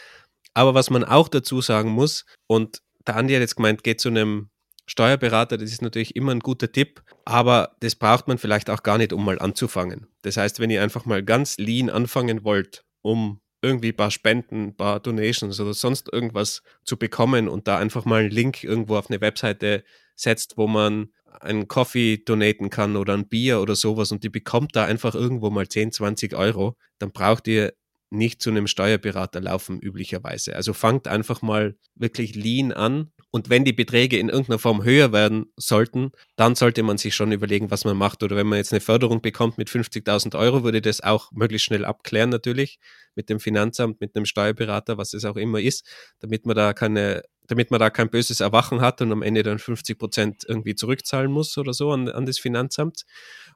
Aber 0.54 0.76
was 0.76 0.92
man 0.92 1.04
auch 1.04 1.28
dazu 1.28 1.62
sagen 1.62 1.90
muss, 1.90 2.26
und 2.46 2.80
der 3.08 3.16
Andi 3.16 3.34
hat 3.34 3.42
jetzt 3.42 3.56
gemeint, 3.56 3.84
geht 3.84 4.00
zu 4.00 4.10
einem 4.10 4.50
Steuerberater, 4.86 5.58
das 5.58 5.72
ist 5.72 5.82
natürlich 5.82 6.16
immer 6.16 6.32
ein 6.32 6.42
guter 6.42 6.72
Tipp, 6.72 7.02
aber 7.26 7.76
das 7.80 7.96
braucht 7.96 8.28
man 8.28 8.38
vielleicht 8.38 8.70
auch 8.70 8.84
gar 8.84 9.00
nicht, 9.00 9.14
um 9.14 9.26
mal 9.26 9.40
anzufangen. 9.40 10.08
Das 10.22 10.38
heißt, 10.38 10.60
wenn 10.60 10.70
ihr 10.70 10.84
einfach 10.84 11.06
mal 11.06 11.24
ganz 11.24 11.58
lean 11.58 11.90
anfangen 11.90 12.44
wollt, 12.44 12.86
um 13.02 13.40
irgendwie 13.64 13.90
ein 13.90 13.98
paar 13.98 14.12
Spenden, 14.12 14.68
ein 14.68 14.76
paar 14.76 15.00
Donations 15.00 15.60
oder 15.60 15.74
sonst 15.74 16.12
irgendwas 16.12 16.62
zu 16.84 16.98
bekommen 16.98 17.48
und 17.48 17.68
da 17.68 17.78
einfach 17.78 18.06
mal 18.06 18.22
einen 18.22 18.32
Link 18.32 18.64
irgendwo 18.64 18.98
auf 18.98 19.10
eine 19.10 19.22
Webseite 19.22 19.84
setzt, 20.16 20.58
wo 20.58 20.68
man 20.68 21.10
einen 21.40 21.68
Coffee 21.68 22.18
donaten 22.18 22.70
kann 22.70 22.96
oder 22.96 23.14
ein 23.14 23.28
Bier 23.28 23.62
oder 23.62 23.76
sowas 23.76 24.12
und 24.12 24.24
die 24.24 24.30
bekommt 24.30 24.76
da 24.76 24.86
einfach 24.86 25.16
irgendwo 25.16 25.50
mal 25.50 25.68
10, 25.68 25.92
20 25.92 26.36
Euro, 26.36 26.78
dann 27.00 27.12
braucht 27.12 27.48
ihr 27.48 27.74
nicht 28.10 28.42
zu 28.42 28.52
einem 28.52 28.68
Steuerberater 28.68 29.42
laufen 29.42 29.80
üblicherweise. 29.80 30.56
Also 30.56 30.74
fangt 30.74 31.08
einfach 31.08 31.42
mal 31.42 31.76
wirklich 31.96 32.36
lean 32.36 32.72
an 32.72 33.12
und 33.36 33.50
wenn 33.50 33.66
die 33.66 33.74
Beträge 33.74 34.20
in 34.20 34.30
irgendeiner 34.30 34.60
Form 34.60 34.84
höher 34.84 35.12
werden 35.12 35.48
sollten, 35.58 36.12
dann 36.36 36.54
sollte 36.54 36.84
man 36.84 37.00
sich 37.00 37.16
schon 37.16 37.32
überlegen, 37.32 37.72
was 37.72 37.84
man 37.84 37.98
macht. 37.98 38.22
Oder 38.22 38.36
wenn 38.36 38.46
man 38.46 38.58
jetzt 38.58 38.72
eine 38.72 38.80
Förderung 38.80 39.24
bekommt 39.24 39.58
mit 39.58 39.70
50.000 39.70 40.38
Euro, 40.38 40.64
würde 40.64 40.84
das 40.84 41.02
auch 41.02 41.32
möglichst 41.32 41.66
schnell 41.66 41.84
abklären 41.84 42.30
natürlich 42.30 42.78
mit 43.16 43.30
dem 43.30 43.40
Finanzamt, 43.40 44.00
mit 44.02 44.16
einem 44.16 44.28
Steuerberater, 44.28 45.00
was 45.00 45.16
es 45.16 45.26
auch 45.26 45.36
immer 45.36 45.60
ist, 45.60 45.84
damit 46.20 46.46
man 46.46 46.56
da 46.56 46.74
keine 46.74 47.24
damit 47.48 47.72
man 47.72 47.80
da 47.80 47.90
kein 47.90 48.10
böses 48.10 48.40
Erwachen 48.40 48.80
hat 48.80 49.02
und 49.02 49.12
am 49.12 49.22
Ende 49.22 49.44
dann 49.44 49.60
50 49.60 50.00
Prozent 50.00 50.44
irgendwie 50.48 50.76
zurückzahlen 50.76 51.30
muss 51.30 51.58
oder 51.58 51.74
so 51.74 51.92
an, 51.92 52.08
an 52.08 52.26
das 52.26 52.40
Finanzamt. 52.40 53.04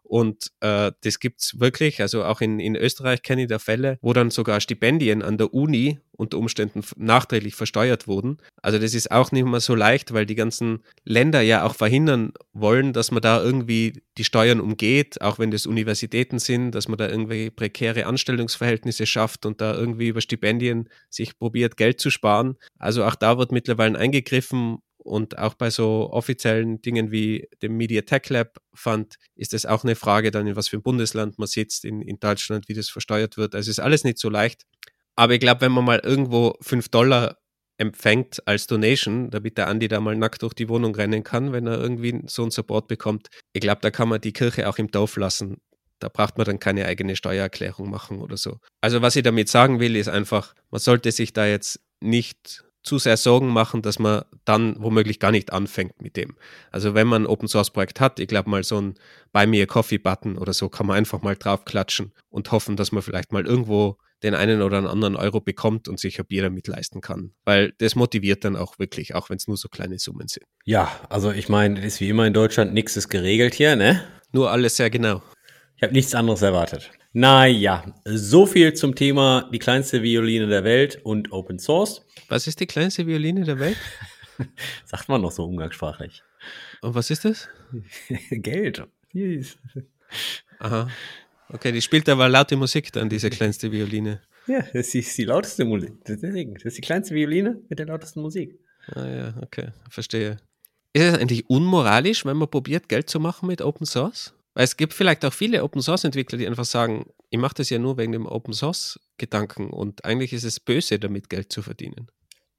Und 0.07 0.53
äh, 0.61 0.93
das 1.01 1.19
gibt's 1.19 1.59
wirklich, 1.59 2.01
also 2.01 2.23
auch 2.23 2.39
in, 2.39 2.61
in 2.61 2.77
Österreich 2.77 3.23
kenne 3.23 3.41
ich 3.41 3.49
da 3.49 3.59
Fälle, 3.59 3.99
wo 4.01 4.13
dann 4.13 4.31
sogar 4.31 4.61
Stipendien 4.61 5.21
an 5.21 5.37
der 5.37 5.53
Uni 5.53 5.99
unter 6.13 6.37
Umständen 6.37 6.81
nachträglich 6.95 7.55
versteuert 7.55 8.07
wurden. 8.07 8.37
Also 8.61 8.79
das 8.79 8.93
ist 8.93 9.11
auch 9.11 9.33
nicht 9.33 9.45
mehr 9.45 9.59
so 9.59 9.75
leicht, 9.75 10.13
weil 10.13 10.25
die 10.25 10.35
ganzen 10.35 10.79
Länder 11.03 11.41
ja 11.41 11.63
auch 11.63 11.75
verhindern 11.75 12.31
wollen, 12.53 12.93
dass 12.93 13.11
man 13.11 13.21
da 13.21 13.43
irgendwie 13.43 14.01
die 14.17 14.23
Steuern 14.23 14.61
umgeht, 14.61 15.21
auch 15.21 15.39
wenn 15.39 15.51
das 15.51 15.65
Universitäten 15.65 16.39
sind, 16.39 16.71
dass 16.71 16.87
man 16.87 16.97
da 16.97 17.09
irgendwie 17.09 17.49
prekäre 17.49 18.05
Anstellungsverhältnisse 18.05 19.05
schafft 19.05 19.45
und 19.45 19.59
da 19.59 19.75
irgendwie 19.75 20.07
über 20.07 20.21
Stipendien 20.21 20.87
sich 21.09 21.37
probiert, 21.37 21.75
Geld 21.75 21.99
zu 21.99 22.11
sparen. 22.11 22.55
Also 22.79 23.03
auch 23.03 23.15
da 23.15 23.37
wird 23.37 23.51
mittlerweile 23.51 23.99
eingegriffen 23.99 24.77
und 25.07 25.37
auch 25.37 25.53
bei 25.53 25.69
so 25.69 26.09
offiziellen 26.11 26.81
Dingen 26.81 27.11
wie 27.11 27.47
dem 27.61 27.77
Media 27.77 28.01
Tech 28.01 28.29
Lab 28.29 28.57
Fund 28.73 29.15
ist 29.35 29.53
es 29.53 29.65
auch 29.65 29.83
eine 29.83 29.95
Frage 29.95 30.31
dann, 30.31 30.47
in 30.47 30.55
was 30.55 30.67
für 30.67 30.77
ein 30.77 30.83
Bundesland 30.83 31.39
man 31.39 31.47
sitzt, 31.47 31.85
in, 31.85 32.01
in 32.01 32.19
Deutschland, 32.19 32.67
wie 32.67 32.73
das 32.73 32.89
versteuert 32.89 33.37
wird. 33.37 33.55
Also 33.55 33.71
ist 33.71 33.79
alles 33.79 34.03
nicht 34.03 34.19
so 34.19 34.29
leicht. 34.29 34.63
Aber 35.15 35.33
ich 35.33 35.39
glaube, 35.39 35.61
wenn 35.61 35.71
man 35.71 35.85
mal 35.85 35.99
irgendwo 35.99 36.55
5 36.61 36.89
Dollar 36.89 37.37
empfängt 37.77 38.45
als 38.47 38.67
Donation, 38.67 39.29
damit 39.29 39.57
der 39.57 39.67
Andi 39.67 39.87
da 39.87 39.99
mal 39.99 40.15
nackt 40.15 40.41
durch 40.41 40.53
die 40.53 40.69
Wohnung 40.69 40.95
rennen 40.95 41.23
kann, 41.23 41.53
wenn 41.53 41.67
er 41.67 41.79
irgendwie 41.79 42.21
so 42.27 42.41
einen 42.41 42.51
Support 42.51 42.87
bekommt. 42.87 43.27
Ich 43.53 43.61
glaube, 43.61 43.81
da 43.81 43.91
kann 43.91 44.09
man 44.09 44.19
die 44.19 44.33
Kirche 44.33 44.67
auch 44.67 44.77
im 44.77 44.89
Dorf 44.91 45.15
lassen. 45.15 45.57
Da 45.99 46.09
braucht 46.09 46.37
man 46.37 46.45
dann 46.45 46.59
keine 46.59 46.85
eigene 46.85 47.15
Steuererklärung 47.15 47.89
machen 47.89 48.19
oder 48.19 48.37
so. 48.37 48.59
Also 48.81 49.01
was 49.01 49.15
ich 49.15 49.23
damit 49.23 49.49
sagen 49.49 49.79
will, 49.79 49.95
ist 49.95 50.09
einfach, 50.09 50.53
man 50.69 50.79
sollte 50.79 51.11
sich 51.11 51.33
da 51.33 51.45
jetzt 51.45 51.79
nicht 51.99 52.63
zu 52.87 52.97
sehr 52.97 53.17
Sorgen 53.17 53.49
machen, 53.49 53.81
dass 53.81 53.99
man 53.99 54.23
dann 54.45 54.75
womöglich 54.79 55.19
gar 55.19 55.31
nicht 55.31 55.53
anfängt 55.53 56.01
mit 56.01 56.15
dem. 56.17 56.35
Also 56.71 56.93
wenn 56.93 57.07
man 57.07 57.23
ein 57.23 57.27
Open 57.27 57.47
Source 57.47 57.71
Projekt 57.71 57.99
hat, 57.99 58.19
ich 58.19 58.27
glaube 58.27 58.49
mal 58.49 58.63
so 58.63 58.81
ein 58.81 58.95
Buy 59.33 59.45
Me 59.45 59.61
a 59.61 59.65
Coffee 59.65 59.97
Button 59.97 60.37
oder 60.37 60.53
so, 60.53 60.69
kann 60.69 60.87
man 60.87 60.97
einfach 60.97 61.21
mal 61.21 61.35
draufklatschen 61.35 62.13
und 62.29 62.51
hoffen, 62.51 62.75
dass 62.75 62.91
man 62.91 63.03
vielleicht 63.03 63.31
mal 63.31 63.45
irgendwo 63.45 63.97
den 64.23 64.33
einen 64.33 64.61
oder 64.61 64.77
anderen 64.77 65.15
Euro 65.15 65.41
bekommt 65.41 65.87
und 65.87 65.99
sich 65.99 66.19
ein 66.19 66.25
Bier 66.25 66.43
damit 66.43 66.67
leisten 66.67 67.01
kann. 67.01 67.33
Weil 67.45 67.73
das 67.77 67.95
motiviert 67.95 68.43
dann 68.43 68.55
auch 68.55 68.79
wirklich, 68.79 69.13
auch 69.13 69.29
wenn 69.29 69.37
es 69.37 69.47
nur 69.47 69.57
so 69.57 69.69
kleine 69.69 69.99
Summen 69.99 70.27
sind. 70.27 70.45
Ja, 70.65 70.91
also 71.09 71.31
ich 71.31 71.49
meine, 71.49 71.79
es 71.79 71.95
ist 71.95 72.01
wie 72.01 72.09
immer 72.09 72.25
in 72.25 72.33
Deutschland, 72.33 72.73
nichts 72.73 72.97
ist 72.97 73.09
geregelt 73.09 73.53
hier, 73.53 73.75
ne? 73.75 74.03
Nur 74.31 74.51
alles 74.51 74.77
sehr 74.77 74.89
genau. 74.89 75.21
Ich 75.75 75.83
habe 75.83 75.93
nichts 75.93 76.15
anderes 76.15 76.41
erwartet. 76.41 76.91
Naja, 77.19 77.83
so 78.05 78.45
viel 78.45 78.75
zum 78.75 78.93
Thema 78.93 79.49
die 79.51 79.57
kleinste 79.57 80.03
Violine 80.03 80.45
der 80.45 80.63
Welt 80.63 80.99
und 81.03 81.31
Open 81.31 81.57
Source. 81.57 82.05
Was 82.29 82.45
ist 82.45 82.59
die 82.59 82.67
kleinste 82.67 83.07
Violine 83.07 83.43
der 83.43 83.57
Welt? 83.57 83.77
Sagt 84.85 85.09
man 85.09 85.21
noch 85.21 85.31
so 85.31 85.43
umgangssprachlich. 85.45 86.21
Und 86.83 86.93
was 86.93 87.09
ist 87.09 87.25
das? 87.25 87.49
Geld. 88.29 88.87
Aha. 90.59 90.91
Okay, 91.49 91.71
die 91.71 91.81
spielt 91.81 92.07
aber 92.07 92.29
laute 92.29 92.55
Musik 92.55 92.91
dann, 92.93 93.09
diese 93.09 93.31
kleinste 93.31 93.71
Violine. 93.71 94.21
Ja, 94.45 94.61
das 94.71 94.93
ist 94.93 95.17
die 95.17 95.25
lauteste 95.25 95.65
Musik. 95.65 95.93
Deswegen, 96.07 96.53
das 96.53 96.65
ist 96.65 96.77
die 96.77 96.81
kleinste 96.81 97.15
Violine 97.15 97.59
mit 97.67 97.79
der 97.79 97.87
lautesten 97.87 98.21
Musik. 98.21 98.59
Ah 98.93 99.07
ja, 99.07 99.33
okay, 99.41 99.69
verstehe. 99.89 100.37
Ist 100.93 101.03
es 101.03 101.17
eigentlich 101.17 101.49
unmoralisch, 101.49 102.25
wenn 102.25 102.37
man 102.37 102.47
probiert, 102.47 102.87
Geld 102.87 103.09
zu 103.09 103.19
machen 103.19 103.47
mit 103.47 103.63
Open 103.63 103.87
Source? 103.87 104.36
Weil 104.57 104.63
es 104.63 104.75
gibt 104.75 104.95
vielleicht 104.95 105.23
auch 105.23 105.33
viele 105.33 105.63
Open 105.63 105.83
Source 105.83 106.03
Entwickler, 106.03 106.39
die 106.39 106.47
einfach 106.47 106.65
sagen, 106.65 107.05
ich 107.29 107.37
mache 107.37 107.53
das 107.53 107.69
ja 107.69 107.77
nur 107.77 107.95
wegen 107.99 108.11
dem 108.11 108.25
Open 108.25 108.55
Source 108.55 108.99
Gedanken 109.19 109.69
und 109.69 110.03
eigentlich 110.03 110.33
ist 110.33 110.45
es 110.45 110.59
böse, 110.59 110.97
damit 110.97 111.29
Geld 111.29 111.51
zu 111.51 111.61
verdienen. 111.61 112.07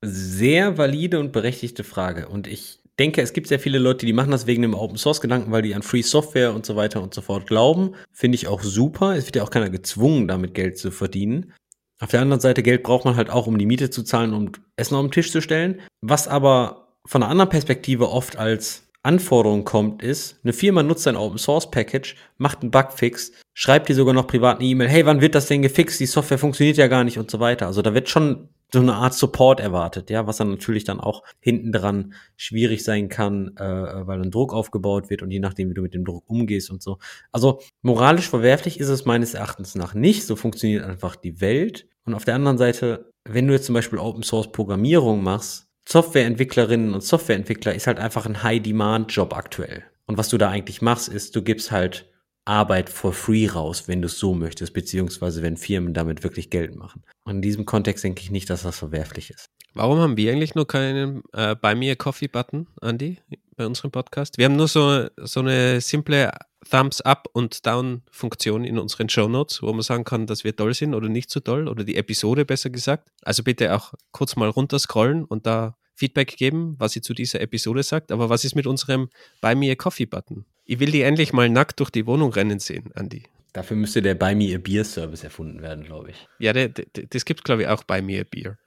Sehr 0.00 0.78
valide 0.78 1.18
und 1.18 1.32
berechtigte 1.32 1.82
Frage. 1.82 2.28
Und 2.28 2.46
ich 2.46 2.78
denke, 3.00 3.20
es 3.20 3.32
gibt 3.32 3.48
sehr 3.48 3.58
viele 3.58 3.80
Leute, 3.80 4.06
die 4.06 4.12
machen 4.12 4.30
das 4.30 4.46
wegen 4.46 4.62
dem 4.62 4.74
Open 4.74 4.96
Source 4.96 5.20
Gedanken, 5.20 5.50
weil 5.50 5.62
die 5.62 5.74
an 5.74 5.82
Free 5.82 6.02
Software 6.02 6.54
und 6.54 6.64
so 6.64 6.76
weiter 6.76 7.02
und 7.02 7.14
so 7.14 7.20
fort 7.20 7.48
glauben. 7.48 7.96
Finde 8.12 8.36
ich 8.36 8.46
auch 8.46 8.62
super. 8.62 9.16
Es 9.16 9.26
wird 9.26 9.34
ja 9.34 9.42
auch 9.42 9.50
keiner 9.50 9.68
gezwungen, 9.68 10.28
damit 10.28 10.54
Geld 10.54 10.78
zu 10.78 10.92
verdienen. 10.92 11.52
Auf 11.98 12.12
der 12.12 12.20
anderen 12.20 12.38
Seite, 12.40 12.62
Geld 12.62 12.84
braucht 12.84 13.06
man 13.06 13.16
halt 13.16 13.28
auch, 13.28 13.48
um 13.48 13.58
die 13.58 13.66
Miete 13.66 13.90
zu 13.90 14.04
zahlen 14.04 14.34
und 14.34 14.60
Essen 14.76 14.94
auf 14.94 15.04
den 15.04 15.10
Tisch 15.10 15.32
zu 15.32 15.40
stellen. 15.40 15.80
Was 16.00 16.28
aber 16.28 16.94
von 17.04 17.24
einer 17.24 17.32
anderen 17.32 17.50
Perspektive 17.50 18.08
oft 18.08 18.36
als 18.36 18.87
Anforderung 19.08 19.64
kommt, 19.64 20.02
ist, 20.02 20.38
eine 20.44 20.52
Firma 20.52 20.82
nutzt 20.82 21.08
ein 21.08 21.16
Open 21.16 21.38
Source 21.38 21.70
Package, 21.70 22.14
macht 22.36 22.60
einen 22.60 22.70
Bugfix, 22.70 23.32
schreibt 23.54 23.88
dir 23.88 23.94
sogar 23.94 24.12
noch 24.12 24.26
privat 24.26 24.58
eine 24.58 24.68
E-Mail, 24.68 24.88
hey, 24.88 25.06
wann 25.06 25.22
wird 25.22 25.34
das 25.34 25.46
denn 25.46 25.62
gefixt? 25.62 25.98
Die 25.98 26.06
Software 26.06 26.38
funktioniert 26.38 26.76
ja 26.76 26.88
gar 26.88 27.04
nicht 27.04 27.18
und 27.18 27.30
so 27.30 27.40
weiter. 27.40 27.66
Also 27.66 27.80
da 27.80 27.94
wird 27.94 28.10
schon 28.10 28.50
so 28.70 28.80
eine 28.80 28.94
Art 28.94 29.14
Support 29.14 29.60
erwartet, 29.60 30.10
ja, 30.10 30.26
was 30.26 30.36
dann 30.36 30.50
natürlich 30.50 30.84
dann 30.84 31.00
auch 31.00 31.22
hinten 31.40 31.72
dran 31.72 32.12
schwierig 32.36 32.84
sein 32.84 33.08
kann, 33.08 33.56
äh, 33.56 34.06
weil 34.06 34.20
ein 34.20 34.30
Druck 34.30 34.52
aufgebaut 34.52 35.08
wird 35.08 35.22
und 35.22 35.30
je 35.30 35.40
nachdem, 35.40 35.70
wie 35.70 35.74
du 35.74 35.82
mit 35.82 35.94
dem 35.94 36.04
Druck 36.04 36.24
umgehst 36.28 36.70
und 36.70 36.82
so. 36.82 36.98
Also 37.32 37.60
moralisch 37.80 38.28
verwerflich 38.28 38.78
ist 38.78 38.90
es 38.90 39.06
meines 39.06 39.32
Erachtens 39.32 39.74
nach 39.74 39.94
nicht. 39.94 40.26
So 40.26 40.36
funktioniert 40.36 40.84
einfach 40.84 41.16
die 41.16 41.40
Welt. 41.40 41.88
Und 42.04 42.14
auf 42.14 42.26
der 42.26 42.34
anderen 42.34 42.58
Seite, 42.58 43.10
wenn 43.24 43.46
du 43.46 43.54
jetzt 43.54 43.66
zum 43.66 43.74
Beispiel 43.74 43.98
Open 43.98 44.22
Source 44.22 44.52
Programmierung 44.52 45.22
machst, 45.22 45.67
Softwareentwicklerinnen 45.90 46.92
und 46.92 47.02
Softwareentwickler 47.02 47.74
ist 47.74 47.86
halt 47.86 47.98
einfach 47.98 48.26
ein 48.26 48.42
High-Demand-Job 48.42 49.34
aktuell. 49.34 49.84
Und 50.04 50.18
was 50.18 50.28
du 50.28 50.36
da 50.36 50.50
eigentlich 50.50 50.82
machst, 50.82 51.08
ist, 51.08 51.34
du 51.34 51.40
gibst 51.40 51.70
halt 51.70 52.12
Arbeit 52.44 52.90
for 52.90 53.14
free 53.14 53.46
raus, 53.46 53.88
wenn 53.88 54.02
du 54.02 54.06
es 54.06 54.18
so 54.18 54.34
möchtest, 54.34 54.74
beziehungsweise 54.74 55.42
wenn 55.42 55.56
Firmen 55.56 55.94
damit 55.94 56.22
wirklich 56.24 56.50
Geld 56.50 56.76
machen. 56.76 57.04
Und 57.24 57.36
in 57.36 57.42
diesem 57.42 57.64
Kontext 57.64 58.04
denke 58.04 58.20
ich 58.20 58.30
nicht, 58.30 58.50
dass 58.50 58.64
das 58.64 58.78
verwerflich 58.78 59.30
ist. 59.30 59.46
Warum 59.72 59.98
haben 59.98 60.18
wir 60.18 60.30
eigentlich 60.30 60.54
nur 60.54 60.66
keinen 60.66 61.22
äh, 61.32 61.56
Me 61.74 61.90
a 61.90 61.94
Coffee 61.94 62.28
Button, 62.28 62.66
Andy, 62.82 63.20
bei 63.56 63.64
unserem 63.64 63.90
Podcast? 63.90 64.36
Wir 64.36 64.44
haben 64.44 64.56
nur 64.56 64.68
so, 64.68 65.06
so 65.16 65.40
eine 65.40 65.80
simple 65.80 66.30
Thumbs 66.68 67.00
Up 67.00 67.28
und 67.32 67.66
Down 67.66 68.02
Funktion 68.10 68.64
in 68.64 68.78
unseren 68.78 69.08
Show 69.08 69.28
Notes, 69.28 69.62
wo 69.62 69.72
man 69.72 69.82
sagen 69.82 70.04
kann, 70.04 70.26
dass 70.26 70.44
wir 70.44 70.54
toll 70.54 70.74
sind 70.74 70.94
oder 70.94 71.08
nicht 71.08 71.30
so 71.30 71.40
toll 71.40 71.68
oder 71.68 71.84
die 71.84 71.96
Episode 71.96 72.44
besser 72.44 72.70
gesagt. 72.70 73.10
Also 73.22 73.42
bitte 73.42 73.74
auch 73.74 73.94
kurz 74.12 74.36
mal 74.36 74.48
runterscrollen 74.48 75.24
und 75.24 75.46
da 75.46 75.76
Feedback 75.94 76.36
geben, 76.36 76.76
was 76.78 76.92
sie 76.92 77.00
zu 77.00 77.14
dieser 77.14 77.40
Episode 77.40 77.82
sagt. 77.82 78.12
Aber 78.12 78.28
was 78.28 78.44
ist 78.44 78.54
mit 78.54 78.66
unserem 78.66 79.08
Buy 79.40 79.54
Me 79.54 79.70
a 79.70 79.74
Coffee 79.74 80.06
Button? 80.06 80.44
Ich 80.64 80.78
will 80.78 80.90
die 80.90 81.02
endlich 81.02 81.32
mal 81.32 81.48
nackt 81.48 81.80
durch 81.80 81.90
die 81.90 82.06
Wohnung 82.06 82.32
rennen 82.32 82.58
sehen, 82.58 82.90
Andy. 82.94 83.24
Dafür 83.52 83.76
müsste 83.76 84.02
der 84.02 84.14
Buy 84.14 84.34
Me 84.34 84.54
a 84.54 84.58
Beer 84.58 84.84
Service 84.84 85.24
erfunden 85.24 85.62
werden, 85.62 85.84
glaube 85.84 86.10
ich. 86.10 86.28
Ja, 86.38 86.52
der, 86.52 86.68
der, 86.68 86.86
das 87.10 87.24
gibt, 87.24 87.44
glaube 87.44 87.62
ich, 87.62 87.68
auch 87.68 87.82
Buy 87.82 88.02
Me 88.02 88.20
a 88.20 88.24
Beer. 88.30 88.58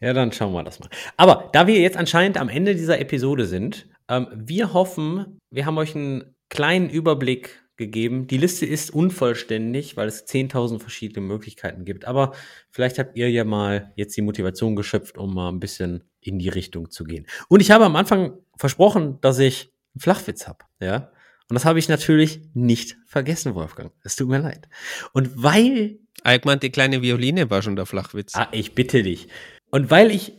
Ja, 0.00 0.12
dann 0.12 0.32
schauen 0.32 0.52
wir 0.52 0.62
das 0.64 0.80
mal. 0.80 0.88
Aber 1.16 1.50
da 1.52 1.66
wir 1.66 1.78
jetzt 1.78 1.96
anscheinend 1.96 2.38
am 2.38 2.48
Ende 2.48 2.74
dieser 2.74 2.98
Episode 2.98 3.46
sind, 3.46 3.86
ähm, 4.08 4.28
wir 4.34 4.72
hoffen, 4.72 5.38
wir 5.50 5.66
haben 5.66 5.78
euch 5.78 5.94
einen 5.94 6.34
kleinen 6.52 6.90
Überblick 6.90 7.62
gegeben. 7.78 8.26
Die 8.26 8.36
Liste 8.36 8.66
ist 8.66 8.90
unvollständig, 8.90 9.96
weil 9.96 10.06
es 10.06 10.26
10.000 10.26 10.80
verschiedene 10.80 11.26
Möglichkeiten 11.26 11.86
gibt. 11.86 12.04
Aber 12.04 12.34
vielleicht 12.70 12.98
habt 12.98 13.16
ihr 13.16 13.30
ja 13.30 13.44
mal 13.44 13.90
jetzt 13.96 14.14
die 14.18 14.22
Motivation 14.22 14.76
geschöpft, 14.76 15.16
um 15.16 15.34
mal 15.34 15.48
ein 15.48 15.60
bisschen 15.60 16.04
in 16.20 16.38
die 16.38 16.50
Richtung 16.50 16.90
zu 16.90 17.04
gehen. 17.04 17.26
Und 17.48 17.60
ich 17.60 17.70
habe 17.70 17.86
am 17.86 17.96
Anfang 17.96 18.34
versprochen, 18.54 19.18
dass 19.22 19.38
ich 19.38 19.72
einen 19.94 20.00
Flachwitz 20.00 20.46
habe. 20.46 20.58
Ja. 20.78 21.10
Und 21.48 21.54
das 21.54 21.64
habe 21.64 21.78
ich 21.78 21.88
natürlich 21.88 22.42
nicht 22.52 22.98
vergessen, 23.06 23.54
Wolfgang. 23.54 23.90
Es 24.04 24.14
tut 24.16 24.28
mir 24.28 24.38
leid. 24.38 24.68
Und 25.14 25.42
weil. 25.42 26.00
Ah, 26.22 26.34
ich 26.34 26.44
meinte, 26.44 26.66
die 26.66 26.72
kleine 26.72 27.00
Violine 27.00 27.48
war 27.48 27.62
schon 27.62 27.76
der 27.76 27.86
Flachwitz. 27.86 28.36
Ah, 28.36 28.48
ich 28.52 28.74
bitte 28.74 29.02
dich. 29.02 29.28
Und 29.70 29.90
weil 29.90 30.10
ich 30.10 30.34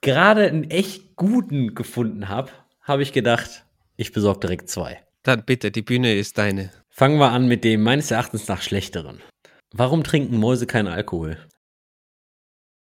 gerade 0.00 0.48
einen 0.48 0.68
echt 0.68 1.14
guten 1.14 1.76
gefunden 1.76 2.28
habe, 2.28 2.50
habe 2.82 3.04
ich 3.04 3.12
gedacht, 3.12 3.64
ich 3.96 4.12
besorge 4.12 4.40
direkt 4.40 4.68
zwei. 4.68 5.00
Dann 5.22 5.44
bitte, 5.44 5.70
die 5.70 5.82
Bühne 5.82 6.14
ist 6.14 6.38
deine. 6.38 6.70
Fangen 6.90 7.18
wir 7.18 7.30
an 7.30 7.46
mit 7.46 7.64
dem 7.64 7.82
meines 7.82 8.10
Erachtens 8.10 8.48
nach 8.48 8.62
schlechteren. 8.62 9.22
Warum 9.72 10.04
trinken 10.04 10.36
Mäuse 10.36 10.66
keinen 10.66 10.88
Alkohol? 10.88 11.38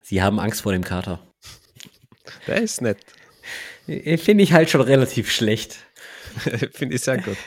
Sie 0.02 0.22
haben 0.24 0.40
Angst 0.40 0.62
vor 0.62 0.72
dem 0.72 0.84
Kater. 0.84 1.20
Der 2.48 2.62
ist 2.62 2.82
nett. 2.82 2.98
Finde 3.86 4.44
ich 4.44 4.54
halt 4.54 4.70
schon 4.70 4.82
relativ 4.82 5.32
schlecht. 5.32 5.78
Finde 6.74 6.96
ich 6.96 7.02
sehr 7.02 7.18
gut. 7.18 7.38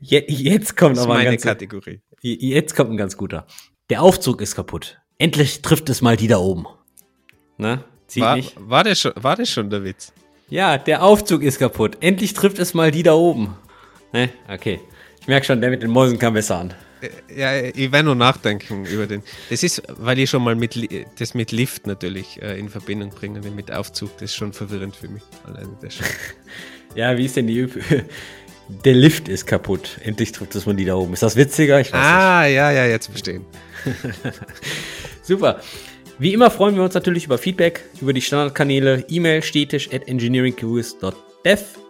Je, 0.00 0.24
jetzt 0.28 0.76
kommt 0.76 0.98
aber 0.98 1.14
ein 1.14 1.18
meine 1.18 1.30
ganz, 1.30 1.42
Kategorie. 1.42 2.00
jetzt 2.20 2.74
kommt 2.74 2.90
ein 2.90 2.96
ganz 2.96 3.16
guter. 3.16 3.46
Der 3.90 4.02
Aufzug 4.02 4.40
ist 4.40 4.54
kaputt. 4.54 4.98
Endlich 5.18 5.62
trifft 5.62 5.88
es 5.88 6.02
mal 6.02 6.16
die 6.16 6.26
da 6.28 6.38
oben. 6.38 6.66
Na, 7.56 7.84
zieht 8.06 8.22
War, 8.22 8.38
war, 8.56 8.84
das 8.84 9.00
schon, 9.00 9.12
war 9.16 9.36
das 9.36 9.50
schon 9.50 9.70
der 9.70 9.84
Witz? 9.84 10.12
Ja, 10.48 10.78
der 10.78 11.02
Aufzug 11.02 11.42
ist 11.42 11.58
kaputt. 11.58 11.98
Endlich 12.00 12.34
trifft 12.34 12.58
es 12.58 12.74
mal 12.74 12.90
die 12.90 13.02
da 13.02 13.14
oben. 13.14 13.56
Ne, 14.14 14.30
okay. 14.48 14.80
Ich 15.20 15.26
merke 15.26 15.44
schon, 15.44 15.60
der 15.60 15.70
mit 15.70 15.82
den 15.82 15.90
Mäusen 15.90 16.18
kam 16.18 16.34
besser 16.34 16.58
an. 16.58 16.74
Ja, 17.34 17.60
ich 17.60 17.90
werde 17.92 18.04
nur 18.04 18.14
nachdenken 18.14 18.86
über 18.86 19.06
den. 19.06 19.22
Das 19.50 19.62
ist, 19.62 19.82
weil 19.88 20.18
ich 20.20 20.30
schon 20.30 20.42
mal 20.42 20.54
mit, 20.54 20.78
das 21.18 21.34
mit 21.34 21.50
Lift 21.50 21.86
natürlich 21.86 22.40
äh, 22.40 22.58
in 22.58 22.68
Verbindung 22.70 23.10
bringe, 23.10 23.40
mit 23.50 23.72
Aufzug. 23.72 24.12
Das 24.14 24.30
ist 24.30 24.36
schon 24.36 24.52
verwirrend 24.52 24.94
für 24.94 25.08
mich. 25.08 25.22
Alleine 25.44 25.76
das 25.82 25.96
schon. 25.96 26.06
Ja, 26.94 27.18
wie 27.18 27.24
ist 27.24 27.36
denn 27.36 27.48
die 27.48 27.58
Üb 27.58 27.72
Der 28.84 28.94
Lift 28.94 29.28
ist 29.28 29.46
kaputt. 29.46 29.98
Endlich 30.04 30.30
trifft 30.30 30.54
es 30.54 30.64
mal 30.64 30.76
die 30.76 30.84
da 30.84 30.94
oben. 30.94 31.12
Ist 31.12 31.24
das 31.24 31.34
witziger? 31.34 31.80
Ich 31.80 31.92
weiß 31.92 32.00
ah, 32.00 32.46
ja, 32.46 32.70
ja, 32.70 32.86
jetzt 32.86 33.08
verstehen. 33.08 33.44
nicht. 33.84 33.98
Super. 35.22 35.60
Wie 36.20 36.32
immer 36.32 36.52
freuen 36.52 36.76
wir 36.76 36.84
uns 36.84 36.94
natürlich 36.94 37.24
über 37.24 37.36
Feedback, 37.36 37.82
über 38.00 38.12
die 38.12 38.22
Standardkanäle 38.22 39.04
E-Mail 39.08 39.42
stetisch 39.42 39.92
at 39.92 40.06
engineeringcareers.dev. 40.06 41.83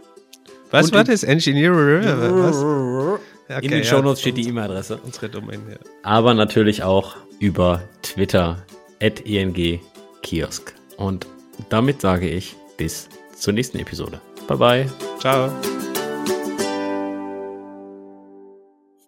Was 0.75 0.87
Und 0.87 0.95
war 0.95 1.05
das? 1.05 1.23
Engineer? 1.23 1.73
Was? 1.73 3.63
In 3.63 3.71
den 3.71 3.85
Shownotes 3.85 4.21
steht 4.21 4.37
die 4.37 4.49
E-Mail-Adresse. 4.49 4.99
Unsere 5.05 5.29
Domain, 5.29 5.63
ja. 5.71 5.77
Aber 6.03 6.35
natürlich 6.35 6.83
auch 6.83 7.15
über 7.39 7.83
Twitter 8.03 8.65
at 9.01 9.25
engkiosk. 9.25 10.75
Und 10.97 11.29
damit 11.69 12.01
sage 12.01 12.29
ich 12.29 12.57
bis 12.77 13.09
zur 13.39 13.53
nächsten 13.53 13.79
Episode. 13.79 14.21
Bye 14.49 14.57
bye. 14.57 14.87
Ciao. 15.21 15.49